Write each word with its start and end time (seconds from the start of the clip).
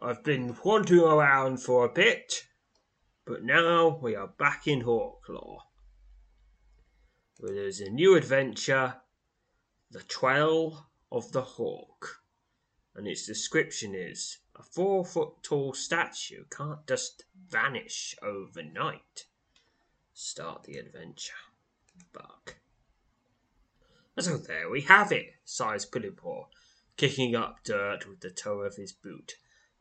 I've 0.00 0.22
been 0.22 0.56
wandering 0.64 1.02
around 1.02 1.58
for 1.58 1.84
a 1.84 1.92
bit, 1.92 2.44
but 3.26 3.42
now 3.42 3.98
we 4.00 4.14
are 4.14 4.28
back 4.28 4.68
in 4.68 4.82
Hawklaw. 4.82 5.58
Where 7.38 7.54
there's 7.54 7.80
a 7.80 7.90
new 7.90 8.14
adventure, 8.14 8.94
The 9.90 10.02
Trail 10.02 10.86
of 11.10 11.32
the 11.32 11.42
Hawk. 11.42 12.22
And 12.94 13.08
its 13.08 13.26
description 13.26 13.94
is 13.94 14.38
a 14.56 14.62
four 14.62 15.04
foot 15.04 15.42
tall 15.42 15.72
statue 15.72 16.44
can't 16.50 16.86
just 16.86 17.24
vanish 17.48 18.14
overnight. 18.22 19.26
Start 20.12 20.64
the 20.64 20.78
adventure. 20.78 21.34
Buck. 22.12 22.56
So 24.18 24.36
there 24.36 24.68
we 24.68 24.82
have 24.82 25.12
it, 25.12 25.34
sighs 25.44 25.86
Puddingpaw, 25.86 26.46
kicking 26.96 27.34
up 27.34 27.64
dirt 27.64 28.08
with 28.08 28.20
the 28.20 28.30
toe 28.30 28.60
of 28.60 28.76
his 28.76 28.92
boot, 28.92 29.34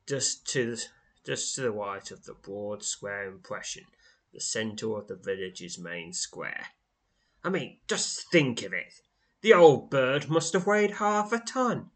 just 0.08 0.48
to 0.48 0.78
just 1.26 1.56
to 1.56 1.62
the 1.62 1.72
right 1.72 2.10
of 2.10 2.24
the 2.24 2.34
broad 2.34 2.84
square 2.84 3.28
impression, 3.28 3.84
the 4.34 4.40
centre 4.40 4.98
of 4.98 5.08
the 5.08 5.16
village's 5.16 5.78
main 5.78 6.14
square. 6.14 6.68
I 7.44 7.50
mean, 7.50 7.80
just 7.88 8.32
think 8.32 8.64
of 8.64 8.72
it. 8.72 8.94
The 9.42 9.54
old 9.54 9.90
bird 9.90 10.30
must 10.30 10.54
have 10.54 10.66
weighed 10.66 10.92
half 10.92 11.34
a 11.34 11.40
ton. 11.40 11.92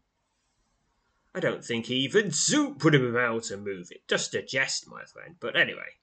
I 1.34 1.40
don't 1.40 1.64
think 1.64 1.90
even 1.90 2.30
Zoop 2.30 2.84
would 2.84 2.92
have 2.92 3.02
been 3.02 3.16
able 3.16 3.40
to 3.42 3.56
move 3.56 3.88
it. 3.90 4.06
Just 4.06 4.34
a 4.34 4.42
jest, 4.42 4.86
my 4.86 5.04
friend. 5.04 5.36
But 5.40 5.56
anyway, 5.56 5.96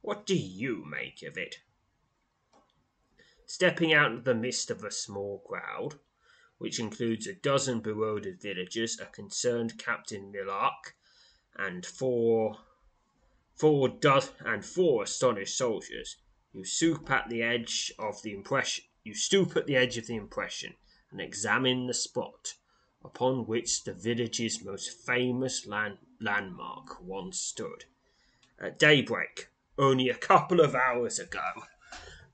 what 0.00 0.24
do 0.24 0.36
you 0.36 0.84
make 0.88 1.24
of 1.24 1.36
it? 1.36 1.56
Stepping 3.44 3.92
out 3.92 4.12
of 4.12 4.24
the 4.24 4.34
midst 4.34 4.70
of 4.70 4.84
a 4.84 4.90
small 4.92 5.40
crowd, 5.40 5.98
which 6.58 6.78
includes 6.78 7.26
a 7.26 7.34
dozen 7.34 7.80
bewildered 7.80 8.40
villagers, 8.40 9.00
a 9.00 9.06
concerned 9.06 9.78
Captain 9.78 10.30
Millark, 10.32 10.94
and 11.58 11.84
four 11.84 12.58
four 13.54 13.88
do- 13.88 14.20
and 14.44 14.64
four 14.64 15.02
astonished 15.02 15.56
soldiers, 15.56 16.16
you 16.52 16.64
stoop 16.64 17.10
at 17.10 17.28
the 17.28 17.42
edge 17.42 17.92
of 17.98 18.22
the 18.22 18.32
impression 18.32 18.84
you 19.04 19.14
stoop 19.14 19.56
at 19.56 19.66
the 19.66 19.76
edge 19.76 19.96
of 19.96 20.06
the 20.06 20.16
impression 20.16 20.74
and 21.10 21.20
examine 21.20 21.86
the 21.86 21.94
spot 21.94 22.54
upon 23.02 23.46
which 23.46 23.84
the 23.84 23.94
village's 23.94 24.62
most 24.62 24.90
famous 24.90 25.66
land- 25.66 25.98
landmark 26.20 27.00
once 27.02 27.40
stood. 27.40 27.84
At 28.60 28.78
daybreak, 28.78 29.48
only 29.78 30.08
a 30.10 30.14
couple 30.14 30.60
of 30.60 30.74
hours 30.74 31.18
ago, 31.18 31.64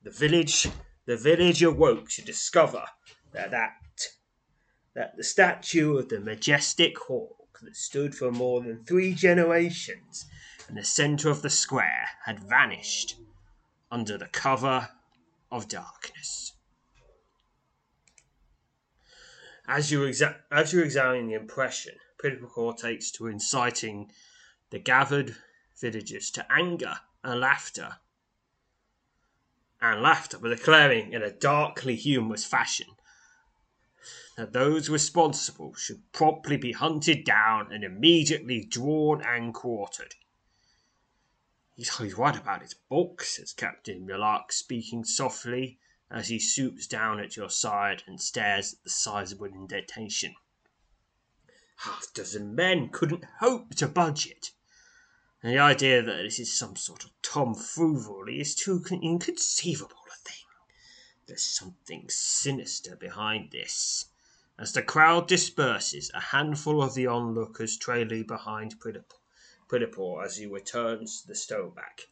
the 0.03 0.11
village 0.11 0.69
the 1.06 1.17
village 1.17 1.62
awoke 1.62 2.09
to 2.09 2.23
discover 2.23 2.87
that, 3.33 3.51
that 3.51 3.77
that 4.95 5.17
the 5.17 5.25
statue 5.25 5.99
of 5.99 6.09
the 6.09 6.21
majestic 6.21 6.99
hawk 6.99 7.44
that 7.64 7.76
stood 7.76 8.14
for 8.14 8.30
more 8.30 8.60
than 8.60 8.84
three 8.84 9.14
generations 9.14 10.26
in 10.69 10.75
the 10.75 10.84
centre 10.84 11.30
of 11.30 11.42
the 11.42 11.50
square 11.50 12.08
had 12.25 12.41
vanished 12.41 13.16
under 13.91 14.19
the 14.19 14.28
cover 14.28 14.88
of 15.50 15.69
darkness. 15.69 16.52
As 19.66 19.91
you, 19.91 20.00
exa- 20.00 20.36
as 20.50 20.72
you 20.72 20.82
examine 20.82 21.28
the 21.28 21.34
impression, 21.34 21.94
Puddingpaw 22.22 22.76
takes 22.76 23.10
to 23.12 23.26
inciting 23.26 24.10
the 24.70 24.78
gathered 24.78 25.36
villagers 25.81 26.31
to 26.32 26.46
anger 26.52 26.98
and 27.22 27.41
laughter. 27.41 27.96
And 29.81 30.02
laughter, 30.02 30.38
but 30.38 30.48
declaring 30.48 31.12
in 31.12 31.22
a 31.22 31.31
darkly 31.31 31.96
humorous 31.96 32.44
fashion 32.44 32.86
that 34.37 34.53
those 34.53 34.89
responsible 34.89 35.75
should 35.75 36.11
promptly 36.12 36.56
be 36.56 36.72
hunted 36.72 37.25
down 37.25 37.72
and 37.72 37.84
immediately 37.84 38.65
drawn 38.65 39.22
and 39.22 39.55
quartered. 39.55 40.15
He's, 41.77 41.97
he's 41.99 42.19
right 42.19 42.37
about 42.37 42.62
his 42.62 42.75
book, 42.75 43.23
says 43.23 43.53
Captain 43.53 44.06
Millark, 44.06 44.53
speaking 44.53 45.05
softly 45.05 45.78
as 46.11 46.28
he 46.28 46.39
swoops 46.39 46.87
down 46.87 47.19
at 47.19 47.37
your 47.37 47.50
side 47.50 48.03
and 48.06 48.21
stares 48.21 48.75
at 48.75 48.84
the 48.84 48.91
sizable 48.91 49.47
indentation. 49.47 50.34
Half 51.78 52.11
a 52.11 52.15
dozen 52.15 52.55
men 52.55 52.89
couldn't 52.91 53.25
hope 53.41 53.75
to 53.77 53.89
budge 53.89 54.27
it. 54.27 54.53
And 55.43 55.53
the 55.53 55.59
idea 55.59 56.03
that 56.03 56.23
this 56.23 56.38
is 56.38 56.56
some 56.56 56.76
sort 56.76 57.05
of 57.05 57.11
tomfoolery 57.23 58.41
is 58.41 58.55
too 58.55 58.82
inconceivable 58.91 59.97
a 60.11 60.17
thing. 60.29 60.47
There's 61.26 61.44
something 61.44 62.06
sinister 62.08 62.97
behind 62.97 63.50
this. 63.50 64.06
As 64.56 64.73
the 64.73 64.83
crowd 64.83 65.27
disperses, 65.27 66.12
a 66.15 66.21
handful 66.21 66.81
of 66.81 66.95
the 66.95 67.09
onlookers 67.09 67.77
trail 67.77 68.23
behind 68.23 68.79
Puddingpaw 68.79 70.25
as 70.25 70.37
he 70.37 70.47
returns 70.47 71.23
to 71.23 71.27
the 71.27 71.35
stoneback. 71.35 72.03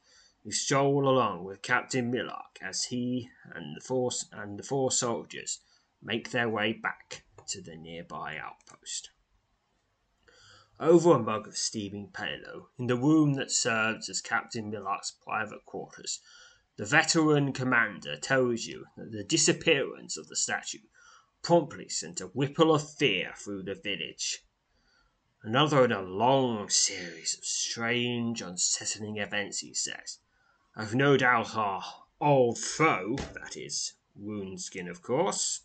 You 0.42 0.50
stroll 0.50 1.08
along 1.08 1.44
with 1.44 1.62
Captain 1.62 2.10
Millark 2.10 2.58
as 2.60 2.86
he 2.86 3.30
and 3.44 3.76
the 3.76 3.80
four 3.80 4.10
and 4.32 4.58
the 4.58 4.64
four 4.64 4.90
soldiers 4.90 5.60
make 6.02 6.32
their 6.32 6.48
way 6.48 6.72
back 6.72 7.24
to 7.46 7.62
the 7.62 7.76
nearby 7.76 8.36
outpost. 8.38 9.10
Over 10.80 11.12
a 11.14 11.18
mug 11.20 11.46
of 11.46 11.56
steaming 11.56 12.10
palo, 12.10 12.70
in 12.76 12.88
the 12.88 12.96
room 12.96 13.34
that 13.34 13.52
serves 13.52 14.08
as 14.08 14.20
Captain 14.20 14.68
Millark's 14.68 15.12
private 15.12 15.64
quarters, 15.64 16.20
the 16.76 16.86
veteran 16.86 17.52
commander 17.52 18.16
tells 18.16 18.64
you 18.64 18.86
that 18.96 19.12
the 19.12 19.22
disappearance 19.22 20.16
of 20.16 20.26
the 20.26 20.34
statue 20.34 20.80
promptly 21.42 21.88
sent 21.88 22.20
a 22.20 22.30
ripple 22.34 22.74
of 22.74 22.94
fear 22.94 23.32
through 23.36 23.62
the 23.62 23.74
village. 23.74 24.44
Another 25.42 25.84
in 25.84 25.92
a 25.92 26.00
long 26.00 26.68
series 26.68 27.36
of 27.36 27.44
strange, 27.44 28.40
unsettling 28.40 29.16
events, 29.16 29.58
he 29.58 29.74
says. 29.74 30.18
I've 30.76 30.94
no 30.94 31.16
doubt 31.16 31.56
our 31.56 31.82
old 32.20 32.58
foe, 32.58 33.16
that 33.34 33.56
is, 33.56 33.94
Woundskin, 34.16 34.88
of 34.88 35.02
course, 35.02 35.62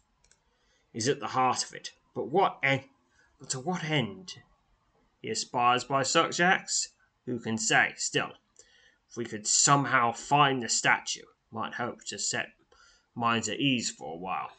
is 0.94 1.08
at 1.08 1.20
the 1.20 1.28
heart 1.28 1.64
of 1.64 1.74
it. 1.76 1.92
But 2.16 2.30
what 2.30 2.58
end? 2.64 2.86
But 3.40 3.52
to 3.52 3.60
what 3.60 3.84
end 3.84 4.40
he 5.22 5.30
aspires 5.30 5.84
by 5.84 6.02
such 6.02 6.40
acts? 6.40 6.90
Who 7.26 7.40
can 7.40 7.58
say? 7.60 7.94
Still, 7.98 8.32
if 9.10 9.16
we 9.16 9.26
could 9.26 9.46
somehow 9.46 10.12
find 10.12 10.64
the 10.64 10.70
statue, 10.70 11.26
might 11.52 11.76
hope 11.76 12.04
to 12.06 12.18
set 12.18 12.54
minds 13.14 13.48
at 13.48 13.60
ease 13.60 13.92
for 13.92 14.16
a 14.16 14.18
while. 14.18 14.52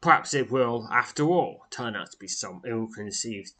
Perhaps 0.00 0.32
it 0.32 0.50
will, 0.50 0.88
after 0.92 1.24
all, 1.24 1.66
turn 1.70 1.96
out 1.96 2.12
to 2.12 2.16
be 2.18 2.28
some 2.28 2.62
ill-conceived 2.64 3.52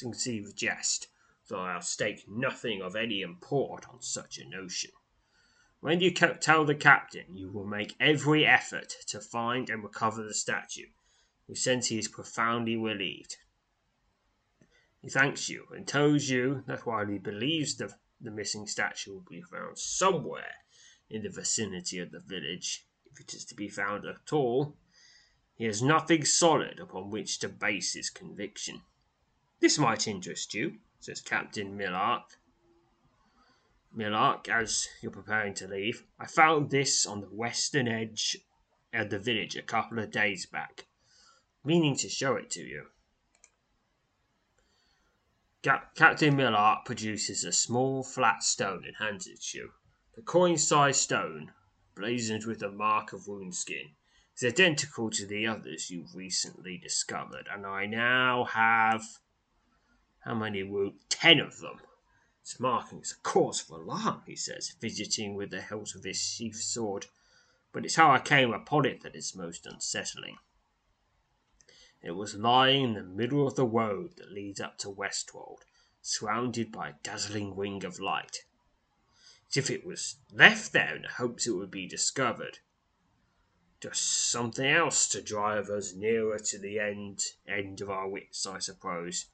conceived 0.00 0.56
jest, 0.56 1.08
though 1.48 1.60
I'll 1.60 1.82
stake 1.82 2.24
nothing 2.28 2.80
of 2.80 2.96
any 2.96 3.22
import 3.22 3.86
on 3.88 4.00
such 4.00 4.38
a 4.38 4.48
notion. 4.48 4.90
When 5.80 6.00
you 6.00 6.10
tell 6.12 6.64
the 6.64 6.74
captain 6.74 7.36
you 7.36 7.50
will 7.50 7.66
make 7.66 7.96
every 7.98 8.46
effort 8.46 8.94
to 9.08 9.20
find 9.20 9.68
and 9.70 9.82
recover 9.82 10.22
the 10.22 10.34
statue, 10.34 10.88
he 11.46 11.54
says 11.54 11.86
he 11.86 11.98
is 11.98 12.08
profoundly 12.08 12.76
relieved. 12.76 13.36
He 15.00 15.08
thanks 15.08 15.48
you 15.48 15.66
and 15.74 15.86
tells 15.88 16.28
you 16.28 16.62
that 16.66 16.86
while 16.86 17.06
he 17.06 17.18
believes 17.18 17.76
the, 17.76 17.94
the 18.20 18.30
missing 18.30 18.66
statue 18.66 19.14
will 19.14 19.26
be 19.28 19.42
found 19.42 19.78
somewhere 19.78 20.56
in 21.08 21.22
the 21.22 21.30
vicinity 21.30 21.98
of 21.98 22.10
the 22.10 22.20
village, 22.20 22.86
if 23.10 23.20
it 23.20 23.34
is 23.34 23.44
to 23.46 23.54
be 23.54 23.68
found 23.68 24.04
at 24.04 24.32
all, 24.32 24.76
he 25.60 25.66
has 25.66 25.82
nothing 25.82 26.24
solid 26.24 26.80
upon 26.80 27.10
which 27.10 27.38
to 27.38 27.46
base 27.46 27.92
his 27.92 28.08
conviction. 28.08 28.80
This 29.60 29.76
might 29.76 30.08
interest 30.08 30.54
you, 30.54 30.78
says 31.00 31.20
Captain 31.20 31.76
Millark. 31.76 32.38
Millark, 33.94 34.48
as 34.48 34.88
you're 35.02 35.12
preparing 35.12 35.52
to 35.52 35.68
leave, 35.68 36.04
I 36.18 36.26
found 36.26 36.70
this 36.70 37.04
on 37.04 37.20
the 37.20 37.26
western 37.26 37.88
edge 37.88 38.38
of 38.94 39.10
the 39.10 39.18
village 39.18 39.54
a 39.54 39.60
couple 39.60 39.98
of 39.98 40.10
days 40.10 40.46
back, 40.46 40.86
meaning 41.62 41.94
to 41.96 42.08
show 42.08 42.36
it 42.36 42.48
to 42.52 42.62
you. 42.62 42.86
Captain 45.62 46.34
Millark 46.34 46.86
produces 46.86 47.44
a 47.44 47.52
small 47.52 48.02
flat 48.02 48.42
stone 48.42 48.82
and 48.86 48.96
hands 48.96 49.26
it 49.26 49.52
you. 49.52 49.72
The 50.16 50.22
coin-sized 50.22 51.02
stone, 51.02 51.52
blazoned 51.94 52.46
with 52.46 52.60
the 52.60 52.70
mark 52.70 53.12
of 53.12 53.26
Woundskin, 53.26 53.90
is 54.40 54.52
identical 54.52 55.10
to 55.10 55.26
the 55.26 55.46
others 55.46 55.90
you've 55.90 56.14
recently 56.14 56.78
discovered, 56.78 57.46
and 57.52 57.66
I 57.66 57.84
now 57.86 58.44
have 58.44 59.02
how 60.20 60.34
many 60.34 60.62
wounds? 60.62 61.04
Ten 61.08 61.40
of 61.40 61.58
them. 61.58 61.80
Its 62.42 62.58
marking 62.58 63.00
is 63.00 63.12
a 63.12 63.20
cause 63.22 63.60
for 63.60 63.80
alarm, 63.80 64.22
he 64.26 64.36
says, 64.36 64.70
fidgeting 64.80 65.34
with 65.34 65.50
the 65.50 65.60
hilt 65.60 65.94
of 65.94 66.04
his 66.04 66.16
sheathed 66.16 66.56
sword. 66.56 67.06
But 67.72 67.84
it's 67.84 67.96
how 67.96 68.10
I 68.10 68.18
came 68.18 68.52
upon 68.52 68.86
it 68.86 69.02
that 69.02 69.14
is 69.14 69.36
most 69.36 69.66
unsettling. 69.66 70.38
It 72.02 72.12
was 72.12 72.34
lying 72.34 72.84
in 72.84 72.94
the 72.94 73.02
middle 73.02 73.46
of 73.46 73.56
the 73.56 73.66
road 73.66 74.16
that 74.16 74.32
leads 74.32 74.60
up 74.60 74.78
to 74.78 74.90
Westwold, 74.90 75.64
surrounded 76.00 76.72
by 76.72 76.88
a 76.88 76.94
dazzling 77.02 77.54
ring 77.54 77.84
of 77.84 78.00
light. 78.00 78.44
As 79.50 79.58
if 79.58 79.70
it 79.70 79.84
was 79.84 80.16
left 80.32 80.72
there 80.72 80.96
in 80.96 81.04
hopes 81.04 81.46
it 81.46 81.52
would 81.52 81.70
be 81.70 81.86
discovered. 81.86 82.60
Just 83.80 84.30
something 84.30 84.66
else 84.66 85.08
to 85.08 85.22
drive 85.22 85.70
us 85.70 85.94
nearer 85.94 86.38
to 86.38 86.58
the 86.58 86.78
end 86.78 87.22
end 87.48 87.80
of 87.80 87.88
our 87.88 88.08
wits, 88.08 88.46
I 88.46 88.58
suppose. 88.58 89.26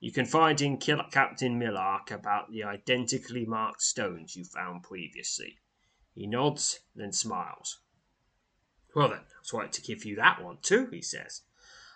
You 0.00 0.10
can 0.10 0.26
find 0.26 0.60
in 0.60 0.78
Captain 0.78 1.58
Millark 1.58 2.10
about 2.10 2.50
the 2.50 2.64
identically 2.64 3.46
marked 3.46 3.82
stones 3.82 4.34
you 4.34 4.44
found 4.44 4.82
previously. 4.82 5.58
He 6.12 6.26
nods, 6.26 6.80
then 6.94 7.12
smiles. 7.12 7.78
Well 8.94 9.08
then, 9.08 9.20
I 9.20 9.40
was 9.40 9.52
right 9.52 9.72
to 9.72 9.82
give 9.82 10.04
you 10.04 10.16
that 10.16 10.42
one 10.42 10.58
too, 10.60 10.88
he 10.90 11.00
says. 11.00 11.42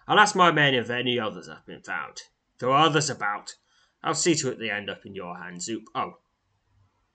I'll 0.06 0.20
ask 0.20 0.34
my 0.34 0.52
men 0.52 0.74
if 0.74 0.90
any 0.90 1.18
others 1.18 1.48
have 1.48 1.66
been 1.66 1.82
found. 1.82 2.22
If 2.54 2.60
there 2.60 2.70
are 2.70 2.86
others 2.86 3.10
about, 3.10 3.56
I'll 4.02 4.14
see 4.14 4.34
to 4.36 4.50
it 4.50 4.58
they 4.58 4.70
end 4.70 4.88
up 4.88 5.04
in 5.04 5.14
your 5.14 5.36
hands, 5.36 5.64
Zoop. 5.64 5.84
Oh, 5.94 6.18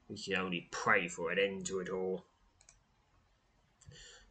we 0.10 0.18
can 0.22 0.36
only 0.36 0.68
pray 0.72 1.08
for 1.08 1.32
an 1.32 1.40
end 1.40 1.66
to 1.68 1.80
it 1.80 1.90
all. 1.90 2.26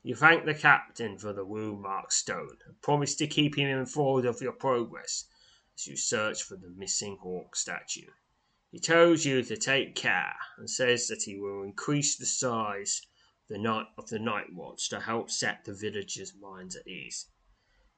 You 0.04 0.16
thank 0.16 0.44
the 0.44 0.54
captain 0.54 1.16
for 1.16 1.32
the 1.32 1.44
wound 1.44 1.80
marked 1.80 2.12
stone, 2.12 2.58
and 2.66 2.82
promise 2.82 3.14
to 3.16 3.28
keep 3.28 3.56
him 3.56 3.68
informed 3.68 4.26
of 4.26 4.40
your 4.40 4.52
progress 4.52 5.26
as 5.76 5.86
you 5.86 5.96
search 5.96 6.42
for 6.42 6.56
the 6.56 6.70
missing 6.76 7.18
hawk 7.22 7.54
statue. 7.54 8.10
He 8.72 8.80
tells 8.80 9.24
you 9.24 9.44
to 9.44 9.56
take 9.56 9.94
care, 9.94 10.34
and 10.58 10.68
says 10.68 11.06
that 11.06 11.22
he 11.22 11.38
will 11.38 11.62
increase 11.62 12.16
the 12.16 12.26
size 12.26 13.02
of 13.48 14.08
the 14.08 14.18
night, 14.18 14.52
watch 14.52 14.88
to 14.88 14.98
help 14.98 15.30
set 15.30 15.64
the 15.64 15.72
villagers' 15.72 16.34
minds 16.34 16.74
at 16.74 16.88
ease. 16.88 17.26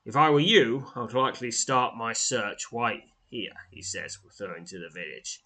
If 0.05 0.15
I 0.15 0.29
were 0.29 0.41
you, 0.41 0.89
I 0.95 1.01
would 1.01 1.15
likely 1.15 1.51
start 1.51 1.97
my 1.97 2.13
search 2.13 2.71
right 2.71 3.05
here, 3.29 3.55
he 3.71 3.81
says, 3.81 4.19
referring 4.23 4.67
to 4.67 4.79
the 4.79 4.91
village. 4.91 5.43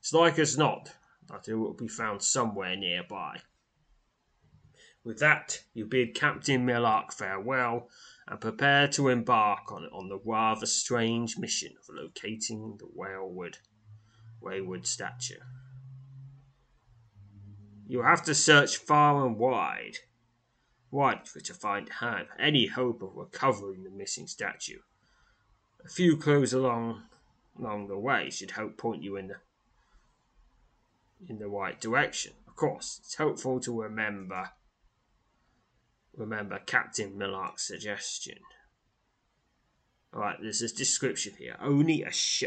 It's 0.00 0.12
like 0.12 0.38
as 0.38 0.58
not 0.58 0.90
that 1.28 1.48
it 1.48 1.54
will 1.54 1.72
be 1.72 1.88
found 1.88 2.20
somewhere 2.20 2.76
nearby. 2.76 3.40
With 5.04 5.18
that, 5.18 5.62
you 5.74 5.84
bid 5.84 6.14
Captain 6.14 6.64
Millark 6.64 7.12
farewell 7.12 7.90
and 8.26 8.40
prepare 8.40 8.88
to 8.88 9.08
embark 9.08 9.70
on, 9.70 10.08
the 10.08 10.18
rather 10.24 10.66
strange 10.66 11.36
mission 11.36 11.74
of 11.78 11.94
locating 11.94 12.78
the 12.78 12.88
wayward 14.40 14.86
statue. 14.86 15.40
You 17.86 18.02
have 18.02 18.22
to 18.24 18.34
search 18.34 18.78
far 18.78 19.26
and 19.26 19.36
wide 19.36 19.98
wide 20.90 21.28
for 21.28 21.40
to 21.40 21.52
find 21.52 21.90
any 22.38 22.66
hope 22.66 23.02
of 23.02 23.16
recovering 23.16 23.82
the 23.82 23.90
missing 23.90 24.28
statue. 24.28 24.78
A 25.84 25.88
few 25.88 26.16
clues 26.16 26.52
along 26.54 27.02
along 27.58 27.88
the 27.88 27.98
way 27.98 28.30
should 28.30 28.52
help 28.52 28.78
point 28.78 29.02
you 29.02 29.16
in 29.16 29.26
the 29.26 29.36
in 31.28 31.38
the 31.38 31.48
right 31.48 31.78
direction. 31.80 32.32
Of 32.46 32.56
course, 32.56 33.00
it's 33.02 33.16
helpful 33.16 33.60
to 33.60 33.82
remember 33.82 34.50
remember 36.16 36.58
Captain 36.58 37.16
Millark's 37.16 37.66
suggestion. 37.66 38.38
Alright, 40.12 40.38
there's 40.40 40.62
a 40.62 40.72
description 40.72 41.34
here. 41.38 41.56
Only 41.60 42.02
a 42.02 42.10
sh- 42.12 42.44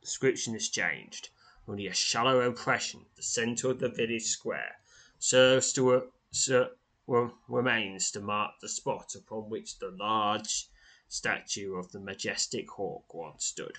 description 0.00 0.54
is 0.54 0.68
changed. 0.68 1.30
Only 1.68 1.86
a 1.86 1.94
shallow 1.94 2.46
impression 2.46 3.06
the 3.16 3.22
centre 3.22 3.70
of 3.70 3.80
the 3.80 3.88
village 3.88 4.24
square 4.24 4.76
serves 5.18 5.72
to 5.72 5.94
a, 5.94 6.02
ser- 6.30 6.70
remains 7.48 8.10
to 8.10 8.20
mark 8.20 8.52
the 8.60 8.68
spot 8.68 9.14
upon 9.14 9.48
which 9.48 9.78
the 9.78 9.90
large 9.90 10.68
statue 11.08 11.74
of 11.74 11.92
the 11.92 12.00
majestic 12.00 12.70
hawk 12.70 13.14
once 13.14 13.46
stood. 13.46 13.78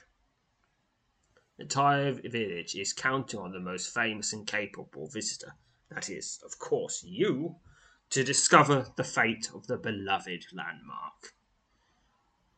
The 1.57 1.63
entire 1.63 2.13
village 2.13 2.75
is 2.75 2.93
counting 2.93 3.39
on 3.39 3.51
the 3.51 3.59
most 3.59 3.93
famous 3.93 4.33
and 4.33 4.47
capable 4.47 5.07
visitor, 5.07 5.55
that 5.89 6.09
is, 6.09 6.39
of 6.43 6.57
course, 6.59 7.03
you, 7.03 7.57
to 8.09 8.23
discover 8.23 8.87
the 8.95 9.03
fate 9.03 9.49
of 9.53 9.67
the 9.67 9.77
beloved 9.77 10.45
landmark. 10.53 11.33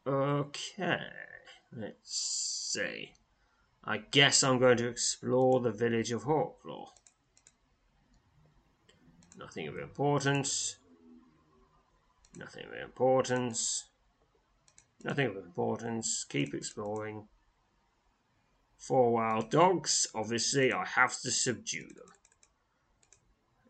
Okay, 0.06 1.00
let's 1.76 2.18
see. 2.74 3.14
I 3.84 3.98
guess 3.98 4.44
I'm 4.44 4.60
going 4.60 4.78
to 4.78 4.88
explore 4.88 5.60
the 5.60 5.72
village 5.72 6.12
of 6.12 6.24
Hawklaw. 6.24 6.88
Nothing 9.38 9.68
of 9.68 9.78
importance. 9.78 10.78
Nothing 12.38 12.66
of 12.66 12.74
importance. 12.74 13.86
Nothing 15.04 15.28
of 15.28 15.38
importance. 15.38 16.26
Keep 16.26 16.54
exploring. 16.54 17.28
Four 18.78 19.14
wild 19.14 19.50
dogs. 19.50 20.08
Obviously, 20.14 20.72
I 20.72 20.86
have 20.86 21.20
to 21.22 21.32
subdue 21.32 21.88
them. 21.88 22.14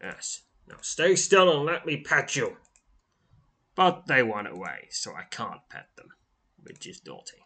Yes. 0.01 0.41
Now 0.69 0.77
stay 0.81 1.15
still 1.15 1.51
and 1.51 1.65
let 1.65 1.85
me 1.85 1.97
pet 1.97 2.35
you. 2.35 2.57
But 3.75 4.07
they 4.07 4.21
run 4.21 4.45
away, 4.45 4.87
so 4.89 5.13
I 5.15 5.23
can't 5.23 5.61
pet 5.69 5.87
them, 5.95 6.09
which 6.61 6.85
is 6.85 7.01
naughty. 7.05 7.37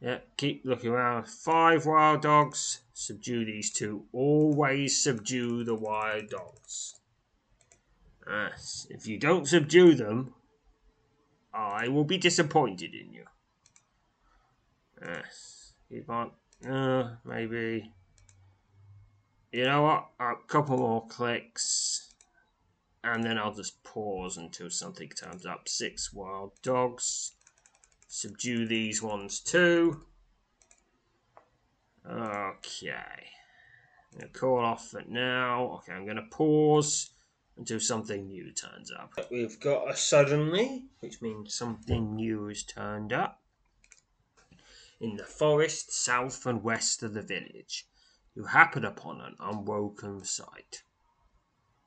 Yeah, 0.00 0.18
keep 0.36 0.64
looking 0.64 0.90
around. 0.90 1.28
Five 1.28 1.84
wild 1.84 2.22
dogs. 2.22 2.80
Subdue 2.92 3.44
these 3.44 3.72
two. 3.72 4.04
Always 4.12 5.02
subdue 5.02 5.64
the 5.64 5.74
wild 5.74 6.30
dogs. 6.30 6.94
Yes, 8.28 8.86
if 8.90 9.06
you 9.06 9.18
don't 9.18 9.48
subdue 9.48 9.94
them, 9.94 10.34
I 11.52 11.88
will 11.88 12.04
be 12.04 12.18
disappointed 12.18 12.94
in 12.94 13.12
you. 13.12 13.24
Yes, 15.04 15.72
keep 15.88 16.08
on. 16.08 16.30
Uh, 16.68 17.16
maybe. 17.24 17.92
You 19.50 19.64
know 19.64 19.82
what? 19.82 20.08
A 20.20 20.34
couple 20.46 20.78
more 20.78 21.06
clicks. 21.06 22.12
And 23.02 23.24
then 23.24 23.38
I'll 23.38 23.54
just 23.54 23.82
pause 23.82 24.36
until 24.36 24.70
something 24.70 25.08
turns 25.08 25.46
up. 25.46 25.68
Six 25.68 26.12
wild 26.12 26.52
dogs. 26.62 27.32
subdue 28.08 28.66
these 28.66 29.02
ones 29.02 29.40
too. 29.40 30.02
Okay. 32.06 32.92
I'm 34.12 34.20
going 34.20 34.32
to 34.32 34.38
call 34.38 34.58
off 34.58 34.88
for 34.88 35.02
now. 35.08 35.78
Okay, 35.78 35.92
I'm 35.92 36.04
going 36.04 36.16
to 36.16 36.26
pause 36.30 37.10
until 37.56 37.80
something 37.80 38.28
new 38.28 38.52
turns 38.52 38.90
up. 38.90 39.12
We've 39.30 39.58
got 39.60 39.90
a 39.90 39.96
suddenly, 39.96 40.86
which 41.00 41.20
means 41.20 41.54
something 41.54 42.14
new 42.14 42.46
has 42.48 42.62
turned 42.62 43.12
up. 43.12 43.42
In 45.00 45.16
the 45.16 45.24
forest 45.24 45.92
south 45.92 46.46
and 46.46 46.62
west 46.62 47.02
of 47.02 47.14
the 47.14 47.22
village, 47.22 47.87
you 48.38 48.44
happen 48.44 48.84
upon 48.84 49.20
an 49.20 49.34
unwelcome 49.40 50.22
sight. 50.22 50.84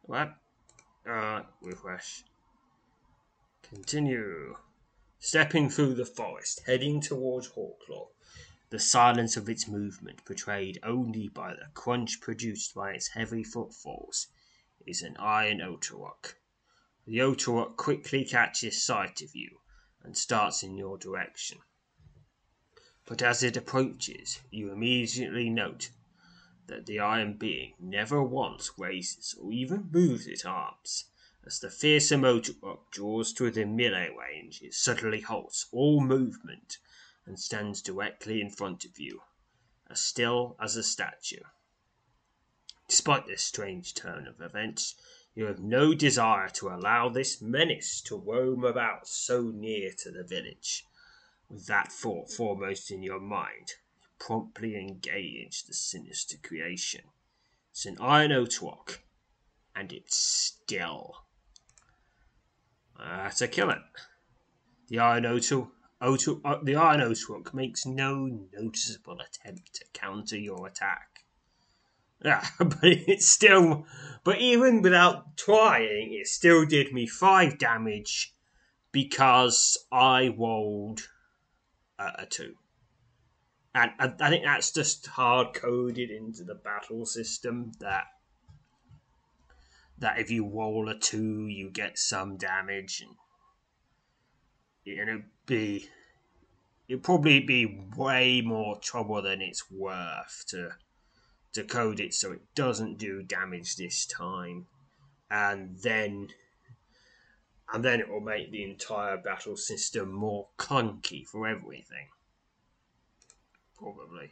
What? 0.02 0.36
Uh, 1.10 1.44
refresh. 1.62 2.26
Continue. 3.64 4.58
Stepping 5.18 5.70
through 5.70 5.94
the 5.94 6.06
forest, 6.06 6.64
heading 6.66 7.00
towards 7.00 7.54
Hawklaw, 7.54 8.08
the 8.70 8.80
silence 8.80 9.38
of 9.38 9.48
its 9.48 9.66
movement 9.66 10.26
betrayed 10.26 10.78
only 10.84 11.30
by 11.30 11.54
the 11.54 11.70
crunch 11.74 12.20
produced 12.20 12.76
by 12.76 12.92
its 12.92 13.08
heavy 13.08 13.46
footfalls 13.46 14.28
is 14.86 15.02
an 15.02 15.16
iron 15.20 15.60
Otawok. 15.60 16.34
The 17.08 17.20
Otawok 17.20 17.78
quickly 17.78 18.26
catches 18.26 18.84
sight 18.84 19.22
of 19.22 19.34
you 19.34 19.62
and 20.04 20.18
starts 20.18 20.64
in 20.64 20.76
your 20.76 20.98
direction. 20.98 21.60
But 23.06 23.22
as 23.22 23.42
it 23.42 23.56
approaches, 23.56 24.42
you 24.50 24.74
immediately 24.74 25.50
note 25.50 25.92
that 26.72 26.86
the 26.86 27.00
iron 27.00 27.34
being 27.34 27.74
never 27.80 28.24
once 28.24 28.72
raises 28.78 29.36
or 29.40 29.52
even 29.52 29.90
moves 29.92 30.26
its 30.26 30.46
arms. 30.46 31.06
As 31.46 31.60
the 31.60 31.70
fearsome 31.70 32.22
Otawok 32.22 32.90
draws 32.92 33.34
to 33.34 33.44
within 33.44 33.76
melee 33.76 34.10
range, 34.18 34.62
it 34.62 34.74
suddenly 34.74 35.20
halts 35.20 35.68
all 35.72 36.00
movement 36.02 36.78
and 37.26 37.38
stands 37.38 37.82
directly 37.82 38.40
in 38.40 38.50
front 38.50 38.86
of 38.86 38.98
you, 38.98 39.22
as 39.90 40.00
still 40.00 40.56
as 40.62 40.78
a 40.78 40.84
statue. 40.84 41.44
Despite 42.88 43.28
this 43.28 43.44
strange 43.44 43.94
turn 43.94 44.26
of 44.26 44.40
events, 44.40 44.96
you 45.34 45.46
have 45.46 45.60
no 45.60 45.94
desire 45.94 46.50
to 46.50 46.70
allow 46.70 47.10
this 47.10 47.42
menace 47.42 48.02
to 48.02 48.18
roam 48.18 48.64
about 48.64 49.08
so 49.08 49.44
near 49.44 49.92
to 50.00 50.12
the 50.12 50.24
village. 50.24 50.86
With 51.50 51.68
that 51.68 51.92
thought 51.92 52.32
foremost 52.32 52.92
in 52.92 53.04
your 53.04 53.20
mind, 53.20 53.74
promptly 54.26 54.76
engage 54.76 55.64
the 55.64 55.74
sinister 55.74 56.38
creation. 56.44 57.02
It's 57.72 57.86
an 57.86 57.98
iron 58.00 58.32
Otawok, 58.32 59.00
and 59.76 59.92
it's 59.92 60.18
still. 60.18 61.16
Uh, 63.00 63.30
to 63.30 63.48
kill 63.48 63.72
it. 63.72 63.82
The 64.90 65.00
Iron 65.00 65.24
Otu, 65.24 65.70
Otu, 66.02 66.40
uh, 66.46 66.58
the 66.62 66.76
Iron 66.76 67.00
Otawok 67.00 67.54
makes 67.54 67.86
no 67.86 68.28
noticeable 68.54 69.20
attempt 69.20 69.74
to 69.76 69.86
counter 69.94 70.38
your 70.38 70.68
attack. 70.68 71.26
Yeah, 72.24 72.46
but 72.60 72.84
it 72.84 73.24
still, 73.24 73.88
but 74.24 74.38
even 74.38 74.84
without 74.84 75.36
trying, 75.36 76.14
it 76.14 76.28
still 76.28 76.66
did 76.66 76.94
me 76.94 77.08
five 77.08 77.58
damage 77.58 78.36
because 78.92 79.84
I 79.92 80.28
rolled 80.38 81.08
a, 81.98 82.12
a 82.20 82.26
two. 82.28 82.56
And 83.74 83.92
I, 84.00 84.14
I 84.20 84.30
think 84.30 84.44
that's 84.44 84.72
just 84.72 85.08
hard 85.08 85.54
coded 85.54 86.10
into 86.10 86.44
the 86.44 86.56
battle 86.56 87.06
system 87.06 87.72
that 87.80 88.06
that 89.98 90.20
if 90.20 90.32
you 90.32 90.48
roll 90.48 90.90
a 90.90 90.98
two, 90.98 91.46
you 91.48 91.70
get 91.70 91.98
some 91.98 92.36
damage, 92.36 93.02
and 93.02 93.16
it'd 94.86 95.26
be 95.46 95.90
it'd 96.88 97.04
probably 97.04 97.40
be 97.40 97.88
way 97.96 98.42
more 98.42 98.78
trouble 98.80 99.22
than 99.22 99.42
it's 99.42 99.72
worth 99.72 100.44
to 100.48 100.72
to 101.54 101.64
code 101.64 102.00
it 102.00 102.14
so 102.14 102.32
it 102.32 102.42
doesn't 102.56 102.98
do 102.98 103.24
damage 103.24 103.76
this 103.76 104.06
time, 104.06 104.66
and 105.30 105.78
then 105.80 106.30
and 107.74 107.86
then 107.86 108.02
it 108.02 108.10
will 108.10 108.20
make 108.20 108.52
the 108.52 108.64
entire 108.64 109.18
battle 109.18 109.56
system 109.56 110.12
more 110.12 110.50
clunky 110.58 111.26
for 111.26 111.48
everything. 111.48 112.08
Probably. 113.82 114.30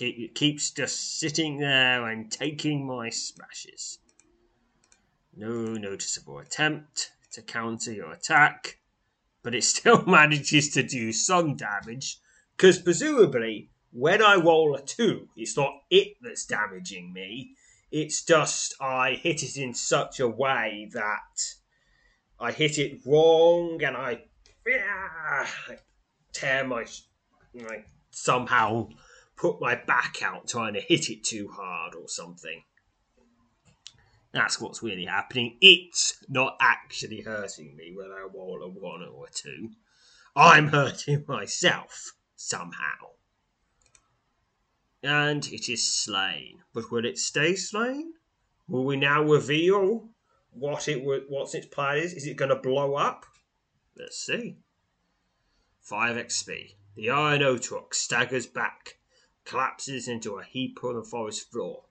It 0.00 0.34
keeps 0.36 0.70
just 0.70 1.18
sitting 1.18 1.58
there 1.58 2.06
and 2.06 2.30
taking 2.30 2.86
my 2.86 3.10
smashes. 3.10 3.98
No 5.36 5.74
noticeable 5.74 6.38
attempt 6.38 7.10
to 7.32 7.42
counter 7.42 7.92
your 7.92 8.12
attack, 8.12 8.78
but 9.42 9.56
it 9.56 9.64
still 9.64 10.04
manages 10.06 10.70
to 10.70 10.84
do 10.84 11.12
some 11.12 11.56
damage, 11.56 12.18
because 12.56 12.78
presumably 12.78 13.70
when 13.90 14.22
I 14.22 14.36
roll 14.36 14.76
a 14.76 14.82
2, 14.82 15.28
it's 15.36 15.56
not 15.56 15.72
it 15.90 16.16
that's 16.22 16.46
damaging 16.46 17.12
me, 17.12 17.56
it's 17.90 18.24
just 18.24 18.74
I 18.80 19.12
hit 19.12 19.42
it 19.42 19.56
in 19.56 19.74
such 19.74 20.20
a 20.20 20.28
way 20.28 20.90
that 20.92 21.40
I 22.38 22.52
hit 22.52 22.78
it 22.78 23.00
wrong 23.04 23.82
and 23.82 23.96
I, 23.96 24.22
yeah, 24.66 25.46
tear 26.32 26.64
my, 26.64 26.86
like, 27.54 27.88
somehow 28.14 28.88
put 29.36 29.60
my 29.60 29.74
back 29.74 30.22
out 30.22 30.48
trying 30.48 30.74
to 30.74 30.80
hit 30.80 31.10
it 31.10 31.24
too 31.24 31.48
hard 31.48 31.94
or 31.94 32.08
something. 32.08 32.62
That's 34.32 34.60
what's 34.60 34.82
really 34.82 35.04
happening. 35.04 35.58
It's 35.60 36.24
not 36.28 36.56
actually 36.60 37.20
hurting 37.20 37.76
me 37.76 37.92
when 37.94 38.10
I 38.10 38.26
roll 38.34 38.62
a 38.62 38.68
one 38.68 39.02
or 39.02 39.26
a 39.26 39.30
two. 39.30 39.70
I'm 40.34 40.68
hurting 40.68 41.24
myself 41.28 42.12
somehow. 42.34 43.12
And 45.02 45.46
it 45.46 45.68
is 45.68 45.86
slain. 45.86 46.58
But 46.72 46.90
will 46.90 47.04
it 47.04 47.18
stay 47.18 47.54
slain? 47.54 48.14
Will 48.66 48.84
we 48.84 48.96
now 48.96 49.22
reveal 49.22 50.08
what 50.50 50.88
it 50.88 51.04
what's 51.28 51.54
its 51.54 51.66
plan 51.66 51.98
is? 51.98 52.14
Is 52.14 52.26
it 52.26 52.36
going 52.36 52.48
to 52.48 52.56
blow 52.56 52.94
up? 52.94 53.26
Let's 53.96 54.18
see. 54.18 54.56
5 55.82 56.16
XP. 56.16 56.74
The 56.96 57.10
Iron 57.10 57.40
Otawok 57.40 57.92
staggers 57.92 58.46
back, 58.46 58.98
collapses 59.44 60.06
into 60.06 60.38
a 60.38 60.44
heap 60.44 60.84
on 60.84 60.94
the 60.94 61.02
forest 61.02 61.50
floor. 61.50 61.86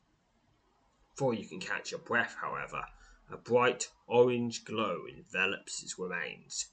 Before 1.13 1.33
you 1.33 1.45
can 1.45 1.60
catch 1.60 1.91
your 1.91 2.00
breath, 2.00 2.38
however, 2.39 2.86
a 3.29 3.36
bright 3.36 3.91
orange 4.07 4.63
glow 4.63 5.05
envelops 5.05 5.83
its 5.83 6.00
remains. 6.00 6.67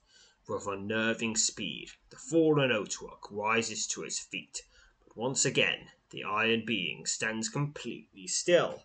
With 0.46 0.68
unnerving 0.68 1.37
speed, 1.37 1.90
the 2.10 2.18
fallen 2.18 2.70
Otawok 2.70 3.28
rises 3.32 3.88
to 3.88 4.04
its 4.04 4.20
feet, 4.20 4.62
but 5.02 5.16
once 5.16 5.44
again 5.44 5.90
the 6.10 6.22
iron 6.22 6.64
being 6.64 7.06
stands 7.06 7.49
completely 7.49 8.28
still. 8.28 8.84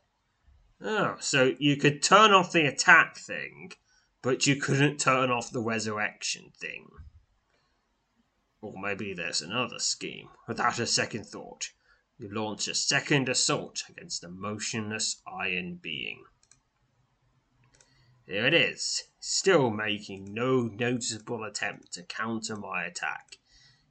Oh, 0.82 1.18
so 1.20 1.56
you 1.60 1.78
could 1.78 2.02
turn 2.02 2.34
off 2.34 2.52
the 2.52 2.66
attack 2.66 3.18
thing, 3.18 3.74
but 4.24 4.48
you 4.48 4.56
couldn't 4.56 5.00
turn 5.00 5.30
off 5.30 5.52
the 5.52 5.62
resurrection 5.62 6.52
thing. 6.58 6.90
Or 8.62 8.74
maybe 8.80 9.14
there's 9.14 9.42
another 9.42 9.80
scheme. 9.80 10.30
Without 10.48 10.80
a 10.80 10.88
second 10.88 11.26
thought, 11.26 11.72
you 12.18 12.30
launch 12.30 12.68
a 12.68 12.76
second 12.76 13.30
assault 13.30 13.84
against 13.90 14.22
the 14.22 14.30
motionless 14.30 15.22
iron 15.28 15.76
being. 15.76 16.24
There 18.28 18.48
it 18.48 18.54
is, 18.54 19.04
still 19.20 19.70
making 19.70 20.34
no 20.34 20.64
noticeable 20.64 21.44
attempt 21.44 21.94
to 21.94 22.04
counter 22.04 22.56
my 22.56 22.86
attack. 22.86 23.38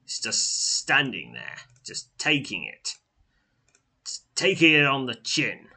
It's 0.05 0.21
just 0.21 0.79
standing 0.79 1.35
there, 1.35 1.59
just 1.85 2.19
taking 2.19 2.65
it. 2.65 2.97
Just 4.05 4.25
taking 4.35 4.73
it 4.73 4.87
on 4.87 5.07
the 5.07 5.15
chin. 5.15 5.69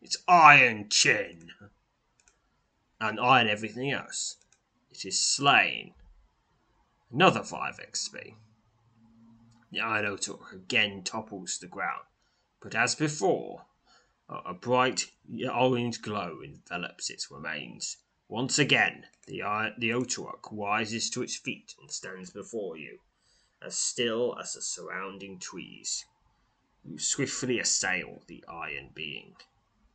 It's 0.00 0.16
iron 0.26 0.88
chin. 0.88 1.50
And 3.00 3.20
iron 3.20 3.48
everything 3.48 3.90
else. 3.92 4.36
It 4.90 5.04
is 5.04 5.20
slain. 5.20 5.94
Another 7.12 7.42
5 7.42 7.78
XP. 7.78 8.36
The 9.70 9.80
Iron 9.80 10.18
again 10.50 11.02
topples 11.04 11.58
the 11.58 11.66
ground, 11.66 12.06
but 12.58 12.74
as 12.74 12.94
before, 12.94 13.66
a 14.30 14.54
bright 14.54 15.10
orange 15.52 16.00
glow 16.00 16.40
envelops 16.40 17.10
its 17.10 17.30
remains. 17.30 17.98
Once 18.28 18.58
again, 18.58 19.04
the, 19.26 19.42
the 19.76 19.90
Otawok 19.90 20.48
rises 20.52 21.10
to 21.10 21.22
its 21.22 21.36
feet 21.36 21.74
and 21.78 21.90
stands 21.90 22.30
before 22.30 22.78
you, 22.78 23.00
as 23.60 23.76
still 23.76 24.34
as 24.40 24.54
the 24.54 24.62
surrounding 24.62 25.38
trees. 25.38 26.06
You 26.82 26.98
swiftly 26.98 27.60
assail 27.60 28.22
the 28.26 28.42
iron 28.48 28.88
being. 28.94 29.36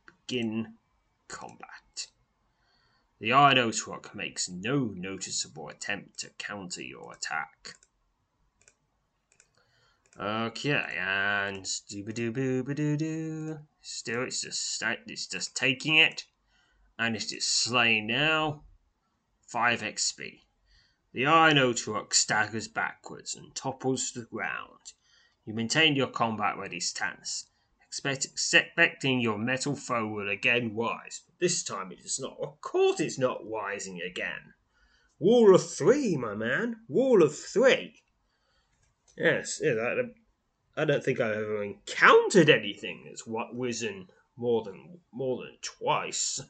Begin 0.06 0.74
combat. 1.26 1.87
The 3.20 3.32
Iron 3.32 3.56
Otawok 3.56 4.14
makes 4.14 4.48
no 4.48 4.92
noticeable 4.94 5.68
attempt 5.68 6.20
to 6.20 6.30
counter 6.38 6.82
your 6.82 7.12
attack. 7.12 7.74
Okay, 10.16 10.96
and. 10.96 11.66
Still, 13.80 14.22
it's 14.22 14.40
just 14.42 14.82
it's 15.06 15.26
just 15.26 15.56
taking 15.56 15.96
it, 15.96 16.26
and 16.96 17.16
it's 17.16 17.26
just 17.26 17.52
slain 17.52 18.06
now. 18.06 18.62
Five 19.48 19.80
XP. 19.80 20.42
The 21.12 21.26
Iron 21.26 21.74
truck 21.74 22.14
staggers 22.14 22.68
backwards 22.68 23.34
and 23.34 23.52
topples 23.52 24.12
to 24.12 24.20
the 24.20 24.26
ground. 24.26 24.92
You 25.44 25.54
maintain 25.54 25.96
your 25.96 26.06
combat 26.06 26.56
ready 26.56 26.78
stance, 26.78 27.47
expect, 27.88 28.26
expecting 28.26 29.20
your 29.20 29.38
metal 29.38 29.74
foe 29.74 30.06
will 30.06 30.28
again 30.28 30.76
rise. 30.76 31.22
But 31.26 31.40
this 31.40 31.62
time 31.62 31.90
it 31.90 32.00
is 32.00 32.20
not. 32.20 32.36
Of 32.40 32.60
course 32.60 33.00
it's 33.00 33.18
not 33.18 33.40
rising 33.48 34.00
again. 34.02 34.52
Wall 35.18 35.54
of 35.54 35.68
three, 35.68 36.16
my 36.16 36.34
man. 36.34 36.76
Wall 36.86 37.22
of 37.22 37.36
three. 37.36 38.02
Yes, 39.16 39.60
yeah, 39.62 39.74
that, 39.74 39.98
um, 39.98 40.14
I 40.76 40.84
don't 40.84 41.02
think 41.02 41.18
I've 41.18 41.36
ever 41.36 41.64
encountered 41.64 42.48
anything 42.48 43.04
that's 43.06 43.26
what 43.26 43.58
risen 43.58 44.08
more 44.36 44.62
than 44.62 45.00
more 45.10 45.42
than 45.42 45.56
twice. 45.60 46.40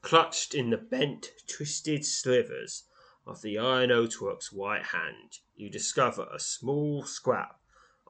Clutched 0.00 0.54
in 0.54 0.70
the 0.70 0.76
bent, 0.76 1.30
twisted 1.46 2.04
slivers 2.04 2.84
of 3.26 3.42
the 3.42 3.58
iron 3.58 3.90
Otawok's 3.90 4.50
white 4.50 4.86
hand, 4.86 5.38
you 5.54 5.68
discover 5.68 6.26
a 6.32 6.40
small 6.40 7.04
scrap 7.04 7.57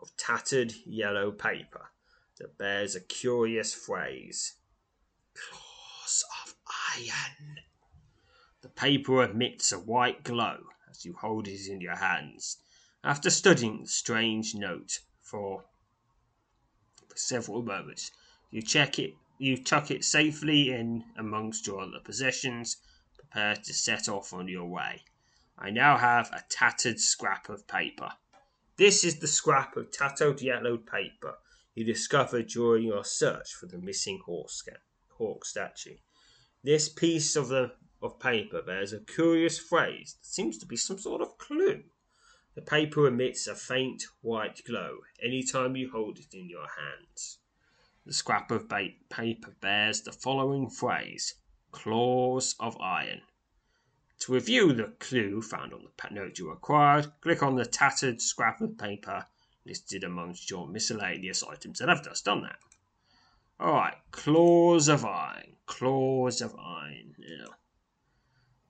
of 0.00 0.16
tattered 0.16 0.74
yellow 0.86 1.30
paper 1.30 1.90
that 2.38 2.58
bears 2.58 2.94
a 2.94 3.00
curious 3.00 3.74
phrase 3.74 4.54
Claws 5.34 6.24
of 6.44 6.54
Iron. 6.96 7.60
The 8.62 8.68
paper 8.68 9.22
emits 9.22 9.72
a 9.72 9.78
white 9.78 10.24
glow 10.24 10.58
as 10.90 11.04
you 11.04 11.14
hold 11.14 11.48
it 11.48 11.68
in 11.68 11.80
your 11.80 11.96
hands 11.96 12.58
after 13.04 13.30
studying 13.30 13.82
the 13.82 13.88
strange 13.88 14.54
note 14.54 15.00
for, 15.22 15.64
for 17.08 17.16
several 17.16 17.62
moments, 17.62 18.10
you 18.50 18.60
check 18.60 18.98
it, 18.98 19.14
you 19.38 19.62
tuck 19.62 19.90
it 19.90 20.04
safely 20.04 20.72
in 20.72 21.04
amongst 21.16 21.66
your 21.66 21.80
other 21.80 22.00
possessions, 22.04 22.76
prepare 23.14 23.54
to 23.54 23.72
set 23.72 24.08
off 24.08 24.32
on 24.32 24.48
your 24.48 24.66
way. 24.66 25.02
I 25.56 25.70
now 25.70 25.96
have 25.96 26.30
a 26.32 26.44
tattered 26.48 27.00
scrap 27.00 27.48
of 27.48 27.66
paper. 27.66 28.12
This 28.78 29.02
is 29.02 29.18
the 29.18 29.26
scrap 29.26 29.76
of 29.76 29.90
tattered 29.90 30.40
yellowed 30.40 30.86
paper 30.86 31.34
you 31.74 31.82
discovered 31.82 32.46
during 32.46 32.84
your 32.84 33.02
search 33.02 33.52
for 33.52 33.66
the 33.66 33.76
missing 33.76 34.20
hawk 34.24 35.44
statue. 35.44 35.96
This 36.62 36.88
piece 36.88 37.34
of 37.34 37.48
the 37.48 37.72
of 38.00 38.20
paper 38.20 38.62
bears 38.62 38.92
a 38.92 39.00
curious 39.00 39.58
phrase 39.58 40.14
that 40.14 40.24
seems 40.24 40.58
to 40.58 40.66
be 40.66 40.76
some 40.76 40.96
sort 40.96 41.20
of 41.20 41.36
clue. 41.38 41.82
The 42.54 42.62
paper 42.62 43.08
emits 43.08 43.48
a 43.48 43.56
faint 43.56 44.04
white 44.20 44.62
glow 44.64 44.98
any 45.20 45.42
time 45.42 45.74
you 45.74 45.90
hold 45.90 46.20
it 46.20 46.32
in 46.32 46.48
your 46.48 46.68
hands. 46.68 47.38
The 48.06 48.12
scrap 48.12 48.52
of 48.52 48.68
paper 49.10 49.56
bears 49.60 50.02
the 50.02 50.12
following 50.12 50.70
phrase 50.70 51.34
Claws 51.72 52.54
of 52.60 52.80
Iron. 52.80 53.22
To 54.20 54.32
review 54.32 54.72
the 54.72 54.92
clue 54.98 55.40
found 55.40 55.72
on 55.72 55.84
the 55.84 56.10
note 56.10 56.38
you 56.38 56.50
acquired, 56.50 57.12
click 57.20 57.42
on 57.42 57.54
the 57.54 57.64
tattered 57.64 58.20
scrap 58.20 58.60
of 58.60 58.76
paper 58.76 59.26
listed 59.64 60.02
amongst 60.02 60.50
your 60.50 60.66
miscellaneous 60.66 61.44
items. 61.44 61.80
And 61.80 61.90
I've 61.90 62.04
just 62.04 62.24
done 62.24 62.42
that. 62.42 62.58
Alright, 63.60 63.96
Claws 64.10 64.88
of 64.88 65.04
Iron. 65.04 65.56
Claws 65.66 66.40
of 66.40 66.54
Iron. 66.56 67.14
Yeah. 67.18 67.46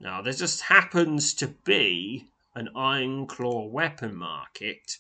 Now, 0.01 0.23
there 0.23 0.33
just 0.33 0.63
happens 0.63 1.35
to 1.35 1.49
be 1.49 2.29
an 2.55 2.69
iron 2.75 3.27
claw 3.27 3.67
weapon 3.67 4.15
market 4.15 4.99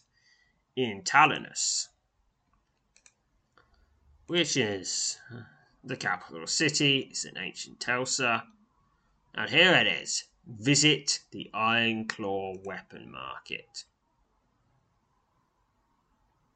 in 0.76 1.02
Talinus, 1.02 1.88
which 4.26 4.56
is 4.56 5.18
the 5.82 5.96
capital 5.96 6.46
city. 6.46 7.08
It's 7.10 7.24
an 7.24 7.38
ancient 7.38 7.80
Telsa. 7.80 8.44
And 9.34 9.50
here 9.50 9.72
it 9.74 9.86
is. 9.86 10.24
Visit 10.50 11.20
the 11.30 11.50
Iron 11.52 12.06
Claw 12.08 12.54
Weapon 12.64 13.10
Market. 13.10 13.84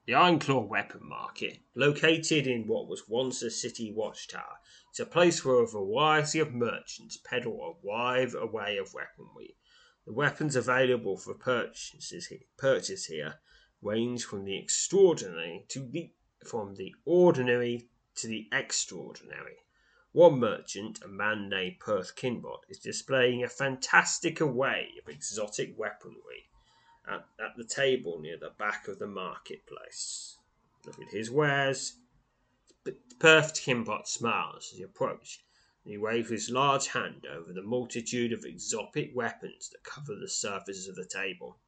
The 0.07 0.15
Iron 0.15 0.39
Claw 0.39 0.61
Weapon 0.61 1.07
Market, 1.07 1.59
located 1.75 2.47
in 2.47 2.67
what 2.67 2.89
was 2.89 3.07
once 3.07 3.43
a 3.43 3.51
city 3.51 3.93
watchtower, 3.93 4.61
is 4.95 5.01
a 5.01 5.05
place 5.05 5.45
where 5.45 5.63
a 5.63 5.67
variety 5.67 6.39
of 6.39 6.55
merchants 6.55 7.19
peddle 7.19 7.63
a 7.63 7.87
wide 7.87 8.33
array 8.35 8.79
of 8.79 8.95
weaponry, 8.95 9.57
the 10.07 10.15
weapons 10.15 10.57
available 10.57 11.19
for 11.19 11.35
purchase 11.35 13.05
here 13.05 13.41
range 13.83 14.25
from 14.25 14.45
the 14.45 14.57
extraordinary 14.57 15.67
to 15.69 15.87
the 15.87 16.15
from 16.47 16.77
the 16.77 16.95
ordinary 17.05 17.91
to 18.15 18.27
the 18.27 18.49
extraordinary. 18.53 19.59
One 20.13 20.39
merchant, 20.39 21.03
a 21.03 21.09
man 21.09 21.49
named 21.49 21.81
Perth 21.81 22.17
Kinbot, 22.17 22.65
is 22.69 22.79
displaying 22.79 23.43
a 23.43 23.49
fantastic 23.49 24.41
array 24.41 24.93
of 25.03 25.09
exotic 25.09 25.79
weaponry 25.79 26.51
at, 27.09 27.27
at 27.41 27.57
the 27.57 27.65
table 27.65 28.19
near 28.21 28.37
the 28.37 28.51
back 28.59 28.89
of 28.89 28.99
the 28.99 29.07
marketplace. 29.07 30.37
Look 30.85 31.01
at 31.01 31.09
his 31.09 31.31
wares. 31.31 31.99
Perth 33.19 33.55
Kinbot 33.55 34.07
smiles 34.07 34.71
as 34.73 34.79
he 34.79 34.85
approaches 34.85 35.39
and 35.85 35.93
he 35.93 35.99
waves 35.99 36.31
his 36.31 36.51
large 36.51 36.89
hand 36.89 37.27
over 37.27 37.53
the 37.53 37.63
multitude 37.63 38.33
of 38.33 38.45
exotic 38.45 39.11
weapons 39.15 39.69
that 39.71 39.83
cover 39.83 40.15
the 40.15 40.29
surface 40.29 40.87
of 40.89 40.95
the 40.95 41.05
table. 41.05 41.59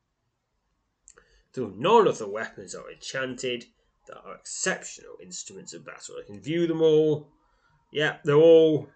Though 1.52 1.68
none 1.68 2.06
of 2.06 2.18
the 2.18 2.28
weapons 2.28 2.74
are 2.74 2.90
enchanted, 2.90 3.66
they 4.06 4.14
are 4.14 4.34
exceptional 4.34 5.16
instruments 5.22 5.72
of 5.72 5.84
battle. 5.84 6.16
I 6.22 6.26
can 6.26 6.40
view 6.40 6.66
them 6.66 6.82
all. 6.82 7.32
Yeah, 7.94 8.16
they're 8.24 8.34
all. 8.34 8.88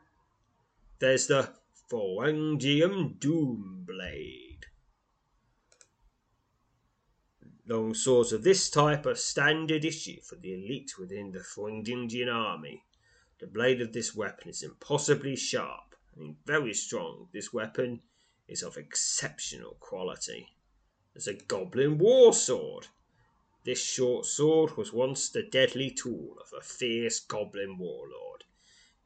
There's 0.98 1.28
the 1.28 1.50
Phalangium 1.88 3.20
Doom 3.20 3.84
Blade. 3.86 4.66
Long 7.64 7.94
swords 7.94 8.32
of 8.32 8.42
this 8.42 8.68
type 8.68 9.06
are 9.06 9.14
standard 9.14 9.84
issue 9.84 10.20
for 10.22 10.34
the 10.34 10.52
elite 10.52 10.98
within 10.98 11.30
the 11.30 11.44
Thuringian 11.44 12.28
army. 12.28 12.82
The 13.38 13.46
blade 13.46 13.80
of 13.80 13.92
this 13.92 14.16
weapon 14.16 14.48
is 14.48 14.64
impossibly 14.64 15.36
sharp 15.36 15.94
and 16.16 16.34
very 16.44 16.74
strong. 16.74 17.28
This 17.32 17.52
weapon 17.52 18.00
is 18.48 18.64
of 18.64 18.76
exceptional 18.76 19.76
quality. 19.78 20.48
There's 21.14 21.28
a 21.28 21.34
goblin 21.34 21.98
war 21.98 22.32
sword. 22.32 22.88
This 23.64 23.80
short 23.80 24.26
sword 24.26 24.76
was 24.76 24.92
once 24.92 25.28
the 25.28 25.44
deadly 25.44 25.92
tool 25.92 26.36
of 26.40 26.52
a 26.58 26.64
fierce 26.64 27.20
goblin 27.20 27.78
warlord. 27.78 28.42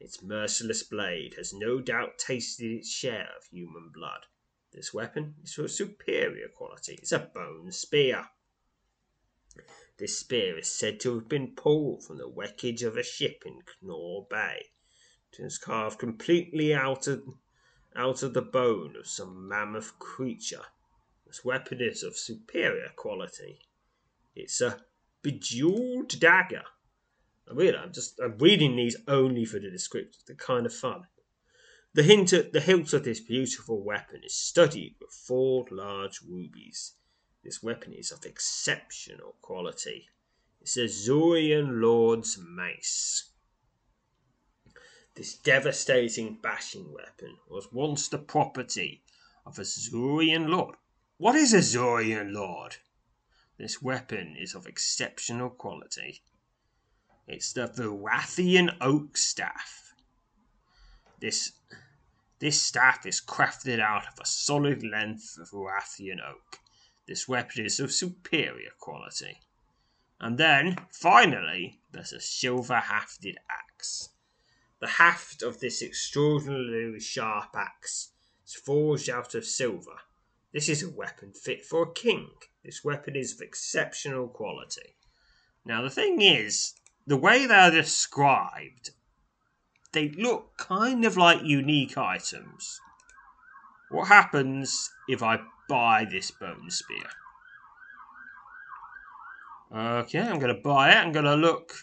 Its 0.03 0.21
merciless 0.21 0.83
blade 0.83 1.35
has 1.35 1.53
no 1.53 1.79
doubt 1.79 2.19
tasted 2.19 2.69
its 2.69 2.89
share 2.91 3.29
of 3.37 3.45
human 3.45 3.89
blood. 3.89 4.25
This 4.73 4.93
weapon 4.93 5.35
is 5.41 5.57
of 5.57 5.71
superior 5.71 6.49
quality. 6.49 6.95
It's 6.95 7.13
a 7.13 7.19
bone 7.19 7.71
spear. 7.71 8.27
This 9.97 10.19
spear 10.19 10.57
is 10.57 10.67
said 10.67 10.99
to 10.99 11.15
have 11.15 11.29
been 11.29 11.55
pulled 11.55 12.03
from 12.03 12.17
the 12.17 12.27
wreckage 12.27 12.83
of 12.83 12.97
a 12.97 13.03
ship 13.03 13.43
in 13.45 13.61
Knorr 13.81 14.27
Bay. 14.29 14.71
It 15.31 15.41
was 15.41 15.57
carved 15.57 15.99
completely 15.99 16.73
out 16.73 17.07
of, 17.07 17.23
out 17.95 18.23
of 18.23 18.33
the 18.33 18.41
bone 18.41 18.97
of 18.97 19.07
some 19.07 19.47
mammoth 19.47 19.97
creature. 19.99 20.65
This 21.25 21.45
weapon 21.45 21.79
is 21.79 22.03
of 22.03 22.17
superior 22.17 22.91
quality. 22.97 23.61
It's 24.35 24.59
a 24.59 24.83
bejeweled 25.21 26.19
dagger. 26.19 26.65
I 27.49 27.53
mean, 27.53 27.75
I'm 27.75 27.91
just 27.91 28.19
I'm 28.19 28.37
reading 28.37 28.75
these 28.75 28.95
only 29.07 29.45
for 29.45 29.59
the 29.59 29.69
descriptions. 29.69 30.23
They're 30.25 30.35
kind 30.35 30.65
of 30.65 30.73
fun. 30.73 31.07
The 31.93 32.03
hint 32.03 32.29
the 32.29 32.61
hilt 32.61 32.93
of 32.93 33.03
this 33.03 33.19
beautiful 33.19 33.83
weapon 33.83 34.21
is 34.23 34.33
studded 34.33 34.95
with 34.99 35.11
four 35.11 35.65
large 35.69 36.21
rubies. 36.21 36.93
This 37.43 37.61
weapon 37.61 37.93
is 37.93 38.11
of 38.11 38.25
exceptional 38.25 39.35
quality. 39.41 40.07
It's 40.61 40.77
a 40.77 40.85
Zurian 40.85 41.81
Lord's 41.81 42.37
mace. 42.37 43.31
This 45.15 45.35
devastating 45.35 46.39
bashing 46.41 46.91
weapon 46.91 47.37
was 47.47 47.71
once 47.71 48.07
the 48.07 48.17
property 48.17 49.03
of 49.45 49.59
a 49.59 49.63
Zurian 49.63 50.47
Lord. 50.47 50.75
What 51.17 51.35
is 51.35 51.53
a 51.53 51.57
Zurian 51.57 52.33
Lord? 52.33 52.77
This 53.57 53.81
weapon 53.81 54.35
is 54.35 54.55
of 54.55 54.65
exceptional 54.65 55.49
quality. 55.49 56.23
It's 57.27 57.53
the 57.53 57.67
Varathian 57.67 58.75
Oak 58.81 59.15
Staff. 59.15 59.93
This 61.19 61.53
this 62.39 62.61
staff 62.61 63.05
is 63.05 63.21
crafted 63.21 63.79
out 63.79 64.05
of 64.05 64.19
a 64.19 64.25
solid 64.25 64.83
length 64.83 65.37
of 65.37 65.51
Varathian 65.51 66.19
oak. 66.21 66.59
This 67.07 67.25
weapon 67.25 67.65
is 67.65 67.79
of 67.79 67.93
superior 67.93 68.71
quality. 68.77 69.39
And 70.19 70.37
then, 70.37 70.75
finally, 70.91 71.79
there's 71.93 72.11
a 72.11 72.19
silver 72.19 72.81
hafted 72.81 73.35
axe. 73.49 74.09
The 74.81 74.87
haft 74.87 75.41
of 75.41 75.61
this 75.61 75.81
extraordinarily 75.81 76.99
sharp 76.99 77.55
axe 77.55 78.09
is 78.45 78.53
forged 78.53 79.09
out 79.09 79.33
of 79.33 79.45
silver. 79.45 79.99
This 80.51 80.67
is 80.67 80.83
a 80.83 80.89
weapon 80.89 81.31
fit 81.31 81.65
for 81.65 81.83
a 81.83 81.93
king. 81.93 82.31
This 82.65 82.83
weapon 82.83 83.15
is 83.15 83.31
of 83.31 83.39
exceptional 83.41 84.27
quality. 84.27 84.97
Now, 85.63 85.81
the 85.81 85.89
thing 85.89 86.21
is, 86.21 86.73
the 87.05 87.17
way 87.17 87.45
they 87.45 87.53
are 87.53 87.71
described, 87.71 88.91
they 89.91 90.09
look 90.09 90.57
kind 90.57 91.05
of 91.05 91.17
like 91.17 91.43
unique 91.43 91.97
items. 91.97 92.79
What 93.91 94.07
happens 94.07 94.89
if 95.07 95.21
I 95.21 95.39
buy 95.69 96.05
this 96.09 96.31
bone 96.31 96.69
spear? 96.71 97.09
Okay, 99.75 100.19
I'm 100.19 100.39
going 100.39 100.55
to 100.55 100.61
buy 100.61 100.91
it. 100.91 100.97
I'm 100.97 101.11
going 101.11 101.25
to 101.25 101.35
look. 101.35 101.73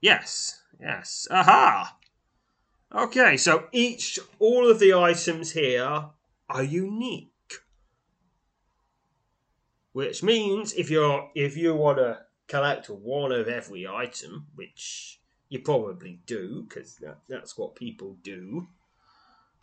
Yes, 0.00 0.62
yes. 0.80 1.26
Aha! 1.30 1.96
Okay, 2.94 3.36
so 3.36 3.68
each, 3.72 4.18
all 4.38 4.70
of 4.70 4.78
the 4.78 4.92
items 4.92 5.52
here 5.52 6.10
are 6.48 6.62
unique. 6.62 7.28
Which 9.92 10.22
means 10.22 10.72
if 10.72 10.90
you're 10.90 11.30
if 11.34 11.56
you 11.56 11.74
want 11.74 11.98
to 11.98 12.18
collect 12.52 12.90
one 12.90 13.32
of 13.32 13.48
every 13.48 13.88
item, 13.88 14.46
which 14.54 15.18
you 15.48 15.58
probably 15.58 16.20
do, 16.26 16.66
because 16.68 16.96
that, 16.96 17.16
that's 17.26 17.56
what 17.56 17.74
people 17.74 18.18
do, 18.22 18.68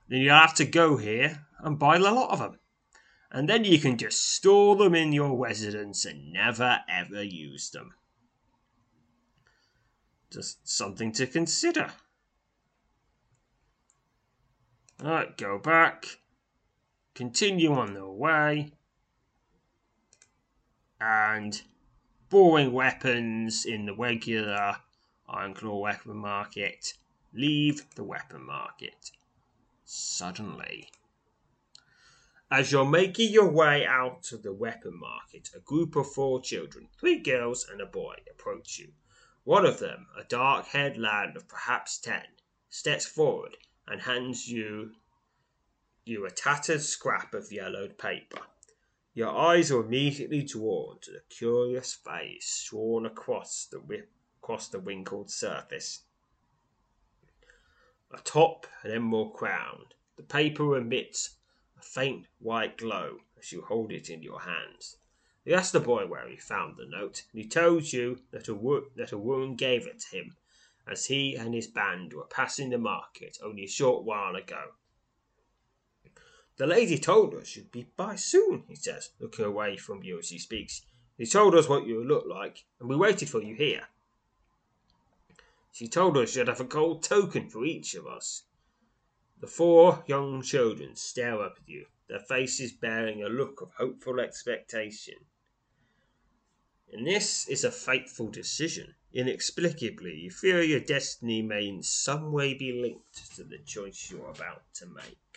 then 0.07 0.21
you 0.21 0.31
have 0.31 0.55
to 0.55 0.65
go 0.65 0.97
here 0.97 1.45
and 1.59 1.77
buy 1.77 1.97
a 1.97 1.99
lot 1.99 2.31
of 2.31 2.39
them. 2.39 2.57
And 3.31 3.47
then 3.47 3.63
you 3.63 3.77
can 3.77 3.95
just 3.95 4.33
store 4.33 4.75
them 4.75 4.95
in 4.95 5.13
your 5.13 5.37
residence 5.37 6.03
and 6.03 6.33
never 6.33 6.79
ever 6.89 7.21
use 7.21 7.69
them. 7.69 7.93
Just 10.31 10.67
something 10.67 11.11
to 11.11 11.27
consider. 11.27 11.91
Alright, 14.99 15.37
go 15.37 15.59
back. 15.59 16.05
Continue 17.13 17.71
on 17.73 17.93
the 17.93 18.09
way. 18.09 18.71
And 20.99 21.61
boring 22.29 22.71
weapons 22.71 23.65
in 23.65 23.85
the 23.85 23.95
regular 23.95 24.77
Ironclaw 25.27 25.81
weapon 25.81 26.17
market. 26.17 26.93
Leave 27.33 27.89
the 27.95 28.03
weapon 28.03 28.43
market. 28.45 29.11
Suddenly. 29.83 30.89
As 32.51 32.71
you're 32.71 32.85
making 32.85 33.31
your 33.31 33.49
way 33.49 33.85
out 33.85 34.31
of 34.31 34.43
the 34.43 34.53
weapon 34.53 34.99
market, 34.99 35.49
a 35.55 35.59
group 35.59 35.95
of 35.95 36.11
four 36.11 36.41
children, 36.41 36.89
three 36.99 37.19
girls 37.19 37.67
and 37.71 37.81
a 37.81 37.85
boy, 37.85 38.15
approach 38.29 38.79
you. 38.79 38.93
One 39.43 39.65
of 39.65 39.79
them, 39.79 40.07
a 40.17 40.23
dark 40.23 40.67
haired 40.67 40.97
lad 40.97 41.35
of 41.35 41.47
perhaps 41.47 41.97
ten, 41.97 42.25
steps 42.69 43.05
forward 43.05 43.57
and 43.87 44.01
hands 44.01 44.47
you 44.47 44.95
you 46.05 46.25
a 46.25 46.31
tattered 46.31 46.81
scrap 46.81 47.33
of 47.33 47.51
yellowed 47.51 47.97
paper. 47.97 48.41
Your 49.13 49.29
eyes 49.29 49.71
are 49.71 49.81
immediately 49.81 50.43
drawn 50.43 50.99
to 51.01 51.11
the 51.11 51.23
curious 51.29 51.93
face 51.93 52.67
drawn 52.69 53.05
across 53.05 53.65
the 53.65 54.05
across 54.41 54.67
the 54.67 54.79
wrinkled 54.79 55.31
surface. 55.31 56.03
Atop 58.11 58.67
an 58.83 58.91
emerald 58.91 59.33
crown, 59.33 59.87
the 60.15 60.23
paper 60.23 60.77
emits 60.77 61.37
a 61.77 61.81
faint 61.81 62.27
white 62.39 62.77
glow 62.77 63.21
as 63.37 63.51
you 63.51 63.61
hold 63.63 63.91
it 63.91 64.09
in 64.09 64.21
your 64.21 64.41
hands. 64.41 64.97
You 65.43 65.55
ask 65.55 65.71
the 65.71 65.79
boy 65.79 66.05
where 66.05 66.27
he 66.27 66.37
found 66.37 66.77
the 66.77 66.85
note, 66.85 67.23
and 67.31 67.41
he 67.41 67.47
tells 67.47 67.91
you 67.93 68.21
that 68.31 68.47
a, 68.47 68.53
wo- 68.53 68.89
that 68.95 69.11
a 69.11 69.17
woman 69.17 69.55
gave 69.55 69.87
it 69.87 69.99
to 70.01 70.17
him 70.17 70.37
as 70.87 71.05
he 71.05 71.35
and 71.35 71.53
his 71.53 71.67
band 71.67 72.13
were 72.13 72.25
passing 72.25 72.69
the 72.69 72.77
market 72.77 73.37
only 73.41 73.63
a 73.63 73.67
short 73.67 74.03
while 74.03 74.35
ago. 74.35 74.73
The 76.59 76.67
lady 76.67 76.99
told 76.99 77.33
us 77.35 77.55
you'd 77.55 77.71
be 77.71 77.87
by 77.95 78.17
soon, 78.17 78.65
he 78.67 78.75
says, 78.75 79.11
looking 79.17 79.45
away 79.45 79.77
from 79.77 80.03
you 80.03 80.19
as 80.19 80.27
he 80.27 80.37
speaks. 80.37 80.81
She 81.17 81.25
told 81.25 81.55
us 81.55 81.69
what 81.69 81.87
you 81.87 82.03
looked 82.03 82.27
like, 82.27 82.65
and 82.81 82.89
we 82.89 82.97
waited 82.97 83.29
for 83.29 83.41
you 83.41 83.55
here. 83.55 83.87
She 85.71 85.87
told 85.87 86.17
us 86.17 86.35
you'd 86.35 86.49
have 86.49 86.59
a 86.59 86.65
gold 86.65 87.01
token 87.01 87.47
for 87.49 87.63
each 87.63 87.95
of 87.95 88.05
us. 88.05 88.43
The 89.39 89.47
four 89.47 90.03
young 90.05 90.41
children 90.41 90.97
stare 90.97 91.41
up 91.41 91.59
at 91.61 91.69
you, 91.69 91.85
their 92.09 92.19
faces 92.19 92.73
bearing 92.73 93.23
a 93.23 93.29
look 93.29 93.61
of 93.61 93.71
hopeful 93.77 94.19
expectation. 94.19 95.15
And 96.91 97.07
this 97.07 97.47
is 97.47 97.63
a 97.63 97.71
fateful 97.71 98.27
decision. 98.27 98.95
Inexplicably, 99.13 100.13
you 100.17 100.29
feel 100.29 100.61
your 100.61 100.81
destiny 100.81 101.41
may 101.41 101.69
in 101.69 101.83
some 101.83 102.33
way 102.33 102.53
be 102.53 102.81
linked 102.81 103.37
to 103.37 103.45
the 103.45 103.59
choice 103.59 104.11
you're 104.11 104.29
about 104.29 104.63
to 104.73 104.87
make. 104.87 105.28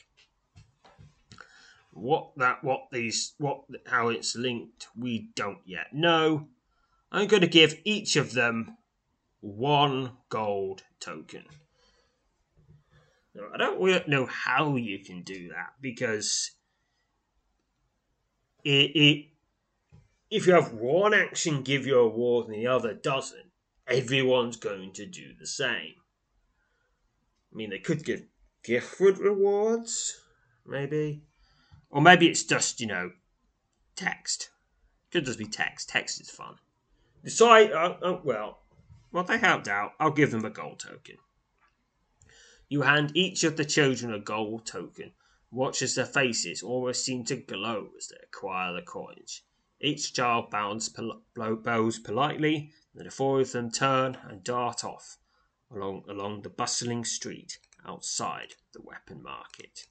What 1.92 2.32
that, 2.38 2.64
what 2.64 2.88
these, 2.90 3.34
what 3.38 3.64
how 3.86 4.08
it's 4.08 4.34
linked, 4.34 4.88
we 4.96 5.30
don't 5.34 5.60
yet 5.66 5.92
know. 5.92 6.48
I'm 7.10 7.26
going 7.26 7.42
to 7.42 7.46
give 7.46 7.78
each 7.84 8.16
of 8.16 8.32
them 8.32 8.78
one 9.40 10.12
gold 10.30 10.82
token. 11.00 11.44
Now, 13.34 13.42
I 13.54 13.58
don't 13.58 13.82
really 13.82 14.04
know 14.06 14.26
how 14.26 14.76
you 14.76 14.98
can 15.00 15.22
do 15.22 15.48
that 15.48 15.74
because 15.80 16.52
it, 18.64 18.90
it 18.94 19.26
if 20.30 20.46
you 20.46 20.54
have 20.54 20.72
one 20.72 21.12
action 21.12 21.62
give 21.62 21.86
you 21.86 21.98
a 21.98 22.04
reward 22.04 22.46
and 22.46 22.54
the 22.54 22.66
other 22.66 22.94
doesn't, 22.94 23.50
everyone's 23.86 24.56
going 24.56 24.92
to 24.92 25.06
do 25.06 25.34
the 25.38 25.46
same. 25.46 25.94
I 27.52 27.56
mean, 27.56 27.70
they 27.70 27.78
could 27.78 28.04
give 28.04 28.22
different 28.64 29.18
rewards, 29.18 30.18
maybe. 30.66 31.22
Or 31.92 32.00
maybe 32.00 32.26
it's 32.26 32.42
just, 32.42 32.80
you 32.80 32.86
know, 32.86 33.12
text. 33.94 34.50
Could 35.12 35.26
just 35.26 35.38
be 35.38 35.44
text. 35.44 35.90
Text 35.90 36.20
is 36.22 36.30
fun. 36.30 36.56
Decide, 37.22 37.70
uh, 37.70 37.96
uh, 38.02 38.20
well, 38.24 38.60
well, 39.12 39.24
they 39.24 39.36
helped 39.36 39.68
out. 39.68 39.92
I'll 40.00 40.10
give 40.10 40.30
them 40.30 40.44
a 40.44 40.50
gold 40.50 40.80
token. 40.80 41.18
You 42.70 42.82
hand 42.82 43.12
each 43.14 43.44
of 43.44 43.58
the 43.58 43.66
children 43.66 44.14
a 44.14 44.18
gold 44.18 44.64
token. 44.64 45.12
Watch 45.50 45.82
as 45.82 45.94
their 45.94 46.06
faces 46.06 46.62
almost 46.62 47.04
seem 47.04 47.24
to 47.24 47.36
glow 47.36 47.90
as 47.98 48.08
they 48.08 48.16
acquire 48.24 48.72
the 48.72 48.80
coins. 48.80 49.42
Each 49.78 50.14
child 50.14 50.48
bows, 50.50 50.88
pol- 50.88 51.20
bows 51.34 51.98
politely, 51.98 52.72
then 52.94 53.04
the 53.04 53.10
four 53.10 53.40
of 53.40 53.52
them 53.52 53.70
turn 53.70 54.16
and 54.24 54.42
dart 54.42 54.82
off 54.82 55.18
along, 55.70 56.04
along 56.08 56.42
the 56.42 56.48
bustling 56.48 57.04
street 57.04 57.58
outside 57.84 58.54
the 58.72 58.80
weapon 58.80 59.22
market. 59.22 59.86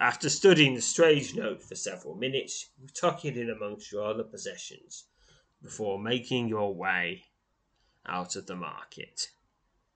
After 0.00 0.30
studying 0.30 0.74
the 0.74 0.80
strange 0.80 1.34
note 1.34 1.62
for 1.62 1.74
several 1.74 2.14
minutes, 2.14 2.70
you 2.78 2.88
tuck 2.88 3.26
it 3.26 3.36
in 3.36 3.50
amongst 3.50 3.92
your 3.92 4.06
other 4.06 4.24
possessions 4.24 5.04
before 5.62 5.98
making 5.98 6.48
your 6.48 6.74
way 6.74 7.24
out 8.06 8.34
of 8.34 8.46
the 8.46 8.56
market. 8.56 9.28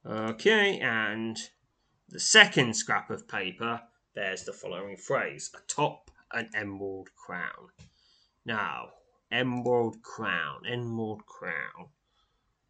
Okay, 0.04 0.78
and 0.78 1.38
the 2.06 2.20
second 2.20 2.76
scrap 2.76 3.08
of 3.08 3.26
paper 3.26 3.80
bears 4.14 4.44
the 4.44 4.52
following 4.52 4.98
phrase 4.98 5.50
atop 5.56 6.10
an 6.32 6.50
emerald 6.54 7.08
crown. 7.14 7.70
Now, 8.44 8.90
emerald 9.32 10.02
crown, 10.02 10.66
emerald 10.66 11.24
crown. 11.24 11.88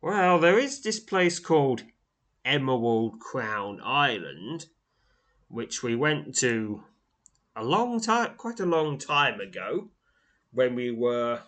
Well, 0.00 0.38
there 0.38 0.58
is 0.58 0.82
this 0.82 1.00
place 1.00 1.40
called 1.40 1.82
Emerald 2.44 3.18
Crown 3.18 3.80
Island, 3.82 4.66
which 5.48 5.82
we 5.82 5.96
went 5.96 6.36
to 6.36 6.84
a 7.56 7.64
long 7.64 8.00
time, 8.00 8.34
quite 8.36 8.60
a 8.60 8.66
long 8.66 8.98
time 8.98 9.40
ago, 9.40 9.90
when 10.52 10.74
we 10.74 10.90
were 10.90 11.40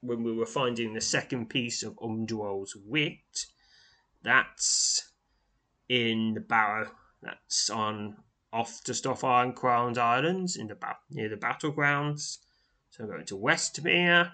when 0.00 0.22
we 0.22 0.32
were 0.32 0.46
finding 0.46 0.94
the 0.94 1.00
second 1.00 1.50
piece 1.50 1.82
of 1.82 1.96
Umdwell's 1.96 2.76
wit. 2.76 3.46
That's 4.22 5.10
in 5.88 6.34
the 6.34 6.40
Barrow. 6.40 6.92
That's 7.22 7.70
on 7.70 8.16
off 8.52 8.82
just 8.84 9.06
off 9.06 9.24
Iron 9.24 9.52
Crown 9.52 9.98
Islands 9.98 10.56
in 10.56 10.68
the 10.68 10.74
ba- 10.74 10.98
near 11.10 11.28
the 11.28 11.36
battlegrounds. 11.36 12.38
So 12.90 13.04
I'm 13.04 13.10
going 13.10 13.26
to 13.26 13.36
Westmere, 13.36 14.32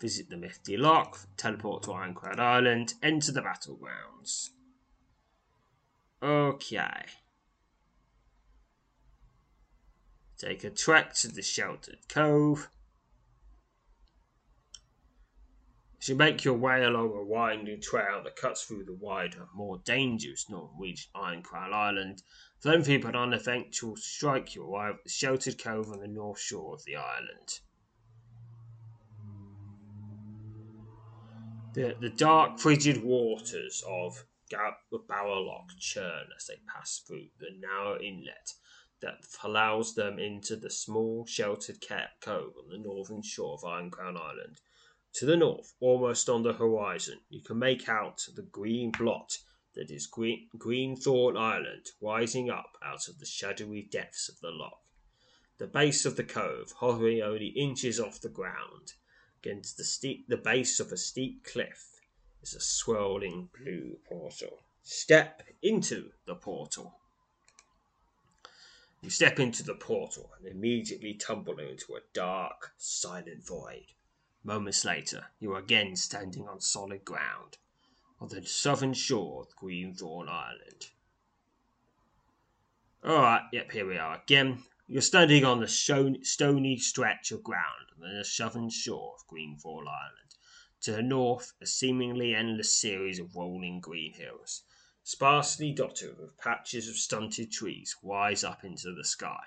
visit 0.00 0.30
the 0.30 0.36
Mithty 0.36 0.76
Lock, 0.76 1.26
teleport 1.36 1.82
to 1.84 1.92
Iron 1.92 2.14
Crown 2.14 2.40
Island, 2.40 2.94
enter 3.02 3.32
the 3.32 3.42
battlegrounds. 3.42 4.50
Okay. 6.22 7.04
Take 10.38 10.62
a 10.62 10.70
trek 10.70 11.14
to 11.14 11.28
the 11.28 11.42
sheltered 11.42 12.08
cove. 12.08 12.70
As 16.00 16.08
you 16.08 16.14
make 16.14 16.44
your 16.44 16.54
way 16.54 16.84
along 16.84 17.10
a 17.16 17.24
winding 17.24 17.80
trail 17.80 18.22
that 18.22 18.36
cuts 18.36 18.62
through 18.62 18.84
the 18.84 18.94
wider, 18.94 19.48
more 19.52 19.78
dangerous 19.84 20.48
Norwegian 20.48 21.10
Iron 21.12 21.42
Crown 21.42 21.74
Island, 21.74 22.22
Flenfie 22.62 23.02
but 23.02 23.16
on 23.16 23.34
eventual 23.34 23.96
strike 23.96 24.54
you 24.54 24.62
arrive 24.64 24.94
at 24.94 25.04
the 25.04 25.10
sheltered 25.10 25.60
cove 25.60 25.90
on 25.90 25.98
the 25.98 26.06
north 26.06 26.40
shore 26.40 26.74
of 26.74 26.84
the 26.84 26.94
island. 26.94 27.58
The, 31.74 31.96
the 32.00 32.10
dark, 32.10 32.60
frigid 32.60 33.02
waters 33.02 33.82
of 33.88 34.24
Lock 34.52 35.70
churn 35.78 36.28
as 36.36 36.46
they 36.46 36.56
pass 36.72 37.02
through 37.06 37.26
the 37.38 37.50
narrow 37.60 37.98
inlet 38.00 38.54
that 39.00 39.26
allows 39.42 39.94
them 39.94 40.18
into 40.18 40.56
the 40.56 40.70
small, 40.70 41.24
sheltered 41.26 41.84
cove 42.20 42.54
on 42.58 42.68
the 42.68 42.78
northern 42.78 43.22
shore 43.22 43.54
of 43.54 43.64
Iron 43.64 43.90
Crown 43.90 44.16
Island 44.16 44.60
to 45.14 45.26
the 45.26 45.36
north, 45.36 45.74
almost 45.80 46.28
on 46.28 46.42
the 46.42 46.52
horizon, 46.52 47.20
you 47.28 47.40
can 47.40 47.58
make 47.58 47.88
out 47.88 48.26
the 48.34 48.42
green 48.42 48.90
blot 48.90 49.38
that 49.74 49.90
is 49.90 50.06
Green, 50.06 50.48
Greenthorn 50.56 51.36
Island 51.36 51.86
rising 52.00 52.50
up 52.50 52.76
out 52.84 53.08
of 53.08 53.18
the 53.18 53.26
shadowy 53.26 53.82
depths 53.82 54.28
of 54.28 54.38
the 54.40 54.50
loch. 54.50 54.82
The 55.56 55.66
base 55.66 56.04
of 56.04 56.16
the 56.16 56.24
cove, 56.24 56.72
hovering 56.72 57.22
only 57.22 57.48
inches 57.48 57.98
off 57.98 58.20
the 58.20 58.28
ground, 58.28 58.92
against 59.38 59.76
the 59.76 59.84
steep 59.84 60.28
the 60.28 60.36
base 60.36 60.78
of 60.78 60.92
a 60.92 60.96
steep 60.96 61.42
cliff, 61.42 62.00
is 62.42 62.54
a 62.54 62.60
swirling 62.60 63.48
blue 63.58 63.98
portal. 64.08 64.62
Step 64.82 65.42
into 65.62 66.12
the 66.26 66.34
portal. 66.34 66.97
You 69.00 69.10
step 69.10 69.38
into 69.38 69.62
the 69.62 69.74
portal 69.74 70.32
and 70.38 70.46
immediately 70.46 71.14
tumble 71.14 71.58
into 71.60 71.94
a 71.94 72.00
dark, 72.12 72.72
silent 72.76 73.46
void. 73.46 73.92
Moments 74.42 74.84
later, 74.84 75.26
you 75.38 75.52
are 75.52 75.60
again 75.60 75.94
standing 75.94 76.48
on 76.48 76.60
solid 76.60 77.04
ground 77.04 77.58
on 78.20 78.28
the 78.28 78.44
southern 78.44 78.92
shore 78.94 79.42
of 79.42 79.54
Greenthorn 79.54 80.28
Island. 80.28 80.90
Alright, 83.04 83.42
yep, 83.52 83.70
here 83.70 83.86
we 83.86 83.96
are 83.96 84.20
again. 84.20 84.64
You're 84.88 85.02
standing 85.02 85.44
on 85.44 85.60
the 85.60 85.68
stony 85.68 86.78
stretch 86.78 87.30
of 87.30 87.44
ground 87.44 87.92
on 87.94 88.16
the 88.16 88.24
southern 88.24 88.70
shore 88.70 89.14
of 89.16 89.26
Greenthorn 89.28 89.86
Island. 89.86 90.34
To 90.82 90.92
the 90.92 91.02
north, 91.02 91.52
a 91.60 91.66
seemingly 91.66 92.34
endless 92.34 92.74
series 92.74 93.20
of 93.20 93.36
rolling 93.36 93.80
green 93.80 94.14
hills, 94.14 94.62
sparsely 95.08 95.72
dotted 95.72 96.18
with 96.18 96.36
patches 96.36 96.86
of 96.86 96.94
stunted 96.94 97.50
trees, 97.50 97.96
rise 98.02 98.44
up 98.44 98.62
into 98.62 98.92
the 98.92 99.02
sky. 99.02 99.42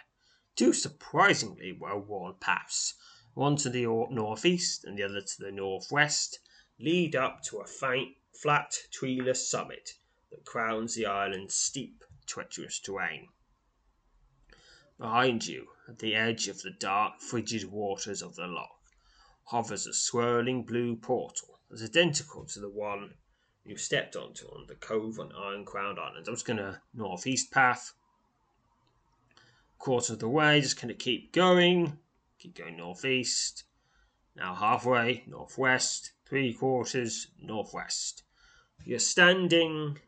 Two 0.56 0.74
surprisingly 0.74 1.72
well 1.72 2.00
worn 2.00 2.34
paths, 2.40 2.96
one 3.36 3.56
to 3.56 3.70
the 3.70 3.86
northeast 4.10 4.84
and 4.84 4.98
the 4.98 5.04
other 5.04 5.22
to 5.22 5.36
the 5.38 5.52
northwest, 5.52 6.40
lead 6.80 7.16
up 7.16 7.44
to 7.44 7.60
a 7.60 7.68
faint 7.68 8.18
flat, 8.34 8.76
treeless 8.92 9.48
summit 9.48 9.92
that 10.32 10.44
crowns 10.46 10.96
the 10.96 11.06
island's 11.06 11.54
steep, 11.54 12.04
treacherous 12.26 12.80
terrain. 12.80 13.28
Behind 14.98 15.46
you, 15.46 15.68
at 15.88 16.00
the 16.00 16.16
edge 16.16 16.48
of 16.48 16.64
the 16.64 16.72
dark, 16.72 17.22
frigid 17.22 17.66
waters 17.66 18.24
of 18.24 18.36
the 18.36 18.48
loch, 18.48 18.82
hovers 19.44 19.86
a 19.86 19.94
swirling 19.94 20.64
blue 20.64 20.96
portal 20.96 21.60
that's 21.70 21.84
identical 21.84 22.46
to 22.48 22.60
the 22.60 22.68
one 22.68 23.14
you 23.64 23.78
stepped 23.78 24.16
onto 24.16 24.48
on 24.48 24.66
the 24.68 24.76
cove 24.76 25.20
on 25.20 25.32
Iron 25.32 25.66
Crowned 25.66 26.00
Island. 26.00 26.28
I'm 26.28 26.34
just 26.34 26.46
gonna 26.46 26.82
northeast 26.94 27.52
path. 27.52 27.94
Quarter 29.78 30.14
of 30.14 30.20
the 30.20 30.30
way, 30.30 30.62
just 30.62 30.82
gonna 30.82 30.94
keep 30.94 31.32
going. 31.32 32.00
Keep 32.40 32.56
going 32.56 32.78
northeast. 32.78 33.64
Now 34.36 34.56
halfway, 34.56 35.24
northwest, 35.28 36.14
three 36.26 36.54
quarters, 36.54 37.28
northwest. 37.40 38.24
You're 38.84 39.00
standing 39.00 40.00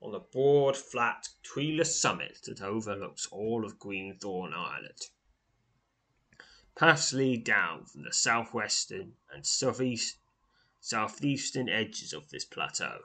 on 0.00 0.14
a 0.14 0.20
broad, 0.20 0.76
flat, 0.76 1.28
treeless 1.42 2.00
summit 2.00 2.38
that 2.44 2.62
overlooks 2.62 3.26
all 3.26 3.64
of 3.64 3.78
Greenthorn 3.78 4.54
Island. 4.54 5.08
Paths 6.76 7.12
lead 7.12 7.44
down 7.44 7.86
from 7.86 8.02
the 8.04 8.12
southwestern 8.12 9.14
and 9.32 9.46
southeast, 9.46 10.18
southeastern 10.86 11.68
edges 11.68 12.12
of 12.12 12.28
this 12.30 12.44
plateau. 12.44 13.00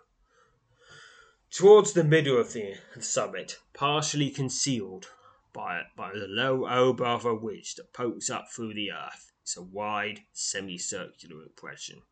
Towards 1.50 1.94
the 1.94 2.04
middle 2.04 2.40
of 2.40 2.54
the 2.54 2.76
summit, 3.00 3.58
partially 3.74 4.30
concealed 4.30 5.10
by, 5.52 5.82
by 5.98 6.12
the 6.14 6.28
low 6.28 6.68
oboe 6.68 7.34
ridge 7.34 7.74
that 7.76 7.92
pokes 7.92 8.30
up 8.30 8.52
through 8.52 8.76
the 8.76 8.92
earth, 8.92 9.32
is 9.44 9.58
a 9.58 9.64
wide 9.64 10.22
semicircular 10.32 11.42
impression. 11.42 12.04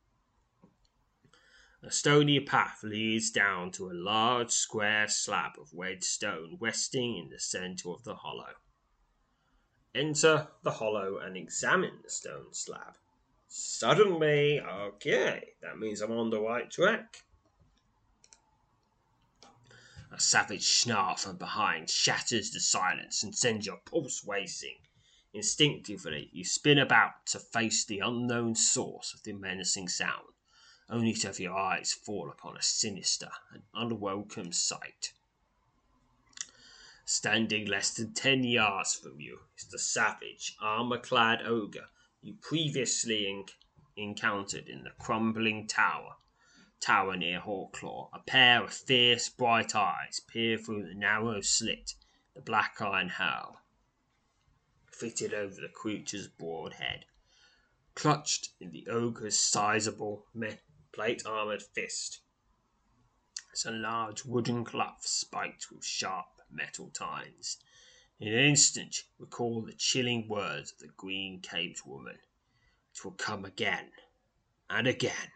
A 1.83 1.91
stony 1.91 2.39
path 2.39 2.79
leads 2.81 3.29
down 3.29 3.71
to 3.73 3.91
a 3.91 3.93
large 3.93 4.49
square 4.49 5.07
slab 5.07 5.51
of 5.59 5.69
red 5.71 6.03
stone 6.03 6.57
resting 6.59 7.15
in 7.15 7.29
the 7.29 7.39
centre 7.39 7.91
of 7.91 8.03
the 8.03 8.15
hollow. 8.15 8.55
Enter 9.93 10.47
the 10.63 10.71
hollow 10.71 11.19
and 11.19 11.37
examine 11.37 11.99
the 12.03 12.09
stone 12.09 12.53
slab. 12.53 12.95
Suddenly, 13.49 14.61
okay, 14.61 15.53
that 15.61 15.79
means 15.79 16.01
I'm 16.01 16.11
on 16.11 16.29
the 16.29 16.39
right 16.39 16.69
track. 16.69 17.23
A 20.11 20.19
savage 20.19 20.67
snarl 20.67 21.15
from 21.15 21.37
behind 21.37 21.89
shatters 21.89 22.51
the 22.51 22.59
silence 22.59 23.23
and 23.23 23.35
sends 23.35 23.65
your 23.65 23.77
pulse 23.77 24.23
racing. 24.23 24.77
Instinctively, 25.33 26.29
you 26.31 26.45
spin 26.45 26.77
about 26.77 27.25
to 27.27 27.39
face 27.39 27.83
the 27.83 27.99
unknown 27.99 28.53
source 28.53 29.13
of 29.13 29.23
the 29.23 29.33
menacing 29.33 29.89
sound 29.89 30.27
only 30.87 31.13
to 31.13 31.27
have 31.27 31.39
your 31.39 31.55
eyes 31.55 31.93
fall 31.93 32.29
upon 32.29 32.57
a 32.57 32.61
sinister 32.61 33.29
and 33.51 33.63
unwelcome 33.73 34.51
sight. 34.51 35.13
Standing 37.05 37.65
less 37.65 37.91
than 37.95 38.13
ten 38.13 38.43
yards 38.43 38.93
from 38.95 39.19
you 39.19 39.39
is 39.57 39.65
the 39.65 39.79
savage, 39.79 40.55
armor 40.59 40.99
clad 40.99 41.41
ogre 41.43 41.89
you 42.21 42.35
previously 42.41 43.45
encountered 43.95 44.67
in 44.67 44.83
the 44.83 44.91
crumbling 44.99 45.67
tower. 45.67 46.15
Tower 46.79 47.17
near 47.17 47.39
Hawklaw. 47.39 48.09
A 48.13 48.19
pair 48.19 48.63
of 48.63 48.73
fierce, 48.73 49.29
bright 49.29 49.75
eyes 49.75 50.21
peer 50.27 50.57
through 50.57 50.87
the 50.87 50.95
narrow 50.95 51.41
slit 51.41 51.93
the 52.33 52.41
black 52.41 52.81
iron 52.81 53.09
helm 53.09 53.57
fitted 54.99 55.33
over 55.33 55.55
the 55.55 55.69
creature's 55.69 56.27
broad 56.27 56.73
head. 56.73 57.05
Clutched 57.95 58.49
in 58.59 58.71
the 58.71 58.85
ogre's 58.87 59.39
sizable, 59.39 60.25
plate 60.91 61.25
armored 61.25 61.63
fist. 61.63 62.19
It's 63.51 63.65
a 63.65 63.71
large 63.71 64.25
wooden 64.25 64.65
club 64.65 64.95
spiked 64.99 65.71
with 65.71 65.85
sharp 65.85 66.41
metal 66.51 66.89
tines. 66.89 67.57
In 68.21 68.33
an 68.33 68.45
instant 68.45 69.05
recall 69.17 69.61
the 69.61 69.71
chilling 69.71 70.27
words 70.27 70.73
of 70.73 70.79
the 70.79 70.89
green 70.89 71.39
caped 71.39 71.85
woman. 71.85 72.19
It 72.93 73.05
will 73.05 73.13
come 73.13 73.45
again 73.45 73.93
and 74.69 74.87
again 74.87 75.31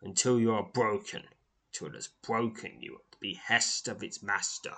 until 0.00 0.38
you 0.38 0.52
are 0.52 0.62
broken, 0.62 1.24
till 1.72 1.88
it 1.88 1.94
has 1.94 2.06
broken 2.22 2.80
you 2.80 3.00
at 3.00 3.10
the 3.10 3.30
behest 3.32 3.88
of 3.88 4.04
its 4.04 4.22
master. 4.22 4.76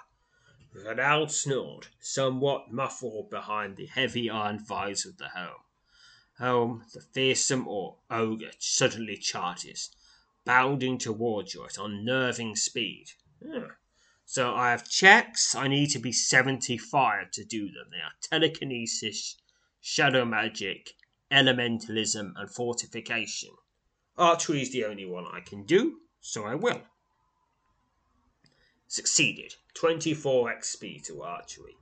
With 0.72 0.86
a 0.86 0.94
loud 0.94 1.30
snort, 1.30 1.90
somewhat 2.00 2.72
muffled 2.72 3.28
behind 3.28 3.76
the 3.76 3.86
heavy 3.86 4.30
iron 4.30 4.58
visor 4.58 5.10
of 5.10 5.18
the 5.18 5.28
helm, 5.28 5.60
helm 6.38 6.86
the 6.94 7.02
fearsome 7.02 7.68
ogre 7.68 8.52
suddenly 8.58 9.18
charges, 9.18 9.94
bounding 10.46 10.96
towards 10.96 11.52
you 11.52 11.66
at 11.66 11.76
unnerving 11.76 12.56
speed. 12.56 13.12
Hmm, 13.44 13.72
So 14.28 14.56
I 14.56 14.72
have 14.72 14.88
checks. 14.88 15.54
I 15.54 15.68
need 15.68 15.90
to 15.90 16.00
be 16.00 16.10
75 16.10 17.30
to 17.30 17.44
do 17.44 17.66
them. 17.66 17.86
They 17.92 17.98
are 17.98 18.12
telekinesis, 18.20 19.36
shadow 19.80 20.24
magic, 20.24 20.94
elementalism, 21.30 22.32
and 22.34 22.50
fortification. 22.50 23.50
Archery 24.18 24.62
is 24.62 24.72
the 24.72 24.84
only 24.84 25.04
one 25.04 25.26
I 25.32 25.40
can 25.40 25.64
do, 25.64 26.00
so 26.20 26.44
I 26.44 26.56
will. 26.56 26.82
Succeeded. 28.88 29.54
24 29.74 30.52
XP 30.54 31.04
to 31.04 31.22
archery. 31.22 31.76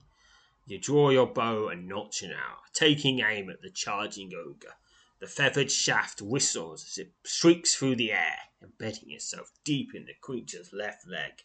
You 0.66 0.78
draw 0.78 1.09
your 1.09 1.26
bow 1.26 1.68
and 1.68 1.88
notch 1.88 2.22
an 2.22 2.33
arrow, 2.33 2.61
taking 2.74 3.20
aim 3.20 3.48
at 3.48 3.62
the 3.62 3.70
charging 3.70 4.35
ogre. 4.35 4.74
The 5.18 5.26
feathered 5.26 5.72
shaft 5.72 6.20
whistles 6.20 6.85
as 6.90 6.98
it 6.98 7.12
streaks 7.24 7.74
through 7.74 7.96
the 7.96 8.12
air, 8.12 8.38
embedding 8.62 9.12
itself 9.12 9.50
deep 9.64 9.94
in 9.94 10.04
the 10.04 10.14
creature's 10.20 10.74
left 10.74 11.07
leg. 11.07 11.42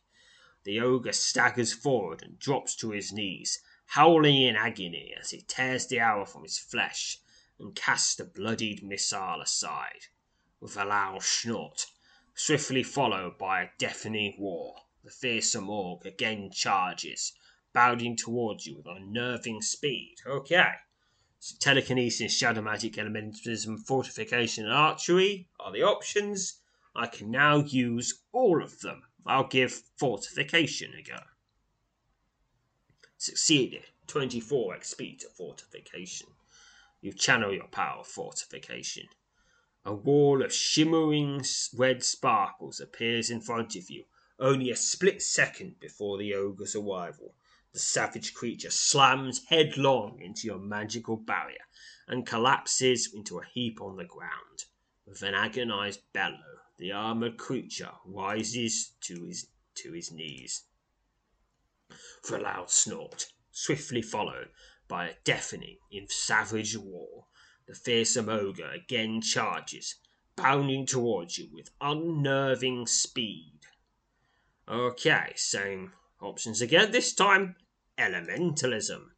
The 0.63 0.79
ogre 0.81 1.13
staggers 1.13 1.73
forward 1.73 2.21
and 2.21 2.37
drops 2.37 2.75
to 2.77 2.91
his 2.91 3.13
knees, 3.13 3.61
howling 3.85 4.41
in 4.41 4.55
agony 4.55 5.15
as 5.19 5.31
he 5.31 5.41
tears 5.41 5.87
the 5.87 5.99
arrow 5.99 6.25
from 6.25 6.43
his 6.43 6.59
flesh 6.59 7.19
and 7.57 7.75
casts 7.75 8.15
the 8.15 8.25
bloodied 8.25 8.83
missile 8.83 9.41
aside. 9.41 10.07
With 10.59 10.75
a 10.77 10.85
loud 10.85 11.23
snort, 11.23 11.85
swiftly 12.33 12.83
followed 12.83 13.37
by 13.37 13.63
a 13.63 13.69
deafening 13.77 14.35
roar, 14.39 14.75
the 15.03 15.11
fearsome 15.11 15.69
orc 15.69 16.05
again 16.05 16.51
charges, 16.51 17.33
bounding 17.73 18.15
towards 18.15 18.67
you 18.67 18.75
with 18.75 18.87
unnerving 18.87 19.61
speed. 19.61 20.17
Okay. 20.25 20.73
So 21.39 21.55
telekinesis, 21.59 22.35
shadow 22.35 22.61
magic, 22.61 22.93
elementalism, 22.93 23.79
fortification, 23.87 24.65
and 24.65 24.73
archery 24.73 25.47
are 25.59 25.71
the 25.71 25.83
options. 25.83 26.61
I 26.93 27.07
can 27.07 27.31
now 27.31 27.59
use 27.59 28.23
all 28.33 28.61
of 28.61 28.81
them. 28.81 29.03
I'll 29.29 29.47
give 29.47 29.83
fortification 29.95 30.91
a 30.95 31.03
go. 31.03 31.19
Succeeded. 33.15 33.83
24 34.07 34.77
XP 34.77 35.19
to 35.19 35.27
fortification. 35.29 36.29
You 36.99 37.13
channel 37.13 37.53
your 37.53 37.67
power 37.67 37.99
of 37.99 38.07
fortification. 38.07 39.03
A 39.85 39.93
wall 39.93 40.43
of 40.43 40.51
shimmering 40.51 41.43
red 41.77 42.03
sparkles 42.03 42.79
appears 42.79 43.29
in 43.29 43.39
front 43.39 43.75
of 43.75 43.91
you, 43.91 44.05
only 44.39 44.71
a 44.71 44.75
split 44.75 45.21
second 45.21 45.79
before 45.79 46.17
the 46.17 46.33
ogre's 46.33 46.75
arrival. 46.75 47.35
The 47.71 47.77
savage 47.77 48.33
creature 48.33 48.71
slams 48.71 49.45
headlong 49.45 50.19
into 50.21 50.47
your 50.47 50.57
magical 50.57 51.17
barrier 51.17 51.67
and 52.07 52.25
collapses 52.25 53.13
into 53.13 53.37
a 53.37 53.45
heap 53.45 53.79
on 53.79 53.95
the 53.95 54.05
ground. 54.05 54.65
With 55.05 55.21
an 55.21 55.35
agonized 55.35 56.01
bellow, 56.13 56.48
the 56.79 56.93
armored 56.93 57.37
creature 57.37 57.91
rises 58.05 58.93
to 59.01 59.25
his 59.25 59.47
to 59.75 59.91
his 59.91 60.11
knees. 60.11 60.63
For 62.23 62.37
a 62.37 62.41
loud 62.41 62.71
snort, 62.71 63.27
swiftly 63.51 64.01
followed 64.01 64.49
by 64.87 65.09
a 65.09 65.15
deafening 65.23 65.77
in 65.91 66.07
savage 66.07 66.75
roar. 66.75 67.25
the 67.67 67.75
fearsome 67.75 68.29
ogre 68.29 68.71
again 68.71 69.21
charges, 69.21 69.95
bounding 70.35 70.85
towards 70.87 71.37
you 71.37 71.47
with 71.53 71.69
unnerving 71.79 72.87
speed. 72.87 73.59
Okay, 74.67 75.33
same 75.35 75.93
options 76.19 76.61
again. 76.61 76.91
This 76.91 77.13
time, 77.13 77.55
elementalism. 77.97 79.11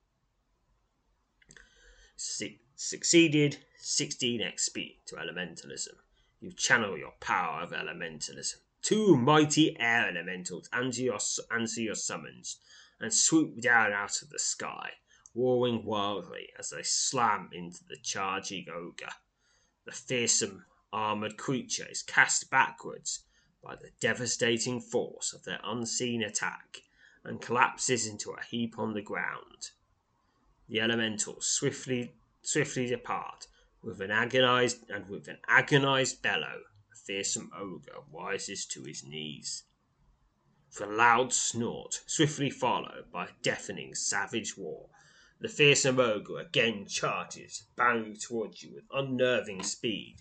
succeeded 2.75 3.63
16 3.77 4.41
XP 4.41 4.97
to 5.05 5.15
elementalism. 5.15 5.95
You 6.41 6.51
channel 6.51 6.97
your 6.97 7.13
power 7.19 7.61
of 7.61 7.69
elementalism. 7.71 8.55
Two 8.81 9.15
mighty 9.15 9.79
air 9.79 10.09
elementals 10.09 10.67
answer 10.73 11.03
your, 11.03 11.19
answer 11.51 11.81
your 11.81 11.93
summons 11.93 12.57
and 12.99 13.13
swoop 13.13 13.61
down 13.61 13.93
out 13.93 14.23
of 14.23 14.31
the 14.31 14.39
sky, 14.39 14.93
roaring 15.35 15.85
wildly 15.85 16.49
as 16.57 16.71
they 16.71 16.81
slam 16.81 17.51
into 17.53 17.83
the 17.87 17.97
charging 17.97 18.65
ogre. 18.73 19.13
The 19.85 19.91
fearsome 19.91 20.65
armored 20.91 21.37
creature 21.37 21.87
is 21.87 22.01
cast 22.01 22.49
backwards 22.49 23.23
by 23.63 23.75
the 23.75 23.91
devastating 23.99 24.81
force 24.81 25.33
of 25.33 25.43
their 25.43 25.59
unseen 25.63 26.23
attack 26.23 26.81
and 27.23 27.39
collapses 27.39 28.07
into 28.07 28.31
a 28.31 28.43
heap 28.43 28.79
on 28.79 28.93
the 28.93 29.03
ground. 29.03 29.69
The 30.67 30.81
elementals 30.81 31.45
swiftly 31.45 32.15
swiftly 32.41 32.87
depart 32.87 33.45
with 33.83 34.01
an 34.01 34.11
agonized 34.11 34.89
and 34.89 35.07
with 35.09 35.27
an 35.27 35.37
agonized 35.47 36.21
bellow. 36.21 36.61
The 36.89 37.13
fearsome 37.13 37.51
ogre 37.55 38.01
rises 38.11 38.65
to 38.67 38.83
his 38.83 39.03
knees. 39.03 39.63
With 40.67 40.89
a 40.89 40.91
loud 40.91 41.33
snort, 41.33 42.01
swiftly 42.05 42.49
followed 42.49 43.11
by 43.11 43.25
a 43.25 43.31
deafening 43.41 43.95
savage 43.95 44.55
roar, 44.57 44.89
the 45.39 45.49
fearsome 45.49 45.99
ogre 45.99 46.39
again 46.39 46.85
charges, 46.87 47.63
bounding 47.75 48.15
towards 48.15 48.61
you 48.61 48.75
with 48.75 48.85
unnerving 48.91 49.63
speed. 49.63 50.17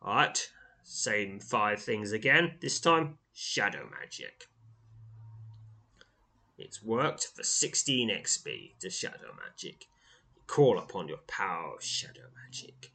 Alright, 0.00 0.50
same 0.84 1.40
five 1.40 1.82
things 1.82 2.12
again. 2.12 2.54
This 2.60 2.80
time, 2.80 3.18
shadow 3.32 3.88
magic. 4.00 4.46
It's 6.56 6.82
worked 6.82 7.26
for 7.26 7.42
16 7.42 8.08
XP 8.08 8.78
to 8.78 8.88
shadow 8.88 9.34
magic. 9.44 9.86
You 10.36 10.42
call 10.46 10.78
upon 10.78 11.08
your 11.08 11.18
power 11.26 11.74
of 11.74 11.82
shadow 11.82 12.28
magic. 12.44 12.91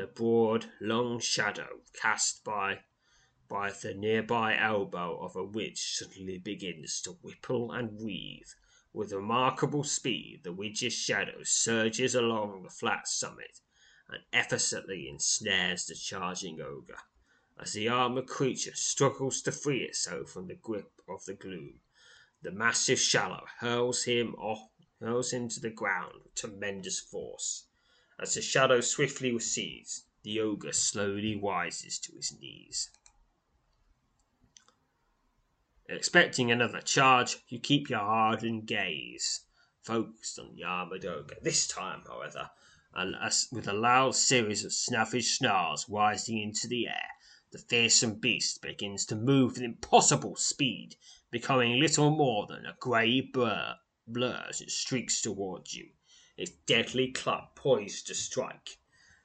The 0.00 0.06
broad, 0.06 0.72
long 0.80 1.20
shadow 1.20 1.82
cast 1.92 2.42
by 2.42 2.84
by 3.48 3.70
the 3.70 3.92
nearby 3.92 4.56
elbow 4.56 5.18
of 5.20 5.36
a 5.36 5.44
witch 5.44 5.98
suddenly 5.98 6.38
begins 6.38 7.02
to 7.02 7.18
ripple 7.22 7.70
and 7.70 8.00
wreathe. 8.00 8.48
With 8.94 9.12
remarkable 9.12 9.84
speed, 9.84 10.40
the 10.42 10.54
witch's 10.54 10.94
shadow 10.94 11.42
surges 11.42 12.14
along 12.14 12.62
the 12.62 12.70
flat 12.70 13.08
summit 13.08 13.60
and 14.08 14.22
effortlessly 14.32 15.06
ensnares 15.06 15.84
the 15.84 15.94
charging 15.94 16.62
ogre. 16.62 17.02
As 17.58 17.74
the 17.74 17.90
armored 17.90 18.26
creature 18.26 18.74
struggles 18.74 19.42
to 19.42 19.52
free 19.52 19.82
itself 19.82 20.30
from 20.30 20.46
the 20.46 20.54
grip 20.54 21.02
of 21.06 21.26
the 21.26 21.34
gloom, 21.34 21.82
the 22.40 22.52
massive 22.52 23.00
shadow 23.00 23.44
hurls 23.58 24.04
him 24.04 24.34
off, 24.36 24.70
hurls 24.98 25.34
him 25.34 25.50
to 25.50 25.60
the 25.60 25.68
ground 25.68 26.22
with 26.24 26.34
tremendous 26.36 26.98
force. 27.00 27.66
As 28.22 28.34
the 28.34 28.42
shadow 28.42 28.82
swiftly 28.82 29.32
recedes, 29.32 30.04
the 30.24 30.40
ogre 30.40 30.74
slowly 30.74 31.36
rises 31.36 31.98
to 32.00 32.12
his 32.14 32.38
knees. 32.38 32.90
Expecting 35.88 36.50
another 36.50 36.82
charge, 36.82 37.38
you 37.48 37.58
keep 37.58 37.88
your 37.88 38.00
ardent 38.00 38.66
gaze 38.66 39.46
focused 39.82 40.38
on 40.38 40.54
the 40.54 40.64
armored 40.64 41.06
ogre. 41.06 41.38
This 41.40 41.66
time, 41.66 42.02
however, 42.06 42.50
with 43.50 43.66
a 43.66 43.72
loud 43.72 44.14
series 44.14 44.66
of 44.66 44.74
snappish 44.74 45.38
snarls 45.38 45.88
rising 45.88 46.38
into 46.38 46.68
the 46.68 46.88
air, 46.88 47.08
the 47.52 47.58
fearsome 47.58 48.16
beast 48.16 48.60
begins 48.60 49.06
to 49.06 49.16
move 49.16 49.54
with 49.54 49.62
impossible 49.62 50.36
speed, 50.36 50.96
becoming 51.30 51.80
little 51.80 52.10
more 52.10 52.46
than 52.46 52.66
a 52.66 52.76
grey 52.78 53.22
blur, 53.22 53.76
blur 54.06 54.44
as 54.46 54.60
it 54.60 54.70
streaks 54.70 55.22
towards 55.22 55.74
you, 55.74 55.88
its 56.40 56.52
deadly 56.66 57.12
club 57.12 57.54
poised 57.54 58.06
to 58.06 58.14
strike. 58.14 58.78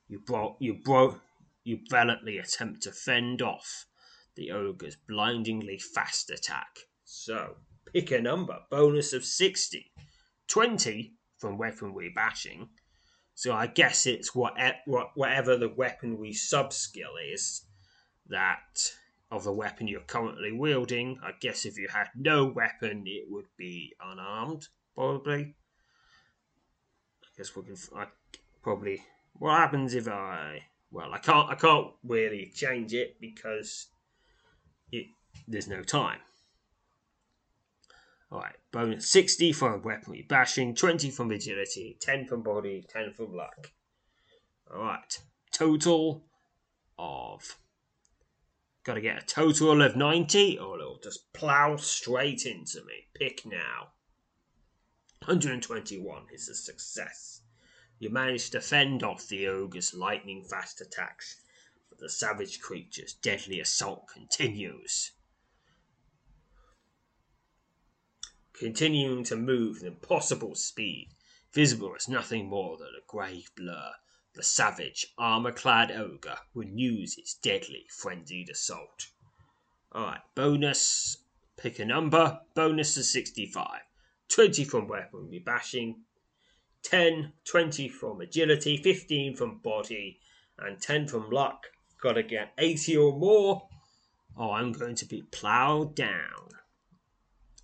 You 0.08 0.20
bro- 0.20 0.58
you 0.60 0.74
bro- 0.74 1.22
you 1.64 1.80
valiantly 1.90 2.38
attempt 2.38 2.84
to 2.84 2.92
fend 2.92 3.42
off 3.42 3.86
the 4.36 4.52
ogre's 4.52 4.98
blindingly 5.08 5.80
fast 5.80 6.30
attack. 6.30 6.80
So, 7.06 7.56
pick 7.94 8.12
a 8.12 8.22
number. 8.22 8.60
Bonus 8.70 9.14
of 9.14 9.24
60. 9.24 9.92
20 10.48 11.14
from 11.38 11.58
weaponry 11.58 12.12
bashing. 12.14 12.70
So 13.34 13.54
I 13.54 13.68
guess 13.68 14.06
it's 14.06 14.36
what, 14.36 14.58
whatever 14.86 15.58
the 15.58 15.70
weaponry 15.70 16.34
sub 16.34 16.74
skill 16.74 17.14
is 17.34 17.66
that 18.28 18.92
of 19.32 19.44
the 19.44 19.54
weapon 19.54 19.88
you're 19.88 20.02
currently 20.02 20.52
wielding. 20.52 21.20
I 21.24 21.32
guess 21.40 21.66
if 21.66 21.78
you 21.78 21.88
had 21.88 22.10
no 22.16 22.46
weapon, 22.46 23.04
it 23.08 23.26
would 23.30 23.48
be 23.58 23.94
unarmed, 24.02 24.68
probably. 24.96 25.56
Guess 27.38 27.56
we 27.56 27.64
can 27.64 27.76
I, 27.96 28.06
probably. 28.62 29.04
What 29.34 29.58
happens 29.58 29.94
if 29.94 30.08
I? 30.08 30.64
Well, 30.92 31.14
I 31.14 31.18
can't. 31.18 31.50
I 31.50 31.56
can't 31.56 31.88
really 32.04 32.52
change 32.54 32.94
it 32.94 33.20
because 33.20 33.88
it 34.92 35.08
there's 35.48 35.68
no 35.68 35.84
time. 35.84 36.20
Alright, 38.32 38.56
bonus 38.72 39.10
60 39.10 39.54
from 39.54 39.84
weaponry 39.84 40.26
bashing, 40.28 40.76
20 40.76 41.12
from 41.12 41.32
agility, 41.32 41.98
10 42.02 42.26
from 42.26 42.42
body, 42.42 42.86
10 42.90 43.14
from 43.14 43.36
luck. 43.36 43.72
Alright, 44.74 45.22
total 45.52 46.24
of. 46.98 47.58
Gotta 48.84 49.02
get 49.02 49.24
a 49.24 49.26
total 49.26 49.82
of 49.82 49.96
90 49.96 50.60
or 50.60 50.80
it'll 50.80 51.00
just 51.04 51.32
plow 51.34 51.76
straight 51.76 52.46
into 52.46 52.84
me. 52.86 53.08
Pick 53.14 53.46
now. 53.46 53.90
121 55.26 56.28
is 56.32 56.50
a 56.50 56.56
success. 56.56 57.42
You 58.00 58.10
manage 58.10 58.50
to 58.52 58.62
fend 58.62 59.04
off 59.04 59.28
the 59.28 59.48
ogre's 59.48 59.94
lightning 59.94 60.44
fast 60.44 60.82
attacks, 60.82 61.42
but 61.90 62.00
the 62.00 62.10
savage 62.10 62.60
creature's 62.62 63.14
deadly 63.14 63.60
assault 63.60 64.08
continues. 64.08 65.12
continuing 68.58 69.24
to 69.26 69.36
move 69.36 69.76
with 69.76 69.84
impossible 69.84 70.56
speed, 70.56 71.10
visible 71.54 71.94
as 71.96 72.08
nothing 72.08 72.48
more 72.48 72.78
than 72.78 72.88
a 72.88 73.06
grey 73.08 73.46
blur. 73.56 73.92
The 74.34 74.44
savage, 74.44 75.08
armor 75.18 75.52
clad 75.52 75.92
ogre 75.92 76.38
renews 76.54 77.18
its 77.18 77.34
deadly, 77.34 77.86
frenzied 77.90 78.50
assault. 78.50 79.08
Alright, 79.94 80.22
bonus. 80.36 81.18
Pick 81.58 81.80
a 81.80 81.86
number. 81.86 82.42
Bonus 82.54 82.98
is 82.98 83.10
65. 83.12 83.80
20 84.30 84.64
from 84.64 84.88
weaponry 84.88 85.40
bashing, 85.40 86.02
10, 86.84 87.34
20 87.46 87.90
from 87.90 88.22
agility, 88.22 88.78
15 88.78 89.36
from 89.36 89.60
body, 89.60 90.20
and 90.60 90.82
10 90.82 91.08
from 91.08 91.30
luck. 91.30 91.68
Gotta 92.02 92.24
get 92.24 92.54
80 92.58 92.98
or 92.98 93.18
more, 93.18 93.68
or 94.38 94.56
I'm 94.56 94.72
going 94.72 94.96
to 94.96 95.06
be 95.06 95.24
ploughed 95.24 95.96
down. 95.96 96.50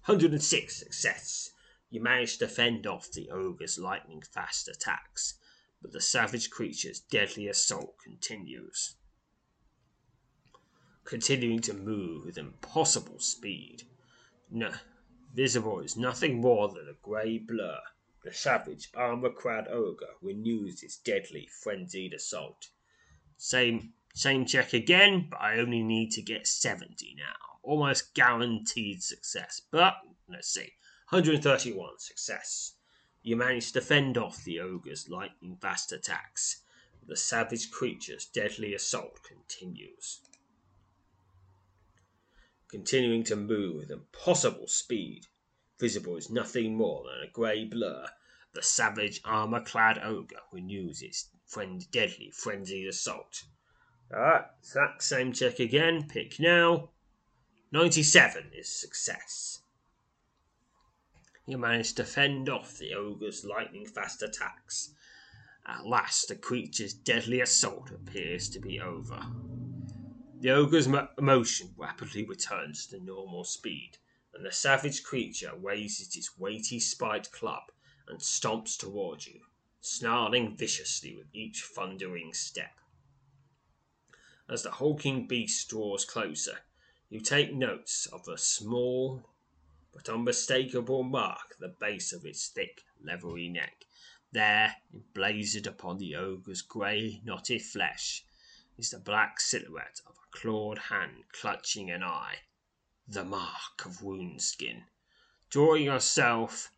106 0.06 0.76
success. 0.76 1.52
You 1.92 2.02
manage 2.02 2.38
to 2.40 2.48
fend 2.48 2.88
off 2.88 3.12
the 3.12 3.30
ogre's 3.30 3.78
lightning 3.78 4.22
fast 4.22 4.68
attacks, 4.68 5.36
but 5.82 5.92
the 5.92 6.02
savage 6.02 6.50
creature's 6.50 7.02
deadly 7.02 7.48
assault 7.48 7.96
continues. 8.04 8.96
Continuing 11.04 11.60
to 11.60 11.74
move 11.74 12.26
with 12.26 12.38
impossible 12.38 13.20
speed. 13.20 13.84
No, 14.50 14.72
visible 15.34 15.80
is 15.80 15.98
nothing 15.98 16.42
more 16.42 16.70
than 16.70 16.88
a 16.90 17.02
grey 17.02 17.38
blur. 17.38 17.80
The 18.24 18.34
savage, 18.34 18.90
armor 18.96 19.32
clad 19.32 19.68
ogre 19.68 20.16
renews 20.22 20.84
its 20.84 20.98
deadly, 20.98 21.48
frenzied 21.64 22.14
assault. 22.14 22.68
Same, 23.38 23.94
same 24.14 24.46
check 24.46 24.74
again, 24.74 25.28
but 25.30 25.42
I 25.42 25.58
only 25.58 25.84
need 25.84 26.12
to 26.12 26.22
get 26.22 26.48
70 26.48 27.16
now 27.18 27.52
almost 27.64 28.14
guaranteed 28.14 29.04
success. 29.04 29.62
But 29.72 29.96
let's 30.28 30.50
see 30.50 30.74
131 31.10 32.00
success. 32.00 32.74
You 33.22 33.36
manage 33.36 33.72
to 33.74 33.82
fend 33.82 34.18
off 34.18 34.44
the 34.44 34.60
ogre's 34.60 35.10
lightning 35.10 35.58
fast 35.62 35.92
attacks. 35.92 36.64
The 37.06 37.16
savage 37.16 37.70
creature's 37.72 38.26
deadly 38.26 38.74
assault 38.74 39.20
continues. 39.24 40.22
Continuing 42.72 43.26
to 43.26 43.36
move 43.36 43.76
with 43.76 43.92
impossible 43.92 44.66
speed, 44.66 45.28
visible 45.78 46.16
is 46.16 46.30
nothing 46.30 46.74
more 46.74 47.04
than 47.04 47.22
a 47.22 47.30
grey 47.30 47.66
blur. 47.66 48.08
The 48.54 48.64
savage 48.64 49.20
armor 49.26 49.62
clad 49.62 50.00
ogre 50.02 50.40
renews 50.54 51.02
its 51.02 51.28
friend 51.46 51.84
deadly 51.92 52.32
frenzied 52.32 52.88
assault. 52.88 53.44
Alright, 54.10 54.46
exact 54.62 55.04
same 55.04 55.34
check 55.34 55.60
again. 55.60 56.08
Pick 56.08 56.40
now. 56.40 56.92
97 57.74 58.52
is 58.54 58.70
success. 58.70 59.60
You 61.46 61.58
manage 61.58 61.94
to 61.96 62.06
fend 62.06 62.48
off 62.48 62.78
the 62.78 62.94
ogre's 62.94 63.44
lightning 63.44 63.86
fast 63.86 64.24
attacks. 64.24 64.94
At 65.66 65.86
last, 65.86 66.30
the 66.30 66.36
creature's 66.36 66.94
deadly 66.94 67.42
assault 67.42 67.92
appears 67.92 68.50
to 68.50 68.60
be 68.60 68.80
over. 68.80 69.26
The 70.42 70.50
ogre's 70.50 70.88
mo- 70.88 71.08
motion 71.20 71.76
rapidly 71.78 72.26
returns 72.26 72.88
to 72.88 73.00
normal 73.00 73.44
speed, 73.44 74.00
and 74.34 74.44
the 74.44 74.52
savage 74.52 75.04
creature 75.04 75.56
raises 75.56 76.16
its 76.18 76.36
weighty 76.36 76.80
spiked 76.80 77.32
club 77.32 77.72
and 78.08 78.20
stomps 78.20 78.76
toward 78.76 79.24
you, 79.28 79.42
snarling 79.82 80.58
viciously 80.58 81.16
with 81.16 81.28
each 81.32 81.62
thundering 81.62 82.34
step. 82.34 82.80
As 84.50 84.64
the 84.64 84.72
hulking 84.72 85.28
beast 85.28 85.70
draws 85.70 86.06
closer, 86.06 86.62
you 87.08 87.20
take 87.20 87.54
notes 87.54 88.08
of 88.08 88.28
a 88.28 88.36
small 88.36 89.30
but 89.94 90.10
unmistakable 90.10 91.04
mark 91.04 91.52
at 91.52 91.60
the 91.60 91.68
base 91.68 92.12
of 92.12 92.26
its 92.26 92.48
thick, 92.48 92.84
leathery 93.00 93.48
neck. 93.48 93.86
There, 94.32 94.78
emblazoned 94.92 95.68
upon 95.68 96.00
the 96.00 96.16
ogre's 96.16 96.64
grey, 96.64 97.22
knotted 97.24 97.62
flesh, 97.62 98.26
is 98.78 98.90
the 98.90 99.00
black 99.00 99.40
silhouette 99.40 100.02
of 100.06 100.16
a 100.16 100.38
clawed 100.38 100.78
hand 100.90 101.24
clutching 101.32 101.90
an 101.90 102.04
eye. 102.04 102.36
The 103.08 103.26
mark 103.26 103.86
of 103.86 104.02
Woundskin. 104.02 104.84
Drawing 105.50 105.84
yourself 105.84 106.72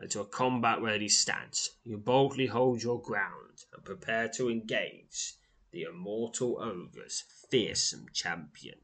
into 0.00 0.20
a 0.20 0.26
combat 0.26 0.80
ready 0.80 1.08
stance, 1.08 1.70
you 1.84 1.96
boldly 1.96 2.46
hold 2.46 2.82
your 2.82 3.00
ground 3.00 3.64
and 3.72 3.84
prepare 3.84 4.28
to 4.28 4.50
engage 4.50 5.34
the 5.70 5.82
immortal 5.82 6.60
ogre's 6.60 7.24
fearsome 7.50 8.06
champion. 8.12 8.78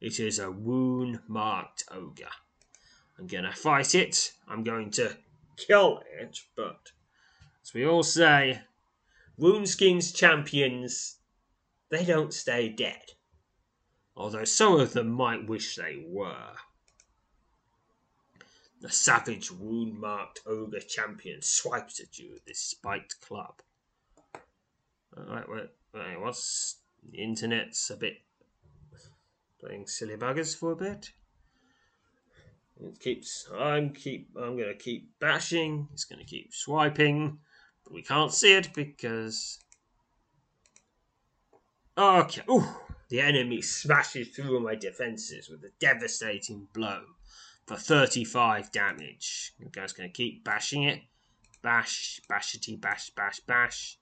It 0.00 0.18
is 0.18 0.38
a 0.38 0.50
wound 0.50 1.20
marked 1.28 1.84
ogre. 1.90 2.30
I'm 3.18 3.26
gonna 3.26 3.52
fight 3.52 3.94
it, 3.94 4.32
I'm 4.48 4.64
going 4.64 4.90
to 4.92 5.16
kill 5.56 6.02
it, 6.18 6.40
but 6.56 6.92
as 7.62 7.74
we 7.74 7.86
all 7.86 8.02
say, 8.02 8.62
Woundskin's 9.38 10.12
champions, 10.12 11.16
they 11.90 12.04
don't 12.04 12.32
stay 12.32 12.68
dead. 12.68 13.12
Although 14.16 14.44
some 14.44 14.78
of 14.80 14.92
them 14.92 15.08
might 15.08 15.48
wish 15.48 15.76
they 15.76 16.02
were. 16.06 16.52
The 18.80 18.90
savage 18.90 19.50
wound 19.50 19.98
marked 20.00 20.40
ogre 20.46 20.80
champion 20.80 21.42
swipes 21.42 22.00
at 22.00 22.18
you 22.18 22.32
with 22.32 22.46
his 22.46 22.58
spiked 22.58 23.20
club. 23.20 23.60
Alright, 25.16 25.48
wait, 25.48 25.68
wait, 25.92 26.20
what's 26.20 26.78
the 27.10 27.18
internet's 27.18 27.90
a 27.90 27.96
bit 27.96 28.18
playing 29.58 29.86
silly 29.86 30.16
buggers 30.16 30.56
for 30.56 30.72
a 30.72 30.76
bit? 30.76 31.10
It 32.82 32.98
keeps 32.98 33.46
I'm 33.54 33.90
keep 33.90 34.30
I'm 34.36 34.56
gonna 34.56 34.74
keep 34.74 35.10
bashing, 35.18 35.88
it's 35.92 36.04
gonna 36.04 36.24
keep 36.24 36.54
swiping, 36.54 37.38
but 37.84 37.92
we 37.92 38.02
can't 38.02 38.32
see 38.32 38.54
it 38.54 38.72
because 38.72 39.58
Okay. 41.98 42.42
Ooh, 42.48 42.68
the 43.08 43.20
enemy 43.20 43.60
smashes 43.60 44.28
through 44.28 44.60
my 44.60 44.76
defenses 44.76 45.48
with 45.48 45.64
a 45.64 45.72
devastating 45.80 46.68
blow 46.72 47.02
for 47.66 47.76
35 47.76 48.70
damage. 48.70 49.54
The 49.58 49.68
guy's 49.68 49.92
going 49.92 50.08
to 50.08 50.12
keep 50.12 50.44
bashing 50.44 50.84
it. 50.84 51.02
Bash, 51.62 52.20
bashity, 52.30 52.80
bash, 52.80 53.10
bash, 53.10 53.40
bash, 53.40 53.98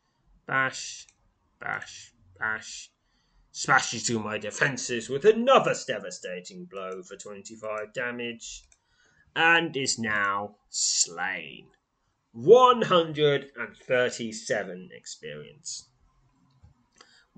bash, 0.46 1.06
bash, 1.58 2.12
bash. 2.38 2.90
Smashes 3.50 4.06
through 4.06 4.20
my 4.20 4.36
defenses 4.38 5.08
with 5.08 5.24
another 5.24 5.74
devastating 5.86 6.66
blow 6.66 7.02
for 7.02 7.16
25 7.16 7.94
damage. 7.94 8.64
And 9.34 9.74
is 9.76 9.98
now 9.98 10.56
slain. 10.68 11.68
137 12.32 14.90
experience 14.92 15.87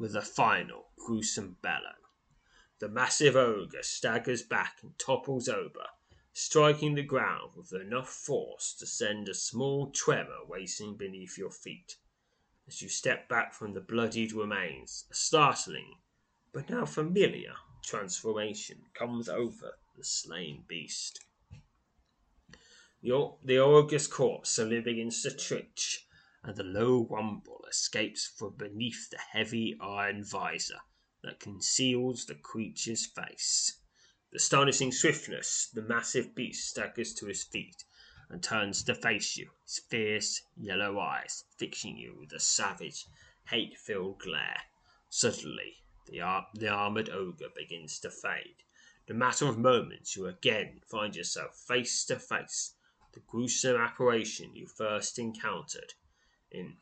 with 0.00 0.16
a 0.16 0.22
final 0.22 0.86
gruesome 0.96 1.58
bellow. 1.60 1.94
The 2.78 2.88
massive 2.88 3.36
ogre 3.36 3.82
staggers 3.82 4.42
back 4.42 4.78
and 4.82 4.98
topples 4.98 5.46
over, 5.46 5.84
striking 6.32 6.94
the 6.94 7.02
ground 7.02 7.50
with 7.54 7.74
enough 7.74 8.08
force 8.08 8.74
to 8.78 8.86
send 8.86 9.28
a 9.28 9.34
small 9.34 9.90
tremor 9.90 10.38
racing 10.48 10.96
beneath 10.96 11.36
your 11.36 11.50
feet. 11.50 11.96
As 12.66 12.80
you 12.80 12.88
step 12.88 13.28
back 13.28 13.52
from 13.52 13.74
the 13.74 13.82
bloodied 13.82 14.32
remains, 14.32 15.04
a 15.10 15.14
startling, 15.14 15.96
but 16.50 16.70
now 16.70 16.86
familiar, 16.86 17.52
transformation 17.84 18.78
comes 18.94 19.28
over 19.28 19.72
the 19.98 20.04
slain 20.04 20.64
beast. 20.66 21.20
The, 23.02 23.32
the 23.44 23.58
ogre's 23.58 24.06
corpse 24.06 24.48
slowly 24.48 24.80
begins 24.80 25.22
to 25.24 25.30
twitch 25.30 26.06
and 26.42 26.56
the 26.56 26.64
low 26.64 27.06
rumble 27.10 27.64
escapes 27.68 28.26
from 28.26 28.56
beneath 28.56 29.10
the 29.10 29.18
heavy 29.18 29.76
iron 29.78 30.24
visor 30.24 30.80
that 31.22 31.38
conceals 31.38 32.24
the 32.24 32.34
creature's 32.34 33.04
face. 33.04 33.78
With 34.32 34.40
astonishing 34.40 34.90
swiftness, 34.90 35.68
the 35.74 35.82
massive 35.82 36.34
beast 36.34 36.70
staggers 36.70 37.12
to 37.14 37.26
his 37.26 37.44
feet 37.44 37.84
and 38.30 38.42
turns 38.42 38.82
to 38.84 38.94
face 38.94 39.36
you, 39.36 39.50
his 39.64 39.80
fierce 39.80 40.40
yellow 40.56 40.98
eyes 40.98 41.44
fixing 41.58 41.98
you 41.98 42.16
with 42.18 42.32
a 42.32 42.40
savage, 42.40 43.04
hate 43.48 43.76
filled 43.76 44.20
glare. 44.20 44.62
Suddenly, 45.10 45.82
the, 46.06 46.22
ar- 46.22 46.48
the 46.54 46.68
armored 46.68 47.10
ogre 47.10 47.50
begins 47.54 47.98
to 47.98 48.10
fade. 48.10 48.62
In 49.06 49.16
a 49.16 49.18
matter 49.18 49.46
of 49.46 49.58
moments, 49.58 50.16
you 50.16 50.26
again 50.26 50.80
find 50.88 51.14
yourself 51.14 51.56
face 51.68 52.04
to 52.06 52.18
face 52.18 52.76
with 53.02 53.12
the 53.12 53.28
gruesome 53.28 53.76
apparition 53.76 54.56
you 54.56 54.66
first 54.66 55.18
encountered 55.18 55.92
in, 56.50 56.76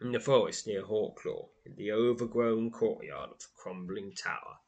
in 0.00 0.12
the 0.12 0.20
forest 0.20 0.66
near 0.66 0.82
Hawklaw, 0.82 1.48
in 1.64 1.76
the 1.76 1.92
overgrown 1.92 2.70
courtyard 2.70 3.30
of 3.30 3.38
the 3.38 3.46
crumbling 3.56 4.12
tower. 4.14 4.58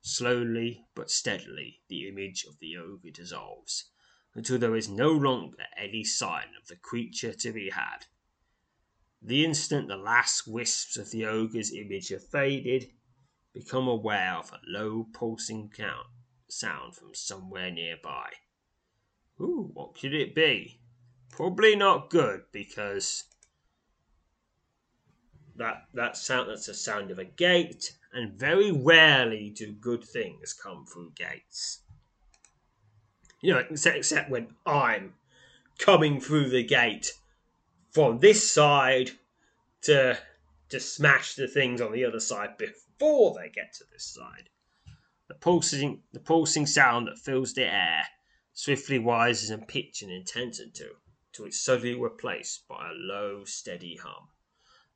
Slowly 0.00 0.86
but 0.94 1.10
steadily 1.10 1.80
the 1.88 2.08
image 2.08 2.44
of 2.44 2.58
the 2.58 2.76
ogre 2.76 3.10
dissolves, 3.10 3.90
until 4.34 4.58
there 4.58 4.76
is 4.76 4.88
no 4.88 5.10
longer 5.10 5.64
any 5.76 6.04
sign 6.04 6.48
of 6.60 6.68
the 6.68 6.76
creature 6.76 7.32
to 7.32 7.52
be 7.52 7.70
had. 7.70 8.06
The 9.22 9.44
instant 9.44 9.88
the 9.88 9.96
last 9.96 10.46
wisps 10.46 10.98
of 10.98 11.10
the 11.10 11.24
ogre's 11.24 11.72
image 11.72 12.10
have 12.10 12.28
faded, 12.28 12.90
become 13.54 13.88
aware 13.88 14.34
of 14.34 14.52
a 14.52 14.60
low 14.66 15.06
pulsing 15.14 15.70
count 15.70 16.08
sound 16.48 16.94
from 16.94 17.14
somewhere 17.14 17.70
nearby. 17.70 18.30
Ooh, 19.40 19.70
what 19.72 19.98
could 19.98 20.12
it 20.12 20.34
be? 20.34 20.80
Probably 21.36 21.74
not 21.74 22.10
good 22.10 22.42
because 22.52 23.24
that 25.56 25.88
that 25.92 26.16
sound 26.16 26.48
that's 26.48 26.66
the 26.66 26.74
sound 26.74 27.10
of 27.10 27.18
a 27.18 27.24
gate, 27.24 27.96
and 28.12 28.38
very 28.38 28.70
rarely 28.70 29.50
do 29.50 29.72
good 29.72 30.04
things 30.04 30.52
come 30.52 30.86
through 30.86 31.10
gates. 31.16 31.80
You 33.40 33.54
know, 33.54 33.64
except, 33.68 33.96
except 33.96 34.30
when 34.30 34.54
I'm 34.64 35.14
coming 35.76 36.20
through 36.20 36.50
the 36.50 36.62
gate 36.62 37.12
from 37.90 38.20
this 38.20 38.48
side 38.48 39.10
to 39.82 40.16
to 40.68 40.78
smash 40.78 41.34
the 41.34 41.48
things 41.48 41.80
on 41.80 41.90
the 41.90 42.04
other 42.04 42.20
side 42.20 42.58
before 42.58 43.34
they 43.34 43.48
get 43.48 43.74
to 43.74 43.84
this 43.92 44.06
side. 44.06 44.50
The 45.26 45.34
pulsing 45.34 46.02
the 46.12 46.20
pulsing 46.20 46.66
sound 46.66 47.08
that 47.08 47.18
fills 47.18 47.54
the 47.54 47.64
air 47.64 48.04
swiftly 48.52 49.00
rises 49.00 49.50
in 49.50 49.66
pitch 49.66 50.00
and 50.02 50.12
intensity 50.12 50.84
till 51.34 51.46
it's 51.46 51.60
suddenly 51.60 51.94
replaced 51.94 52.66
by 52.68 52.88
a 52.88 52.94
low, 52.94 53.44
steady 53.44 53.96
hum. 53.96 54.28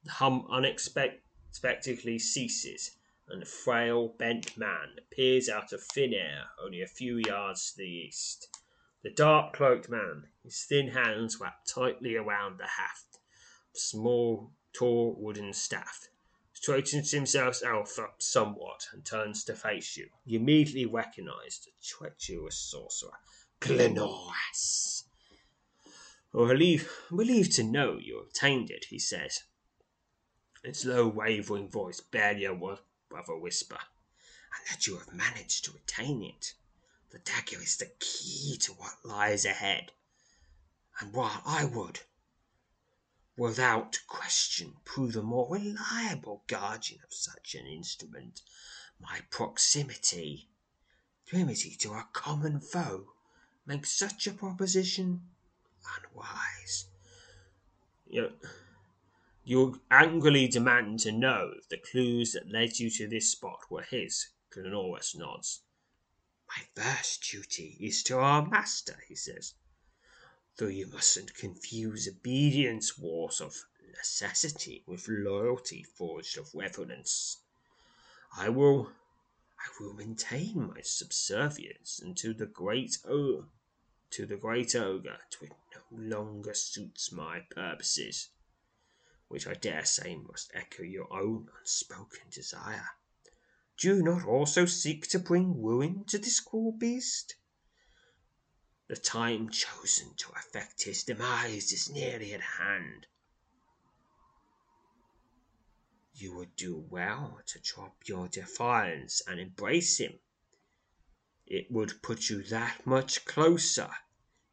The 0.04 0.12
hum 0.12 0.46
unexpectedly 0.48 2.18
ceases, 2.18 2.92
and 3.26 3.42
a 3.42 3.46
frail, 3.46 4.14
bent 4.18 4.56
man 4.56 4.96
appears 4.98 5.48
out 5.48 5.72
of 5.72 5.82
thin 5.82 6.14
air 6.14 6.50
only 6.62 6.80
a 6.80 6.86
few 6.86 7.16
yards 7.16 7.72
to 7.72 7.78
the 7.78 7.88
east. 7.88 8.48
The 9.02 9.10
dark 9.10 9.52
cloaked 9.54 9.88
man, 9.88 10.28
his 10.42 10.64
thin 10.64 10.88
hands 10.88 11.38
wrapped 11.40 11.68
tightly 11.68 12.16
around 12.16 12.58
the 12.58 12.66
haft 12.66 13.16
of 13.16 13.20
a 13.74 13.78
small, 13.78 14.52
tall 14.72 15.16
wooden 15.18 15.52
staff, 15.52 16.08
straightens 16.52 17.10
himself 17.10 17.62
up 17.98 18.22
somewhat 18.22 18.88
and 18.92 19.04
turns 19.04 19.44
to 19.44 19.54
face 19.54 19.96
you. 19.96 20.08
You 20.24 20.40
immediately 20.40 20.86
recognize 20.86 21.60
the 21.64 21.72
treacherous 21.82 22.58
sorcerer, 22.58 23.18
Glenorras. 23.60 24.97
"We're 26.38 26.50
relieved, 26.50 26.88
relieved 27.10 27.50
to 27.54 27.64
know 27.64 27.98
you 27.98 28.20
obtained 28.20 28.70
it," 28.70 28.84
he 28.84 29.00
says, 29.00 29.42
its 30.62 30.84
low, 30.84 31.08
wavering 31.08 31.68
voice 31.68 31.98
barely 32.00 32.44
above 32.44 32.78
a 33.28 33.36
whisper, 33.36 33.80
"and 34.56 34.66
that 34.70 34.86
you 34.86 34.98
have 34.98 35.12
managed 35.12 35.64
to 35.64 35.72
retain 35.72 36.22
it. 36.22 36.54
The 37.10 37.18
dagger 37.18 37.60
is 37.60 37.76
the 37.76 37.92
key 37.98 38.56
to 38.58 38.72
what 38.74 39.04
lies 39.04 39.44
ahead, 39.44 39.90
and 41.00 41.12
while 41.12 41.42
I 41.44 41.64
would, 41.64 42.02
without 43.36 43.98
question, 44.06 44.76
prove 44.84 45.14
the 45.14 45.22
more 45.24 45.52
reliable 45.52 46.44
guardian 46.46 47.02
of 47.02 47.12
such 47.12 47.56
an 47.56 47.66
instrument, 47.66 48.42
my 49.00 49.22
proximity 49.22 50.48
to 51.32 51.90
our 51.90 52.08
common 52.12 52.60
foe 52.60 53.12
makes 53.66 53.90
such 53.90 54.28
a 54.28 54.32
proposition 54.32 55.34
unwise. 55.96 56.86
You, 58.06 58.32
you 59.44 59.80
angrily 59.90 60.48
demand 60.48 61.00
to 61.00 61.12
know 61.12 61.52
if 61.56 61.68
the 61.68 61.78
clues 61.78 62.32
that 62.32 62.50
led 62.50 62.78
you 62.78 62.90
to 62.90 63.08
this 63.08 63.30
spot 63.30 63.70
were 63.70 63.82
his. 63.82 64.28
Clinoris 64.50 65.14
nods. 65.14 65.62
My 66.48 66.62
first 66.74 67.22
duty 67.30 67.76
is 67.80 68.02
to 68.04 68.18
our 68.18 68.46
master, 68.46 68.96
he 69.06 69.14
says. 69.14 69.54
Though 70.56 70.68
you 70.68 70.86
mustn't 70.86 71.34
confuse 71.34 72.08
obedience 72.08 72.98
wars 72.98 73.40
of 73.40 73.64
necessity 73.96 74.82
with 74.86 75.08
loyalty 75.08 75.82
forged 75.82 76.38
of 76.38 76.54
reverence. 76.54 77.38
I 78.36 78.48
will 78.48 78.92
I 79.58 79.68
will 79.80 79.92
maintain 79.92 80.68
my 80.68 80.82
subservience 80.82 81.98
until 81.98 82.32
the 82.32 82.46
great 82.46 82.98
o 83.06 83.46
to 84.10 84.26
the 84.26 84.36
great 84.36 84.74
ogre 84.74 85.18
no 85.42 85.48
longer 85.90 86.54
suits 86.54 87.10
my 87.12 87.40
purposes, 87.50 88.28
which 89.28 89.46
I 89.46 89.54
dare 89.54 89.84
say 89.84 90.16
must 90.16 90.50
echo 90.54 90.82
your 90.82 91.12
own 91.12 91.48
unspoken 91.58 92.28
desire. 92.30 92.88
Do 93.76 93.88
you 93.88 94.02
not 94.02 94.24
also 94.24 94.66
seek 94.66 95.06
to 95.08 95.18
bring 95.18 95.62
ruin 95.62 96.04
to 96.06 96.18
this 96.18 96.40
cruel 96.40 96.72
beast? 96.72 97.36
The 98.88 98.96
time 98.96 99.50
chosen 99.50 100.14
to 100.16 100.32
effect 100.32 100.82
his 100.82 101.04
demise 101.04 101.72
is 101.72 101.90
nearly 101.90 102.32
at 102.32 102.40
hand. 102.40 103.06
You 106.14 106.34
would 106.34 106.56
do 106.56 106.76
well 106.76 107.40
to 107.46 107.60
drop 107.60 108.08
your 108.08 108.28
defiance 108.28 109.22
and 109.26 109.38
embrace 109.38 109.98
him. 109.98 110.18
It 111.46 111.70
would 111.70 112.02
put 112.02 112.28
you 112.28 112.42
that 112.44 112.84
much 112.86 113.24
closer 113.24 113.90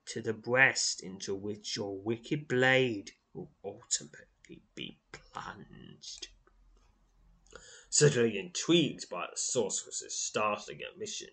to 0.06 0.22
the 0.22 0.34
breast 0.34 1.02
into 1.02 1.34
which 1.34 1.76
your 1.76 1.98
wicked 1.98 2.48
blade 2.48 3.12
will 3.34 3.52
ultimately 3.64 4.62
be 4.76 4.98
plunged. 5.12 6.28
Suddenly 7.90 8.38
intrigued 8.38 9.10
by 9.10 9.28
the 9.32 9.38
sorceress's 9.38 10.18
startling 10.18 10.82
admission, 10.84 11.30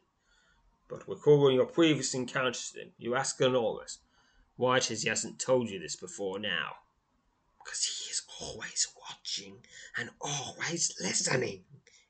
but 0.89 1.09
recalling 1.09 1.57
your 1.57 1.67
previous 1.67 2.15
encounters 2.15 2.73
with 2.75 2.85
him, 2.85 2.93
you 2.99 3.15
ask 3.15 3.37
Clinoris 3.37 3.99
why 4.57 4.77
it 4.77 4.91
is 4.91 5.03
he 5.03 5.09
hasn't 5.09 5.39
told 5.39 5.71
you 5.71 5.79
this 5.79 5.97
before 5.97 6.39
now. 6.39 6.77
Because 7.59 7.85
he 7.85 8.11
is 8.11 8.23
always 8.41 8.89
watching 9.01 9.65
and 9.97 10.11
always 10.21 10.95
listening, 11.01 11.65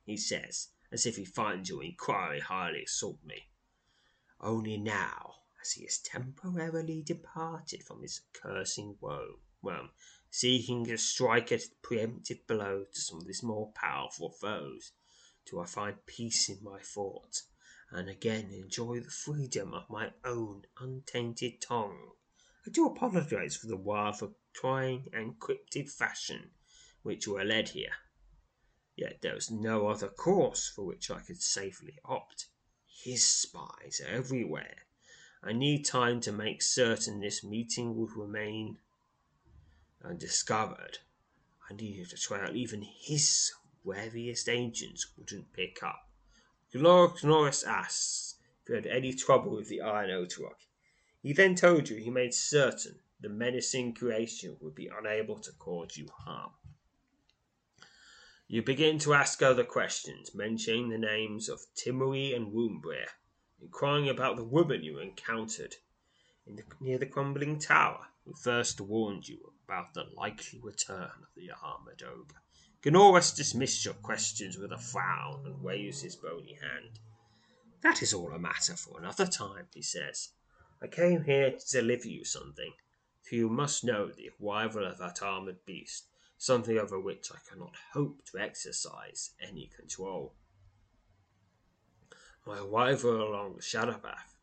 he 0.04 0.16
says, 0.16 0.68
as 0.90 1.06
if 1.06 1.16
he 1.16 1.24
finds 1.24 1.68
your 1.68 1.82
inquiry 1.82 2.40
highly 2.40 2.84
assaulting. 2.84 3.40
Only 4.40 4.76
now, 4.76 5.34
as 5.62 5.72
he 5.72 5.84
has 5.84 5.98
temporarily 5.98 7.02
departed 7.02 7.84
from 7.84 8.02
his 8.02 8.20
cursing 8.32 8.96
woe, 9.00 9.38
well, 9.62 9.88
seeking 10.28 10.84
to 10.84 10.98
strike 10.98 11.52
a 11.52 11.60
preemptive 11.82 12.44
blow 12.48 12.84
to 12.92 13.00
some 13.00 13.20
of 13.20 13.28
his 13.28 13.44
more 13.44 13.70
powerful 13.72 14.28
foes, 14.28 14.92
do 15.46 15.60
I 15.60 15.66
find 15.66 16.04
peace 16.04 16.48
in 16.48 16.58
my 16.62 16.80
thoughts, 16.80 17.44
and 17.90 18.08
again 18.08 18.50
enjoy 18.50 19.00
the 19.00 19.10
freedom 19.10 19.72
of 19.72 19.88
my 19.88 20.12
own 20.24 20.66
untainted 20.78 21.60
tongue. 21.60 22.10
I 22.66 22.70
do 22.70 22.86
apologize 22.86 23.56
for 23.56 23.68
the 23.68 23.76
wild, 23.76 24.34
trying, 24.52 25.10
and 25.12 25.38
cryptic 25.38 25.88
fashion 25.88 26.50
which 27.02 27.28
were 27.28 27.44
led 27.44 27.70
here. 27.70 27.94
Yet 28.96 29.20
there 29.22 29.34
was 29.34 29.50
no 29.50 29.88
other 29.88 30.08
course 30.08 30.68
for 30.68 30.84
which 30.84 31.10
I 31.10 31.20
could 31.20 31.40
safely 31.40 31.98
opt. 32.04 32.46
His 32.86 33.24
spies 33.24 34.00
are 34.04 34.08
everywhere. 34.08 34.86
I 35.44 35.52
need 35.52 35.84
time 35.84 36.20
to 36.20 36.32
make 36.32 36.62
certain 36.62 37.20
this 37.20 37.42
meeting 37.42 37.96
would 37.96 38.16
remain 38.16 38.78
undiscovered. 40.04 40.98
I 41.68 41.74
needed 41.74 42.10
to 42.10 42.16
trail 42.16 42.54
even 42.54 42.82
his 42.82 43.52
wariest 43.84 44.48
agents 44.48 45.06
wouldn't 45.16 45.52
pick 45.52 45.82
up. 45.82 46.08
Norris 46.72 47.64
asks 47.64 48.36
if 48.62 48.68
you 48.68 48.74
had 48.76 48.86
any 48.86 49.12
trouble 49.12 49.56
with 49.56 49.68
the 49.68 49.80
Iron 49.80 50.10
Otawok. 50.10 50.66
He 51.22 51.32
then 51.32 51.54
told 51.54 51.88
you 51.88 51.96
he 51.96 52.10
made 52.10 52.34
certain 52.34 53.00
the 53.20 53.28
menacing 53.28 53.94
creation 53.94 54.56
would 54.60 54.74
be 54.74 54.88
unable 54.88 55.38
to 55.40 55.52
cause 55.52 55.96
you 55.96 56.08
harm. 56.24 56.52
You 58.48 58.62
begin 58.62 58.98
to 59.00 59.14
ask 59.14 59.42
other 59.42 59.64
questions, 59.64 60.34
mentioning 60.34 60.88
the 60.88 60.98
names 60.98 61.48
of 61.48 61.66
Timmery 61.74 62.34
and 62.34 62.52
Woombria, 63.62 63.66
inquiring 63.66 64.08
about 64.08 64.36
the 64.36 64.44
woman 64.44 64.82
you 64.82 64.98
encountered 64.98 65.76
the, 66.46 66.64
near 66.80 66.98
the 66.98 67.06
crumbling 67.06 67.58
tower, 67.58 68.08
who 68.24 68.34
first 68.34 68.80
warned 68.80 69.28
you 69.28 69.52
about 69.64 69.94
the 69.94 70.04
likely 70.16 70.58
return 70.60 71.10
of 71.22 71.34
the 71.36 71.50
armored 71.62 72.02
ogre. 72.02 72.42
Clinoris 72.82 73.32
dismisses 73.32 73.84
your 73.84 73.94
questions 73.94 74.58
with 74.58 74.72
a 74.72 74.78
frown 74.78 75.46
and 75.46 75.62
waves 75.62 76.02
his 76.02 76.16
bony 76.16 76.58
hand. 76.60 76.98
That 77.82 78.02
is 78.02 78.12
all 78.12 78.32
a 78.32 78.38
matter 78.38 78.76
for 78.76 78.98
another 78.98 79.26
time, 79.26 79.68
he 79.72 79.82
says. 79.82 80.30
I 80.82 80.88
came 80.88 81.22
here 81.22 81.52
to 81.52 81.70
deliver 81.70 82.08
you 82.08 82.24
something, 82.24 82.72
for 83.22 83.36
you 83.36 83.48
must 83.48 83.84
know 83.84 84.08
the 84.08 84.30
arrival 84.42 84.84
of 84.84 84.98
that 84.98 85.22
armored 85.22 85.64
beast, 85.64 86.08
something 86.36 86.76
over 86.76 86.98
which 86.98 87.30
I 87.30 87.38
cannot 87.48 87.76
hope 87.92 88.24
to 88.26 88.38
exercise 88.38 89.30
any 89.40 89.70
control. 89.76 90.34
My 92.44 92.58
rival 92.58 93.22
along 93.22 93.54
the 93.54 93.62
shadow 93.62 93.98
path, 93.98 94.36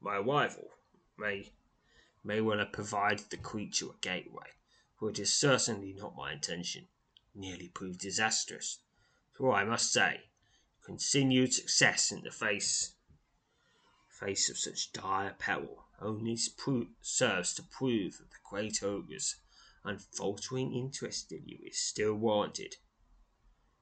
my 0.00 0.16
rival 0.16 0.70
may 1.18 1.52
may 2.24 2.40
well 2.40 2.58
have 2.58 2.72
provided 2.72 3.28
the 3.28 3.36
creature 3.36 3.90
a 3.90 3.96
gateway, 4.00 4.52
for 4.98 5.10
it 5.10 5.18
is 5.18 5.34
certainly 5.34 5.92
not 5.92 6.16
my 6.16 6.32
intention. 6.32 6.88
Nearly 7.34 7.68
proved 7.68 8.00
disastrous, 8.00 8.78
for 9.34 9.52
I 9.52 9.64
must 9.64 9.92
say, 9.92 10.30
continued 10.82 11.52
success 11.52 12.12
in 12.12 12.22
the 12.22 12.30
face 12.30 12.94
face 14.08 14.48
of 14.48 14.56
such 14.56 14.92
dire 14.92 15.34
peril 15.38 15.88
only 16.00 16.38
serves 17.00 17.54
to 17.54 17.62
prove 17.62 18.18
that 18.18 18.30
the 18.30 18.38
great 18.48 18.82
ogre's 18.82 19.36
unfaltering 19.84 20.72
interest 20.72 21.30
in 21.32 21.46
you 21.46 21.58
is 21.66 21.78
still 21.78 22.14
warranted. 22.14 22.76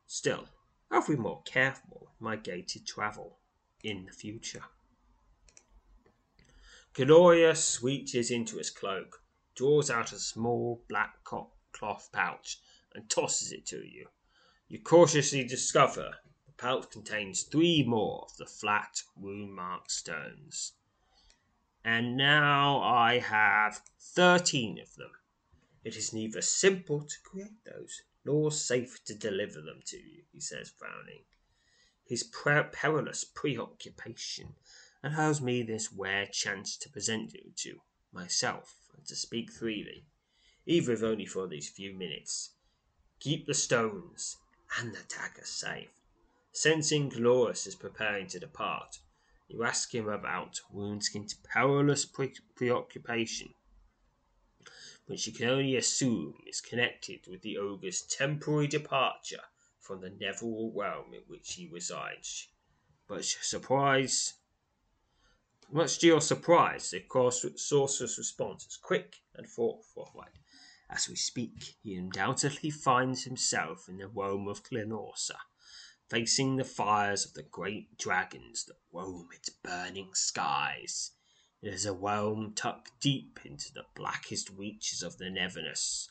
Still, 0.07 0.49
I'll 0.91 1.07
be 1.07 1.17
more 1.17 1.43
careful 1.45 2.11
my 2.19 2.37
gated 2.37 2.87
travel 2.87 3.39
in 3.83 4.05
the 4.07 4.13
future. 4.13 4.65
Clinoris 6.93 7.83
reaches 7.83 8.31
into 8.31 8.59
his 8.59 8.71
cloak, 8.71 9.23
draws 9.55 9.91
out 9.91 10.13
a 10.13 10.19
small 10.19 10.85
black 10.89 11.23
cloth 11.25 12.11
pouch, 12.13 12.59
and 12.95 13.09
tosses 13.09 13.53
it 13.53 13.65
to 13.67 13.77
you. 13.77 14.09
You 14.69 14.81
cautiously 14.81 15.45
discover 15.45 16.17
the 16.47 16.53
pouch 16.53 16.91
contains 16.91 17.43
three 17.45 17.85
more 17.85 18.27
of 18.29 18.37
the 18.37 18.47
flat, 18.47 19.03
wound 19.17 19.55
marked 19.55 19.93
stones. 19.93 20.73
And 21.85 22.17
now 22.17 22.83
I 22.83 23.21
have 23.21 23.81
thirteen 23.99 24.79
of 24.81 24.95
them. 24.97 25.13
It 25.85 25.97
is 25.97 26.13
neither 26.13 26.43
simple 26.43 27.03
to 27.03 27.17
create 27.25 27.65
those, 27.65 28.03
nor 28.25 28.51
safe 28.53 29.03
to 29.05 29.15
deliver 29.15 29.61
them 29.61 29.81
to 29.87 29.97
you, 29.97 30.23
he 30.33 30.41
says, 30.41 30.71
frowning. 30.71 31.23
His 32.05 32.23
perilous 32.23 33.25
preoccupation 33.25 34.55
allows 35.03 35.41
me 35.41 35.63
this 35.63 35.93
rare 35.93 36.27
chance 36.27 36.77
to 36.77 36.91
present 36.91 37.33
you 37.35 37.53
to 37.57 37.81
myself 38.13 38.77
and 38.97 39.07
to 39.07 39.17
speak 39.17 39.51
freely, 39.51 40.05
even 40.67 40.95
if 40.95 41.03
only 41.03 41.27
for 41.27 41.47
these 41.47 41.69
few 41.69 41.95
minutes. 41.95 42.51
Keep 43.21 43.47
the 43.47 43.55
stones 43.55 44.37
and 44.79 44.93
the 44.93 45.05
dagger 45.09 45.45
safe. 45.45 45.91
Sensing 46.53 47.11
Clinoris 47.11 47.67
is 47.67 47.75
preparing 47.75 48.27
to 48.29 48.41
depart, 48.41 48.99
you 49.53 49.65
ask 49.65 49.93
him 49.93 50.09
about 50.09 50.61
Woundskin's 50.73 51.35
perilous 51.35 52.05
pre- 52.05 52.37
preoccupation, 52.55 53.53
which 55.11 55.27
you 55.27 55.33
can 55.33 55.49
only 55.49 55.75
assume 55.75 56.35
is 56.47 56.61
connected 56.61 57.27
with 57.27 57.43
the 57.43 57.59
ogre's 57.59 58.03
temporary 58.03 58.69
departure 58.69 59.43
from 59.81 60.01
the 60.01 60.11
Neville 60.11 60.71
realm 60.73 61.13
in 61.13 61.23
which 61.27 61.55
he 61.55 61.67
resides. 61.67 62.47
But 63.09 63.25
surprise 63.25 64.35
much 65.73 65.99
to 65.99 66.07
your 66.07 66.21
surprise, 66.21 66.91
the 66.91 67.03
sorcerer's 67.57 68.19
response 68.19 68.67
is 68.67 68.77
quick 68.77 69.17
and 69.35 69.49
forthright. 69.49 70.39
As 70.89 71.09
we 71.09 71.17
speak, 71.17 71.75
he 71.83 71.97
undoubtedly 71.97 72.71
finds 72.71 73.25
himself 73.25 73.89
in 73.89 73.99
the 73.99 74.07
realm 74.07 74.47
of 74.47 74.63
Clinorsa, 74.63 75.39
facing 76.09 76.55
the 76.55 76.65
fires 76.65 77.27
of 77.27 77.35
the 77.35 77.43
great 77.43 77.99
dragons 77.99 78.65
that 78.67 78.79
roam 78.93 79.29
its 79.35 79.51
burning 79.51 80.11
skies. 80.15 81.11
It 81.63 81.75
is 81.75 81.85
a 81.85 81.93
realm 81.93 82.55
tucked 82.55 82.99
deep 83.01 83.41
into 83.45 83.73
the 83.73 83.85
blackest 83.95 84.51
reaches 84.51 85.03
of 85.03 85.19
the 85.19 85.29
Neverness, 85.31 86.09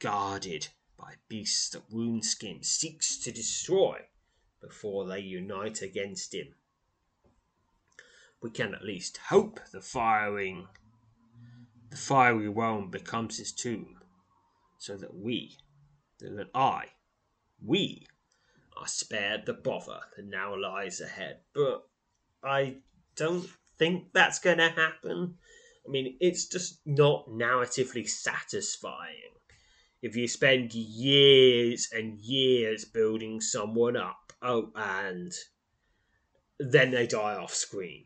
guarded 0.00 0.68
by 0.96 1.14
beasts 1.28 1.68
that 1.70 1.90
Woundskin 1.90 2.64
seeks 2.64 3.16
to 3.18 3.30
destroy 3.30 4.06
before 4.60 5.06
they 5.06 5.20
unite 5.20 5.82
against 5.82 6.34
him. 6.34 6.54
we 8.42 8.50
can 8.50 8.74
at 8.74 8.84
least 8.84 9.18
hope 9.28 9.60
the 9.70 9.80
firing 9.80 10.68
the 11.90 11.96
fiery 11.96 12.48
realm 12.48 12.90
becomes 12.90 13.38
his 13.38 13.52
tomb, 13.52 14.00
so 14.78 14.96
that 14.96 15.14
we, 15.14 15.58
that 16.20 16.48
I, 16.54 16.86
we, 17.64 18.06
are 18.76 18.86
spared 18.86 19.44
the 19.44 19.52
bother 19.52 20.00
that 20.16 20.24
now 20.24 20.56
lies 20.56 21.00
ahead. 21.00 21.40
But 21.52 21.88
I 22.42 22.78
don't 23.16 23.48
think 23.80 24.12
that's 24.12 24.38
going 24.38 24.58
to 24.58 24.68
happen. 24.68 25.34
I 25.86 25.90
mean, 25.90 26.16
it's 26.20 26.46
just 26.46 26.80
not 26.86 27.28
narratively 27.28 28.08
satisfying 28.08 29.32
if 30.02 30.16
you 30.16 30.28
spend 30.28 30.74
years 30.74 31.88
and 31.92 32.18
years 32.18 32.84
building 32.84 33.40
someone 33.40 33.96
up, 33.96 34.32
oh, 34.42 34.70
and 34.74 35.32
then 36.58 36.90
they 36.90 37.06
die 37.06 37.34
off 37.34 37.54
screen. 37.54 38.04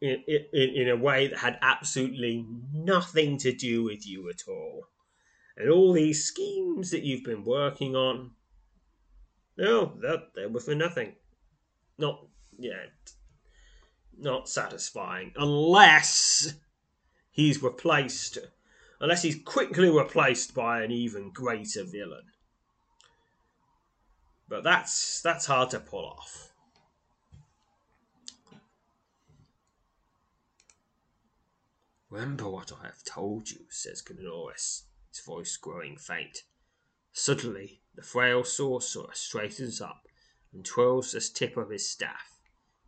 In, 0.00 0.22
in, 0.28 0.68
in 0.74 0.88
a 0.90 0.96
way 0.96 1.28
that 1.28 1.38
had 1.38 1.58
absolutely 1.62 2.46
nothing 2.72 3.38
to 3.38 3.52
do 3.54 3.84
with 3.84 4.06
you 4.06 4.28
at 4.28 4.42
all. 4.46 4.88
And 5.56 5.70
all 5.70 5.92
these 5.92 6.24
schemes 6.24 6.90
that 6.90 7.04
you've 7.04 7.24
been 7.24 7.44
working 7.44 7.96
on, 7.96 8.32
no, 9.56 9.96
that 10.02 10.34
they 10.34 10.46
were 10.46 10.60
for 10.60 10.74
nothing. 10.74 11.14
Not, 11.96 12.26
yeah, 12.58 12.86
not 14.18 14.48
satisfying. 14.48 15.32
Unless 15.36 16.54
he's 17.30 17.62
replaced 17.62 18.38
unless 19.00 19.22
he's 19.22 19.42
quickly 19.44 19.90
replaced 19.90 20.54
by 20.54 20.82
an 20.82 20.90
even 20.90 21.30
greater 21.30 21.84
villain. 21.84 22.24
But 24.48 24.64
that's 24.64 25.20
that's 25.20 25.46
hard 25.46 25.70
to 25.70 25.80
pull 25.80 26.06
off. 26.06 26.52
Remember 32.08 32.48
what 32.48 32.72
I 32.72 32.86
have 32.86 33.02
told 33.02 33.50
you, 33.50 33.66
says 33.70 34.00
Canoris, 34.00 34.84
his 35.10 35.20
voice 35.26 35.56
growing 35.56 35.96
faint. 35.96 36.44
Suddenly, 37.12 37.80
the 37.94 38.02
frail 38.02 38.44
sorcerer 38.44 39.10
straightens 39.12 39.80
up 39.80 40.06
and 40.52 40.64
twirls 40.64 41.12
the 41.12 41.20
tip 41.20 41.56
of 41.56 41.70
his 41.70 41.90
staff. 41.90 42.33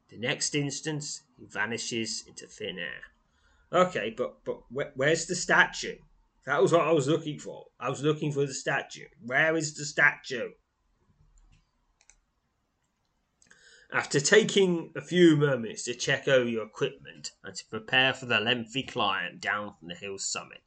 The 0.09 0.19
next 0.19 0.55
instant, 0.55 1.23
he 1.37 1.47
vanishes 1.47 2.25
into 2.27 2.47
thin 2.47 2.79
air. 2.79 3.03
Okay, 3.73 4.11
but 4.11 4.45
but 4.45 4.61
where, 4.71 4.93
where's 4.95 5.27
the 5.27 5.35
statue? 5.35 5.99
That 6.45 6.63
was 6.63 6.73
what 6.73 6.87
I 6.87 6.93
was 6.93 7.09
looking 7.09 7.41
for. 7.41 7.67
I 7.81 7.91
was 7.91 8.03
looking 8.03 8.31
for 8.31 8.47
the 8.47 8.55
statue. 8.55 9.09
Where 9.21 9.57
is 9.57 9.75
the 9.75 9.85
statue? 9.85 10.53
After 13.93 14.21
taking 14.21 14.93
a 14.95 15.01
few 15.01 15.37
moments 15.37 15.85
to 15.85 15.95
check 15.95 16.29
over 16.29 16.49
your 16.49 16.67
equipment 16.67 17.33
and 17.43 17.55
to 17.55 17.67
prepare 17.67 18.15
for 18.15 18.27
the 18.27 18.39
lengthy 18.39 18.83
climb 18.83 19.39
down 19.39 19.75
from 19.79 19.89
the 19.89 19.95
hill's 19.95 20.25
summit, 20.25 20.63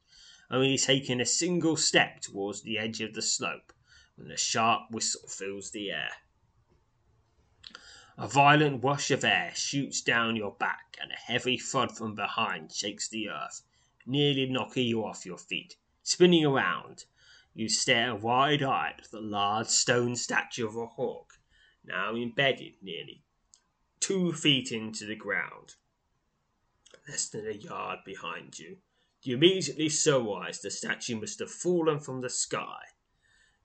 only 0.50 0.76
taking 0.76 1.20
a 1.20 1.26
single 1.26 1.76
step 1.76 2.20
towards 2.20 2.62
the 2.62 2.78
edge 2.78 3.00
of 3.00 3.14
the 3.14 3.22
slope 3.22 3.72
when 4.16 4.30
a 4.30 4.36
sharp 4.36 4.90
whistle 4.90 5.28
fills 5.28 5.70
the 5.70 5.90
air. 5.90 6.10
A 8.18 8.26
violent 8.26 8.82
rush 8.82 9.10
of 9.10 9.24
air 9.24 9.52
shoots 9.54 10.00
down 10.00 10.36
your 10.36 10.52
back, 10.52 10.98
and 11.00 11.12
a 11.12 11.14
heavy 11.14 11.56
thud 11.56 11.96
from 11.96 12.14
behind 12.14 12.72
shakes 12.72 13.08
the 13.08 13.28
earth, 13.28 13.62
nearly 14.04 14.46
knocking 14.46 14.86
you 14.86 15.04
off 15.04 15.24
your 15.24 15.38
feet. 15.38 15.76
Spinning 16.02 16.44
around, 16.44 17.04
you 17.54 17.68
stare 17.68 18.14
wide 18.14 18.62
eyed 18.62 18.96
at 18.98 19.10
the 19.10 19.20
large 19.20 19.68
stone 19.68 20.16
statue 20.16 20.66
of 20.66 20.76
a 20.76 20.86
hawk, 20.86 21.38
now 21.84 22.16
embedded 22.16 22.82
nearly 22.82 23.22
two 24.00 24.32
feet 24.32 24.72
into 24.72 25.06
the 25.06 25.14
ground. 25.14 25.76
Less 27.08 27.28
than 27.28 27.46
a 27.46 27.52
yard 27.52 28.00
behind 28.04 28.58
you, 28.58 28.78
you 29.22 29.36
immediately 29.36 29.88
surmise 29.88 30.60
the 30.60 30.70
statue 30.70 31.20
must 31.20 31.38
have 31.38 31.50
fallen 31.50 32.00
from 32.00 32.22
the 32.22 32.30
sky. 32.30 32.82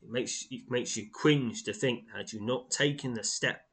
It 0.01 0.09
makes, 0.09 0.45
it 0.51 0.69
makes 0.69 0.95
you 0.95 1.09
cringe 1.09 1.63
to 1.63 1.73
think 1.73 2.11
had 2.11 2.31
you 2.31 2.41
not 2.41 2.69
taken 2.69 3.13
the 3.13 3.23
step 3.23 3.67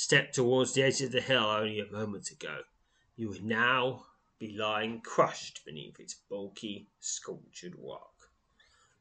stepped 0.00 0.32
towards 0.32 0.74
the 0.74 0.82
edge 0.84 1.00
of 1.00 1.10
the 1.10 1.20
hill 1.20 1.42
only 1.42 1.80
a 1.80 1.90
moment 1.90 2.30
ago, 2.30 2.60
you 3.16 3.28
would 3.28 3.42
now 3.42 4.06
be 4.38 4.56
lying 4.56 5.00
crushed 5.00 5.64
beneath 5.64 5.98
its 5.98 6.14
bulky, 6.14 6.88
sculptured 7.00 7.74
rock. 7.76 8.30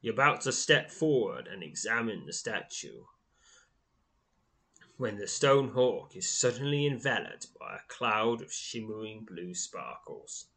You're 0.01 0.15
about 0.15 0.41
to 0.41 0.51
step 0.51 0.89
forward 0.89 1.45
and 1.45 1.61
examine 1.61 2.25
the 2.25 2.33
statue 2.33 3.03
when 4.97 5.19
the 5.19 5.27
stone 5.27 5.69
hawk 5.69 6.15
is 6.15 6.27
suddenly 6.27 6.87
enveloped 6.87 7.49
by 7.59 7.75
a 7.75 7.87
cloud 7.87 8.41
of 8.41 8.51
shimmering 8.51 9.23
blue 9.23 9.53
sparkles. 9.53 10.47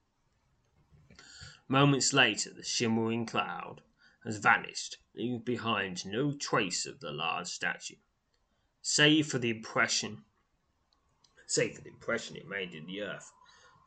Moments 1.69 2.15
later, 2.15 2.51
the 2.51 2.65
shimmering 2.65 3.27
cloud 3.27 3.83
has 4.25 4.39
vanished, 4.39 4.97
leaving 5.15 5.41
behind 5.41 6.07
no 6.07 6.33
trace 6.33 6.87
of 6.87 7.01
the 7.01 7.13
large 7.13 7.49
statue, 7.49 7.97
save 8.81 9.27
for 9.27 9.39
the 9.39 9.51
impression 9.51 10.25
save 11.51 11.75
for 11.75 11.83
the 11.83 11.91
impression 11.91 12.37
it 12.37 12.47
made 12.47 12.75
in 12.75 12.87
the 12.87 13.03
earth. 13.03 13.33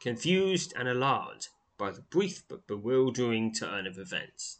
Confused 0.01 0.73
and 0.75 0.89
alarmed 0.89 1.47
by 1.77 1.91
the 1.91 2.01
brief 2.01 2.43
but 2.49 2.67
bewildering 2.67 3.53
turn 3.53 3.87
of 3.87 3.97
events, 3.97 4.59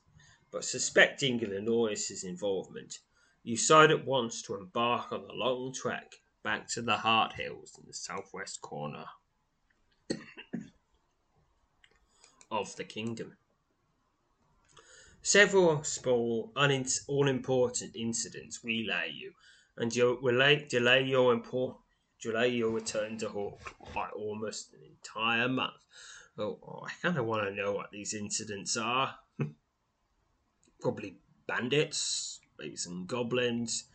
but 0.52 0.64
suspecting 0.64 1.42
Illinois' 1.42 2.24
involvement, 2.24 3.00
you 3.44 3.58
decide 3.58 3.92
at 3.92 4.06
once 4.06 4.42
to 4.42 4.56
embark 4.56 5.12
on 5.12 5.28
the 5.28 5.34
long 5.34 5.74
trek 5.74 6.16
back 6.44 6.66
to 6.70 6.82
the 6.82 6.96
Heart 6.96 7.34
Hills 7.34 7.78
in 7.78 7.86
the 7.86 7.94
southwest 7.94 8.62
corner 8.62 9.06
of 12.52 12.74
the 12.78 12.86
kingdom. 12.86 13.36
Several 15.22 15.84
small, 15.84 16.54
all 17.08 17.28
important 17.28 17.98
incidents 17.98 18.64
relay 18.64 19.12
you, 19.14 19.34
and 19.76 19.94
you 19.94 20.20
delay 20.70 21.04
your 21.04 21.34
important 21.34 21.83
delay 22.24 22.48
your 22.48 22.72
return 22.72 23.18
to 23.18 23.28
Hawk 23.28 23.76
by 23.94 24.08
almost 24.10 24.74
an 24.74 24.80
entire 24.90 25.50
month. 25.50 25.74
Oh, 26.38 26.86
I 26.86 26.92
kind 27.02 27.18
of 27.18 27.26
want 27.26 27.44
to 27.44 27.54
know 27.54 27.74
what 27.74 27.92
these 27.92 28.14
incidents 28.14 28.78
are. 28.78 29.16
Probably 30.82 31.18
bandits, 31.48 32.40
maybe 32.58 32.78
some 32.78 33.06
goblins. 33.06 33.86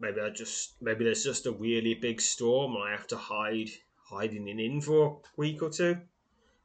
Maybe 0.00 0.20
I 0.20 0.30
just 0.30 0.74
maybe 0.80 1.04
there's 1.04 1.24
just 1.24 1.46
a 1.46 1.52
really 1.52 1.94
big 1.94 2.20
storm 2.20 2.74
and 2.74 2.84
I 2.84 2.90
have 2.90 3.06
to 3.08 3.16
hide 3.16 3.70
hide 4.10 4.32
in 4.32 4.48
inn 4.48 4.80
for 4.80 5.06
a 5.06 5.40
week 5.40 5.62
or 5.62 5.70
two. 5.70 5.98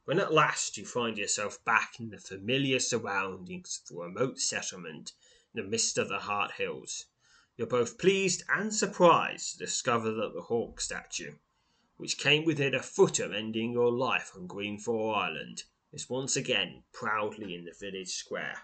When 0.04 0.20
at 0.20 0.34
last 0.34 0.76
you 0.76 0.84
find 0.84 1.16
yourself 1.16 1.64
back 1.64 1.98
in 1.98 2.10
the 2.10 2.18
familiar 2.18 2.78
surroundings 2.78 3.80
of 3.90 3.96
a 3.96 4.00
remote 4.00 4.38
settlement 4.38 5.12
in 5.54 5.62
the 5.62 5.68
midst 5.68 5.96
of 5.96 6.08
the 6.08 6.18
Heart 6.18 6.52
Hills, 6.52 7.06
you're 7.56 7.66
both 7.66 7.98
pleased 7.98 8.42
and 8.48 8.74
surprised 8.74 9.52
to 9.52 9.58
discover 9.58 10.12
that 10.12 10.32
the 10.34 10.42
hawk 10.42 10.80
statue, 10.80 11.34
which 11.96 12.18
came 12.18 12.44
within 12.44 12.74
a 12.74 12.82
foot 12.82 13.20
of 13.20 13.32
ending 13.32 13.72
your 13.72 13.92
life 13.92 14.32
on 14.34 14.48
Greenfall 14.48 15.14
Island, 15.14 15.62
is 15.92 16.10
once 16.10 16.36
again 16.36 16.82
proudly 16.92 17.54
in 17.54 17.64
the 17.64 17.74
village 17.78 18.10
square. 18.10 18.62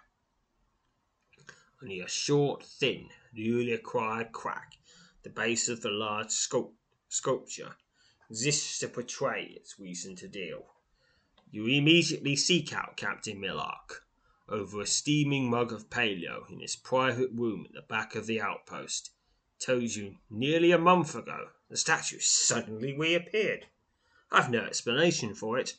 Only 1.82 2.01
a 2.01 2.09
short, 2.09 2.64
thin, 2.64 3.09
newly 3.32 3.72
acquired 3.72 4.32
crack 4.32 4.74
the 5.22 5.30
base 5.30 5.68
of 5.68 5.82
the 5.82 5.91
large 5.91 6.28
sculpt- 6.28 6.74
sculpture 7.09 7.76
exists 8.30 8.78
to 8.78 8.88
portray 8.88 9.53
its 9.57 9.78
recent 9.78 10.30
deal. 10.32 10.74
You 11.51 11.66
immediately 11.66 12.36
seek 12.36 12.72
out 12.72 12.97
Captain 12.97 13.38
Millark, 13.38 14.07
over 14.51 14.80
a 14.80 14.86
steaming 14.86 15.48
mug 15.48 15.72
of 15.72 15.88
paleo 15.88 16.51
in 16.51 16.61
his 16.61 16.74
private 16.74 17.30
room 17.32 17.64
at 17.68 17.72
the 17.72 17.82
back 17.82 18.14
of 18.14 18.26
the 18.26 18.40
outpost, 18.40 19.11
tells 19.61 19.94
you 19.96 20.16
nearly 20.28 20.72
a 20.72 20.78
month 20.78 21.14
ago 21.14 21.51
the 21.68 21.76
statue 21.76 22.18
suddenly 22.18 22.92
reappeared. 22.92 23.66
I've 24.32 24.51
no 24.51 24.64
explanation 24.64 25.34
for 25.34 25.59
it. 25.59 25.76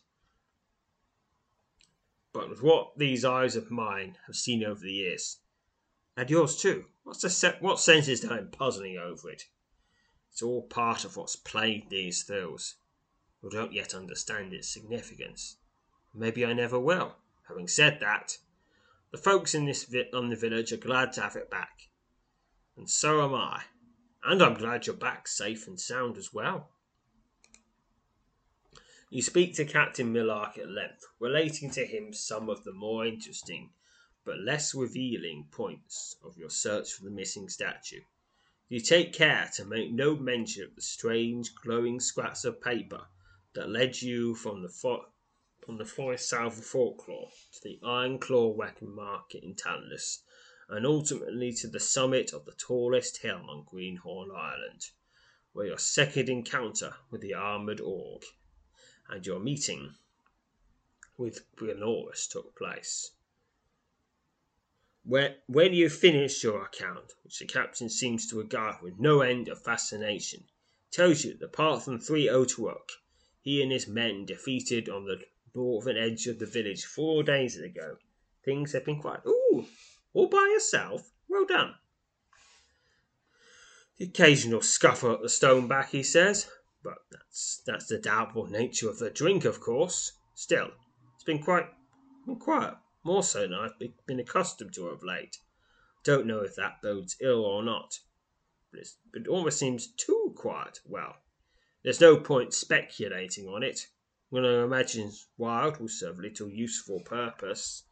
But 2.34 2.49
with 2.49 2.63
what 2.63 2.97
these 2.97 3.26
eyes 3.26 3.57
of 3.57 3.72
mine 3.72 4.17
have 4.26 4.38
seen 4.38 4.63
over 4.63 4.80
the 4.80 4.93
years, 4.93 5.39
and 6.15 6.30
yours 6.30 6.55
too, 6.55 6.86
what's 7.03 7.22
the 7.22 7.30
se- 7.30 7.57
what 7.59 7.80
sense 7.80 8.07
is 8.07 8.22
there 8.22 8.38
in 8.38 8.47
puzzling 8.49 8.97
over 8.97 9.30
it? 9.30 9.43
It's 10.32 10.41
all 10.41 10.61
part 10.63 11.03
of 11.03 11.17
what's 11.17 11.36
plagued 11.36 11.89
these 11.89 12.26
hills. 12.26 12.76
We 13.41 13.49
don't 13.49 13.74
yet 13.74 13.93
understand 13.93 14.53
its 14.53 14.69
significance. 14.69 15.57
Maybe 16.13 16.45
I 16.45 16.53
never 16.53 16.80
will. 16.80 17.15
Having 17.49 17.67
said 17.67 17.99
that, 17.99 18.38
the 19.12 19.18
folks 19.18 19.53
in 19.53 19.66
this 19.66 19.93
on 20.14 20.30
the 20.30 20.36
village 20.36 20.72
are 20.72 20.78
glad 20.78 21.14
to 21.14 21.22
have 21.22 21.36
it 21.36 21.49
back, 21.49 21.89
and 22.78 22.89
so 22.89 23.24
am 23.24 23.34
I. 23.34 23.64
And 24.24 24.41
I'm 24.41 24.53
glad 24.53 24.86
you're 24.86 24.95
back 24.95 25.28
safe 25.28 25.68
and 25.68 25.80
sound 25.80 26.18
as 26.18 26.34
well. 26.34 26.70
You 29.09 29.22
speak 29.22 29.55
to 29.55 29.66
Captain 29.66 30.14
Millark 30.14 30.57
at 30.57 30.70
length, 30.70 31.05
relating 31.20 31.70
to 31.72 31.86
him 31.86 32.14
some 32.14 32.49
of 32.49 32.64
the 32.64 32.72
more 32.72 33.05
interesting 33.05 33.72
but 34.24 34.39
less 34.39 34.76
revealing 34.76 35.47
points 35.51 36.16
of 36.24 36.38
your 36.38 36.49
search 36.49 36.93
for 36.93 37.03
the 37.03 37.09
missing 37.09 37.49
statue. 37.49 38.01
You 38.70 38.80
take 38.80 39.14
care 39.14 39.49
to 39.55 39.66
make 39.66 39.91
no 39.91 40.16
mention 40.16 40.64
of 40.64 40.76
the 40.76 40.82
strange 40.82 41.55
glowing 41.55 41.99
scraps 41.99 42.45
of 42.45 42.62
paper 42.62 43.07
that 43.53 43.70
led 43.70 44.01
you 44.01 44.36
from 44.36 44.62
the 44.62 44.70
fo- 44.70 45.11
from 45.66 45.78
the 45.78 45.86
forest 45.86 46.28
south 46.28 46.57
of 46.57 46.66
Folklore 46.66 47.30
to 47.53 47.64
the 47.64 47.80
Iron 47.84 48.18
Claw 48.18 48.47
Weapon 48.47 48.93
Market 48.95 49.43
in 49.43 49.53
Tantalus, 49.55 50.24
and 50.68 50.86
ultimately 50.86 51.53
to 51.53 51.68
the 51.68 51.80
summit 51.80 52.34
of 52.34 52.45
the 52.45 52.53
tallest 52.53 53.18
hill 53.18 53.45
on 53.47 53.66
Greenhorn 53.66 54.32
Island, 54.32 54.89
where 55.53 55.68
your 55.68 55.78
second 55.78 56.30
encounter 56.30 56.95
with 57.09 57.22
the 57.22 57.34
armored 57.34 57.80
orc 57.80 58.24
and 59.09 59.26
your 59.26 59.39
meeting 59.39 59.95
with 61.18 61.45
Brianorus 61.55 62.28
took 62.28 62.55
place. 62.57 63.12
When, 65.03 65.36
when 65.47 65.74
you 65.74 65.89
finish 65.89 66.43
your 66.43 66.64
account, 66.64 67.14
which 67.24 67.39
the 67.39 67.45
captain 67.45 67.89
seems 67.89 68.28
to 68.28 68.38
regard 68.38 68.82
with 68.82 68.99
no 68.99 69.22
end 69.22 69.47
of 69.49 69.62
fascination, 69.62 70.45
tells 70.91 71.24
you 71.24 71.36
that 71.38 71.45
apart 71.45 71.84
from 71.84 71.99
three 71.99 72.28
Otawok, 72.28 72.89
he 73.41 73.62
and 73.62 73.72
his 73.72 73.88
men 73.88 74.26
defeated 74.26 74.88
on 74.89 75.05
the 75.05 75.22
northern 75.55 75.97
edge 75.97 76.27
of 76.27 76.39
the 76.39 76.45
village 76.45 76.85
four 76.85 77.23
days 77.23 77.57
ago. 77.57 77.97
Things 78.43 78.73
have 78.73 78.85
been 78.85 78.99
quiet. 78.99 79.21
Ooh, 79.27 79.65
all 80.13 80.27
by 80.27 80.49
yourself? 80.53 81.11
Well 81.29 81.45
done. 81.45 81.75
The 83.97 84.05
occasional 84.05 84.61
scuffle 84.61 85.13
at 85.13 85.21
the 85.21 85.29
stone 85.29 85.67
back, 85.67 85.91
he 85.91 86.01
says, 86.01 86.49
but 86.83 86.97
that's 87.11 87.61
that's 87.65 87.85
the 87.85 87.99
doubtful 87.99 88.47
nature 88.47 88.89
of 88.89 88.97
the 88.97 89.11
drink, 89.11 89.45
of 89.45 89.59
course. 89.59 90.13
Still, 90.33 90.71
it's 91.13 91.23
been 91.23 91.43
quite 91.43 91.67
been 92.25 92.37
quiet, 92.37 92.75
more 93.03 93.21
so 93.21 93.41
than 93.41 93.53
I've 93.53 93.77
been 94.07 94.19
accustomed 94.19 94.73
to 94.73 94.87
of 94.87 95.03
late. 95.03 95.37
Don't 96.03 96.25
know 96.25 96.39
if 96.39 96.55
that 96.55 96.81
bodes 96.81 97.15
ill 97.21 97.45
or 97.45 97.61
not, 97.61 97.99
but 98.71 98.81
it 99.13 99.27
almost 99.27 99.59
seems 99.59 99.85
too 99.85 100.33
quiet. 100.35 100.79
Well, 100.83 101.17
there's 101.83 102.01
no 102.01 102.17
point 102.17 102.53
speculating 102.55 103.47
on 103.47 103.61
it. 103.61 103.87
When 104.32 104.45
I 104.45 104.63
imagine 104.63 105.11
Wild 105.38 105.82
will 105.82 105.89
serve 105.89 106.17
little 106.17 106.47
useful 106.47 107.01
purpose. 107.01 107.84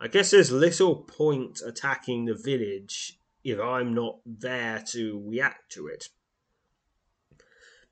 I 0.00 0.08
guess 0.08 0.30
there's 0.30 0.50
little 0.50 0.96
point 0.96 1.60
attacking 1.60 2.24
the 2.24 2.34
village 2.34 3.20
if 3.44 3.60
I'm 3.60 3.92
not 3.92 4.20
there 4.24 4.82
to 4.92 5.22
react 5.28 5.70
to 5.72 5.86
it. 5.88 6.08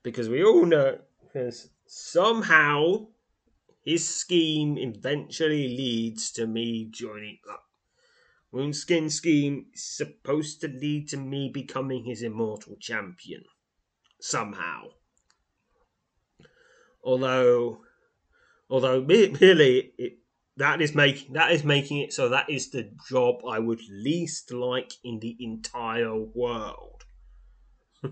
Because 0.01 0.27
we 0.27 0.43
all 0.43 0.65
know, 0.65 0.97
because 1.21 1.69
somehow 1.85 3.05
his 3.83 4.07
scheme 4.07 4.79
eventually 4.79 5.67
leads 5.67 6.31
to 6.31 6.47
me 6.47 6.89
joining 6.89 7.37
up. 7.47 7.65
Woundskin 8.51 9.11
scheme 9.11 9.67
is 9.75 9.83
supposed 9.83 10.59
to 10.61 10.67
lead 10.67 11.07
to 11.09 11.17
me 11.17 11.51
becoming 11.53 12.05
his 12.05 12.23
immortal 12.23 12.77
champion. 12.79 13.43
Somehow. 14.19 14.85
Although, 17.05 17.83
although 18.67 18.99
really, 18.99 19.93
it, 19.95 20.17
that 20.57 20.81
is 20.81 20.95
making 20.95 21.33
that 21.33 21.51
is 21.51 21.63
making 21.63 21.99
it 21.99 22.11
so 22.11 22.29
that 22.29 22.49
is 22.49 22.71
the 22.71 22.89
job 23.07 23.45
I 23.47 23.59
would 23.59 23.81
least 23.91 24.51
like 24.51 24.93
in 25.03 25.19
the 25.19 25.37
entire 25.39 26.15
world. 26.15 27.05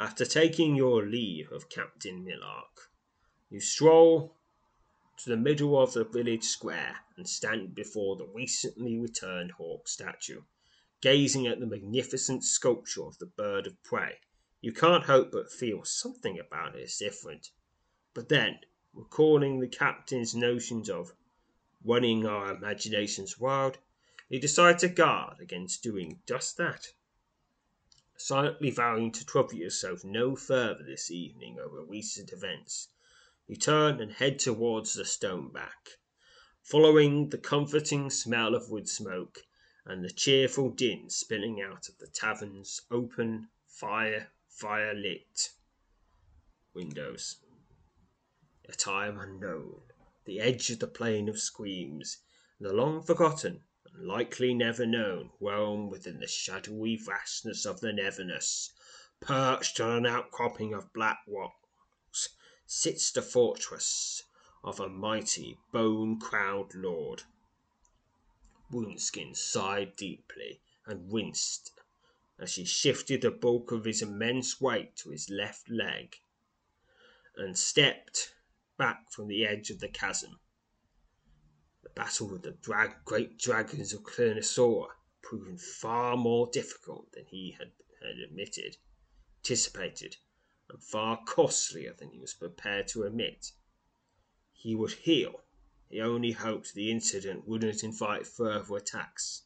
After 0.00 0.24
taking 0.24 0.74
your 0.74 1.06
leave 1.06 1.52
of 1.52 1.68
Captain 1.68 2.24
Millark, 2.24 2.90
you 3.50 3.60
stroll 3.60 4.34
to 5.18 5.30
the 5.30 5.36
middle 5.36 5.80
of 5.80 5.92
the 5.92 6.04
village 6.04 6.42
square 6.42 6.96
and 7.16 7.28
stand 7.28 7.72
before 7.72 8.16
the 8.16 8.26
recently 8.26 8.98
returned 8.98 9.52
hawk 9.52 9.86
statue, 9.86 10.40
gazing 11.00 11.46
at 11.46 11.60
the 11.60 11.66
magnificent 11.66 12.42
sculpture 12.42 13.04
of 13.04 13.16
the 13.18 13.26
bird 13.26 13.68
of 13.68 13.80
prey 13.84 14.18
you 14.60 14.72
can't 14.72 15.04
help 15.04 15.30
but 15.30 15.52
feel 15.52 15.84
something 15.84 16.38
about 16.38 16.74
it 16.74 16.82
is 16.82 16.96
different. 16.96 17.50
But 18.14 18.28
then, 18.28 18.60
recalling 18.94 19.60
the 19.60 19.68
captain's 19.68 20.34
notions 20.34 20.88
of 20.88 21.12
running 21.84 22.26
our 22.26 22.54
imaginations 22.54 23.38
wild, 23.38 23.78
you 24.28 24.40
decide 24.40 24.78
to 24.80 24.88
guard 24.88 25.38
against 25.40 25.82
doing 25.82 26.20
just 26.26 26.56
that. 26.56 26.92
Silently 28.16 28.70
vowing 28.70 29.12
to 29.12 29.24
trouble 29.24 29.54
yourself 29.54 30.02
no 30.02 30.34
further 30.34 30.82
this 30.82 31.10
evening 31.10 31.58
over 31.60 31.84
recent 31.84 32.32
events, 32.32 32.88
you 33.46 33.54
turn 33.54 34.00
and 34.00 34.12
head 34.14 34.38
towards 34.38 34.94
the 34.94 35.04
stone 35.04 35.52
back, 35.52 35.90
following 36.62 37.28
the 37.28 37.38
comforting 37.38 38.10
smell 38.10 38.54
of 38.54 38.70
wood 38.70 38.88
smoke 38.88 39.46
and 39.84 40.02
the 40.02 40.10
cheerful 40.10 40.70
din 40.70 41.08
spilling 41.08 41.60
out 41.60 41.88
of 41.88 41.98
the 41.98 42.08
tavern's 42.08 42.80
open 42.90 43.48
fire 43.66 44.32
Firelit 44.58 45.50
windows. 46.72 47.36
A 48.66 48.72
time 48.72 49.18
unknown, 49.18 49.82
the 50.24 50.40
edge 50.40 50.70
of 50.70 50.78
the 50.78 50.86
plain 50.86 51.28
of 51.28 51.38
screams, 51.38 52.22
the 52.58 52.72
long 52.72 53.02
forgotten 53.02 53.64
and 53.84 54.06
likely 54.06 54.54
never 54.54 54.86
known 54.86 55.30
realm 55.40 55.90
within 55.90 56.20
the 56.20 56.26
shadowy 56.26 56.96
vastness 56.96 57.66
of 57.66 57.80
the 57.80 57.92
Neverness, 57.92 58.72
perched 59.20 59.78
on 59.78 59.90
an 59.90 60.06
outcropping 60.06 60.72
of 60.72 60.90
black 60.94 61.18
rocks, 61.28 62.30
sits 62.64 63.12
the 63.12 63.20
fortress 63.20 64.22
of 64.64 64.80
a 64.80 64.88
mighty 64.88 65.58
bone 65.70 66.18
crowned 66.18 66.72
lord. 66.74 67.24
Woundskin 68.72 69.34
sighed 69.36 69.96
deeply 69.96 70.62
and 70.86 71.10
winced 71.10 71.75
as 72.38 72.56
he 72.56 72.64
shifted 72.64 73.22
the 73.22 73.30
bulk 73.30 73.72
of 73.72 73.84
his 73.84 74.02
immense 74.02 74.60
weight 74.60 74.94
to 74.96 75.10
his 75.10 75.30
left 75.30 75.70
leg 75.70 76.16
and 77.36 77.58
stepped 77.58 78.34
back 78.76 79.10
from 79.10 79.28
the 79.28 79.44
edge 79.44 79.70
of 79.70 79.80
the 79.80 79.88
chasm. 79.88 80.38
The 81.82 81.88
battle 81.90 82.28
with 82.28 82.42
the 82.42 82.56
great 83.04 83.38
dragons 83.38 83.92
of 83.92 84.02
Clernosaura 84.02 84.94
proved 85.22 85.62
far 85.62 86.16
more 86.16 86.48
difficult 86.52 87.12
than 87.12 87.24
he 87.26 87.52
had, 87.58 87.72
had 88.02 88.18
admitted, 88.18 88.76
anticipated, 89.38 90.16
and 90.68 90.82
far 90.82 91.22
costlier 91.24 91.94
than 91.94 92.10
he 92.10 92.18
was 92.18 92.34
prepared 92.34 92.88
to 92.88 93.04
admit. 93.04 93.52
He 94.52 94.74
would 94.74 94.92
heal. 94.92 95.42
He 95.88 96.00
only 96.00 96.32
hoped 96.32 96.74
the 96.74 96.90
incident 96.90 97.46
wouldn't 97.46 97.82
invite 97.84 98.26
further 98.26 98.76
attacks 98.76 99.45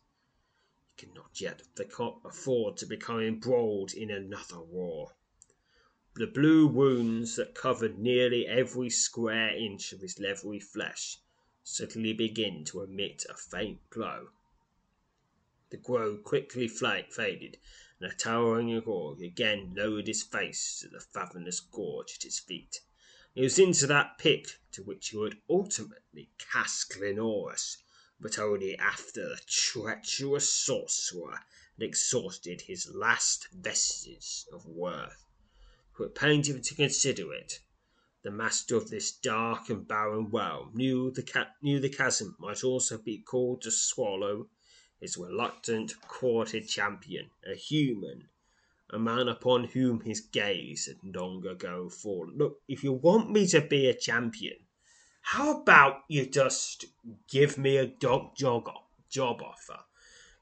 cannot 1.01 1.41
yet 1.41 1.63
afford 2.27 2.77
to 2.77 2.85
become 2.85 3.21
embroiled 3.21 3.95
in 3.95 4.11
another 4.11 4.61
war. 4.61 5.17
The 6.15 6.27
blue 6.27 6.67
wounds 6.67 7.37
that 7.37 7.55
covered 7.55 7.99
nearly 7.99 8.47
every 8.47 8.91
square 8.91 9.57
inch 9.57 9.95
of 9.95 10.03
his 10.03 10.19
leathery 10.19 10.61
flesh 10.61 11.17
suddenly 11.65 12.13
begin 12.13 12.67
to 12.67 12.83
emit 12.83 13.25
a 13.31 13.35
faint 13.35 13.81
glow. 13.89 14.29
The 15.71 15.79
glow 15.79 16.19
quickly 16.19 16.69
faded, 16.69 17.59
and 17.99 18.11
the 18.11 18.15
towering 18.15 18.69
Agorg 18.69 19.23
again 19.23 19.73
lowered 19.75 20.07
his 20.07 20.23
face 20.23 20.81
to 20.81 20.89
the 20.89 21.01
fathomless 21.01 21.61
gorge 21.61 22.17
at 22.17 22.25
his 22.25 22.39
feet. 22.39 22.83
It 23.35 23.41
was 23.41 23.59
into 23.59 23.87
that 23.87 24.19
pit 24.19 24.59
to 24.73 24.83
which 24.83 25.09
he 25.09 25.17
would 25.17 25.41
ultimately 25.49 26.29
cast 26.37 26.91
Glenorus 26.93 27.79
but 28.21 28.39
only 28.39 28.77
after 28.77 29.29
the 29.29 29.41
treacherous 29.47 30.53
sorcerer 30.53 31.41
had 31.79 31.83
exhausted 31.83 32.61
his 32.61 32.93
last 32.95 33.49
vestiges 33.53 34.47
of 34.53 34.67
worth. 34.67 35.25
For 35.93 36.07
it 36.07 36.15
pained 36.15 36.47
him 36.47 36.61
to 36.61 36.75
consider 36.75 37.33
it. 37.33 37.61
The 38.23 38.31
master 38.31 38.77
of 38.77 38.91
this 38.91 39.11
dark 39.11 39.71
and 39.71 39.89
barren 39.89 40.29
realm 40.29 40.73
knew 40.75 41.11
the, 41.11 41.23
ca- 41.23 41.55
knew 41.63 41.81
the 41.81 41.89
chasm 41.89 42.37
might 42.39 42.63
also 42.63 42.99
be 42.99 43.19
called 43.19 43.63
to 43.63 43.71
swallow 43.71 44.51
his 45.01 45.17
reluctant, 45.17 45.99
courted 46.07 46.69
champion, 46.69 47.31
a 47.51 47.55
human, 47.55 48.29
a 48.91 48.99
man 48.99 49.29
upon 49.29 49.65
whom 49.65 50.01
his 50.01 50.21
gaze 50.21 50.87
had 50.87 51.17
long 51.17 51.47
ago 51.47 51.89
fallen. 51.89 52.37
Look, 52.37 52.61
if 52.69 52.85
you 52.85 52.93
want 52.93 53.31
me 53.31 53.47
to 53.47 53.63
be 53.63 53.87
a 53.87 53.95
champion, 53.95 54.59
how 55.21 55.61
about 55.61 56.03
you 56.09 56.27
just 56.27 56.87
give 57.29 57.59
me 57.59 57.77
a 57.77 57.87
dog 57.87 58.37
job, 58.37 58.69
job 59.09 59.43
offer? 59.43 59.81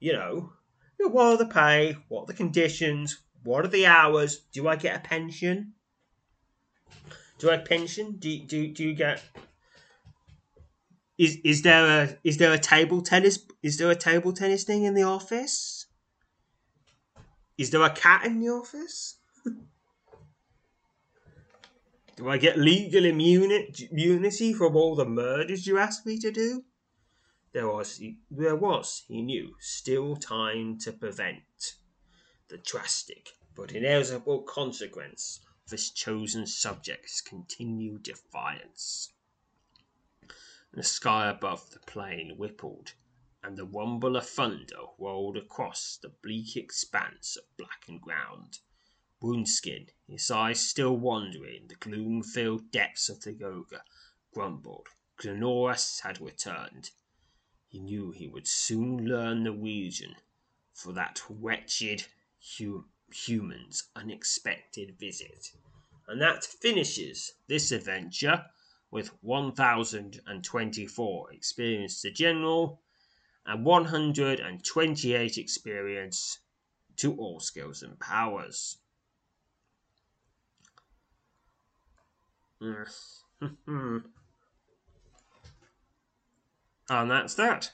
You 0.01 0.13
know, 0.13 0.53
what 0.99 1.27
are 1.27 1.37
the 1.37 1.47
pay? 1.47 1.97
What 2.09 2.23
are 2.23 2.27
the 2.27 2.35
conditions? 2.35 3.19
What 3.43 3.65
are 3.65 3.69
the 3.69 3.87
hours? 3.87 4.39
Do 4.53 4.69
I 4.69 4.77
get 4.77 4.97
a 4.97 5.01
pension? 5.01 5.75
Do 7.39 7.51
I 7.51 7.59
pension? 7.59 8.17
Do 8.19 8.39
do 8.41 8.69
do 8.69 8.85
you 8.85 8.95
get? 8.95 9.23
Is 11.17 11.39
is 11.45 11.63
there 11.63 12.03
a 12.03 12.19
is 12.25 12.39
there 12.39 12.53
a 12.53 12.59
table 12.59 13.03
tennis? 13.03 13.39
Is 13.63 13.79
there 13.79 13.91
a 13.91 13.97
table 13.97 14.33
tennis 14.33 14.65
thing 14.65 14.85
in 14.85 14.95
the 14.95 15.03
office? 15.03 15.87
Is 17.57 17.71
there 17.71 17.83
a 17.83 17.91
cat 17.91 18.25
in 18.25 18.41
the 18.41 18.49
office? 18.49 19.17
Do 22.19 22.29
I 22.29 22.37
get 22.37 22.59
legal 22.59 23.05
immunity 23.05 24.53
from 24.53 24.75
all 24.75 24.97
the 24.97 25.05
murders 25.05 25.69
you 25.69 25.79
asked 25.79 26.05
me 26.05 26.19
to 26.19 26.33
do? 26.33 26.65
There 27.53 27.69
was, 27.69 28.03
there 28.29 28.57
was, 28.57 29.05
he 29.07 29.23
knew, 29.23 29.55
still 29.61 30.17
time 30.17 30.79
to 30.81 30.91
prevent. 30.91 31.77
the 32.49 32.59
drastic 32.59 33.31
but 33.55 33.71
inevitable 33.71 34.43
consequence 34.43 35.39
of 35.65 35.71
his 35.71 35.91
chosen 35.91 36.45
subject's 36.45 37.21
continued 37.21 38.03
defiance. 38.03 39.13
The 40.73 40.83
sky 40.83 41.29
above 41.31 41.71
the 41.71 41.79
plain 41.79 42.35
rippled, 42.37 42.95
and 43.45 43.57
the 43.57 43.65
rumble 43.65 44.17
of 44.17 44.29
thunder 44.29 44.87
rolled 44.99 45.37
across 45.37 45.97
the 46.03 46.09
bleak 46.09 46.57
expanse 46.57 47.37
of 47.37 47.45
blackened 47.57 48.01
ground. 48.01 48.59
Woundskin, 49.23 49.91
his 50.09 50.31
eyes 50.31 50.59
still 50.59 50.97
wandering 50.97 51.69
the 51.69 51.75
gloom 51.75 52.23
filled 52.23 52.71
depths 52.71 53.11
of 53.11 53.21
the 53.21 53.35
Yoga, 53.35 53.85
grumbled. 54.33 54.89
Glenorus 55.19 56.01
had 56.01 56.21
returned. 56.21 56.91
He 57.67 57.79
knew 57.79 58.11
he 58.11 58.27
would 58.27 58.49
soon 58.49 59.07
learn 59.07 59.45
the 59.45 59.53
reason 59.53 60.17
for 60.73 60.95
that 60.95 61.23
wretched 61.29 62.07
hum- 62.41 62.89
human's 63.13 63.91
unexpected 63.95 64.99
visit. 64.99 65.53
And 66.07 66.23
that 66.23 66.45
finishes 66.45 67.35
this 67.47 67.71
adventure 67.71 68.47
with 68.91 69.09
1024 69.23 71.33
experience 71.33 72.01
to 72.01 72.11
general 72.11 72.81
and 73.45 73.65
128 73.65 75.37
experience 75.37 76.39
to 76.97 77.15
all 77.17 77.41
skills 77.41 77.83
and 77.83 78.01
powers. 78.01 78.79
and 82.61 84.03
that's 86.89 87.35
that. 87.35 87.71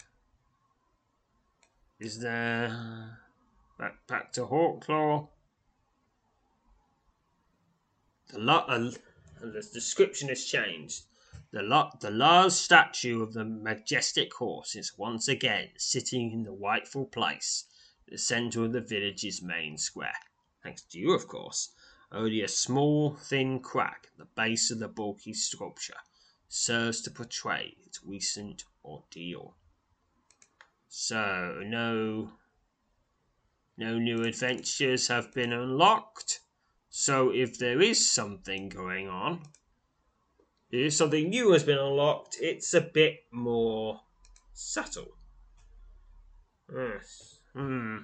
Is 1.98 2.18
there 2.20 3.18
back 3.78 4.06
back 4.06 4.32
to 4.32 4.42
Hawklaw? 4.42 5.28
The 8.30 8.38
lot 8.38 8.68
uh, 8.68 8.90
the 9.40 9.62
description 9.72 10.28
has 10.28 10.44
changed. 10.44 11.04
The, 11.52 11.62
la- 11.62 11.92
the 12.00 12.10
large 12.10 12.52
statue 12.52 13.22
of 13.22 13.32
the 13.32 13.44
majestic 13.44 14.34
horse 14.34 14.74
is 14.74 14.98
once 14.98 15.28
again 15.28 15.68
sitting 15.76 16.32
in 16.32 16.42
the 16.42 16.50
rightful 16.50 17.06
place, 17.06 17.66
the 18.08 18.18
centre 18.18 18.64
of 18.64 18.72
the 18.72 18.80
village's 18.80 19.40
main 19.40 19.78
square. 19.78 20.16
Thanks 20.64 20.82
to 20.82 20.98
you, 20.98 21.12
of 21.12 21.28
course. 21.28 21.70
Only 22.12 22.42
a 22.42 22.48
small, 22.48 23.14
thin 23.14 23.60
crack 23.60 24.08
at 24.12 24.18
the 24.18 24.24
base 24.24 24.70
of 24.70 24.78
the 24.78 24.88
bulky 24.88 25.34
sculpture 25.34 25.98
serves 26.48 27.00
to 27.02 27.10
portray 27.10 27.76
its 27.84 28.00
recent 28.04 28.64
ordeal. 28.84 29.56
So, 30.88 31.60
no, 31.64 32.32
no 33.76 33.98
new 33.98 34.22
adventures 34.22 35.08
have 35.08 35.32
been 35.32 35.52
unlocked. 35.52 36.40
So, 36.88 37.30
if 37.30 37.58
there 37.58 37.80
is 37.80 38.08
something 38.08 38.68
going 38.68 39.08
on, 39.08 39.42
if 40.70 40.94
something 40.94 41.30
new 41.30 41.52
has 41.52 41.64
been 41.64 41.78
unlocked, 41.78 42.36
it's 42.40 42.74
a 42.74 42.80
bit 42.80 43.24
more 43.32 44.00
subtle. 44.52 45.16
Yes. 46.72 47.38
Hmm. 47.52 47.98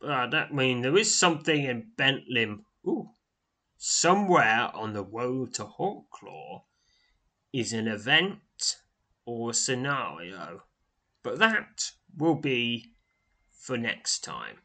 But 0.00 0.30
that 0.30 0.54
mean 0.54 0.82
there 0.82 0.96
is 0.96 1.14
something 1.14 1.64
in 1.64 1.92
Bentlim. 1.96 2.64
Ooh. 2.86 3.10
Somewhere 3.76 4.70
on 4.74 4.92
the 4.92 5.04
road 5.04 5.54
to 5.54 5.64
Hawklaw 5.64 6.62
is 7.52 7.72
an 7.72 7.88
event 7.88 8.76
or 9.24 9.50
a 9.50 9.54
scenario. 9.54 10.62
But 11.22 11.38
that 11.38 11.92
will 12.16 12.36
be 12.36 12.92
for 13.50 13.76
next 13.76 14.20
time. 14.24 14.58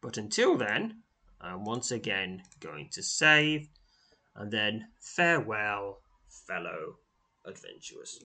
But 0.00 0.16
until 0.16 0.56
then, 0.56 1.02
I'm 1.40 1.64
once 1.64 1.90
again 1.90 2.42
going 2.60 2.88
to 2.92 3.02
save 3.02 3.68
and 4.34 4.52
then 4.52 4.88
farewell, 5.00 6.02
fellow 6.28 6.98
adventurers. 7.44 8.24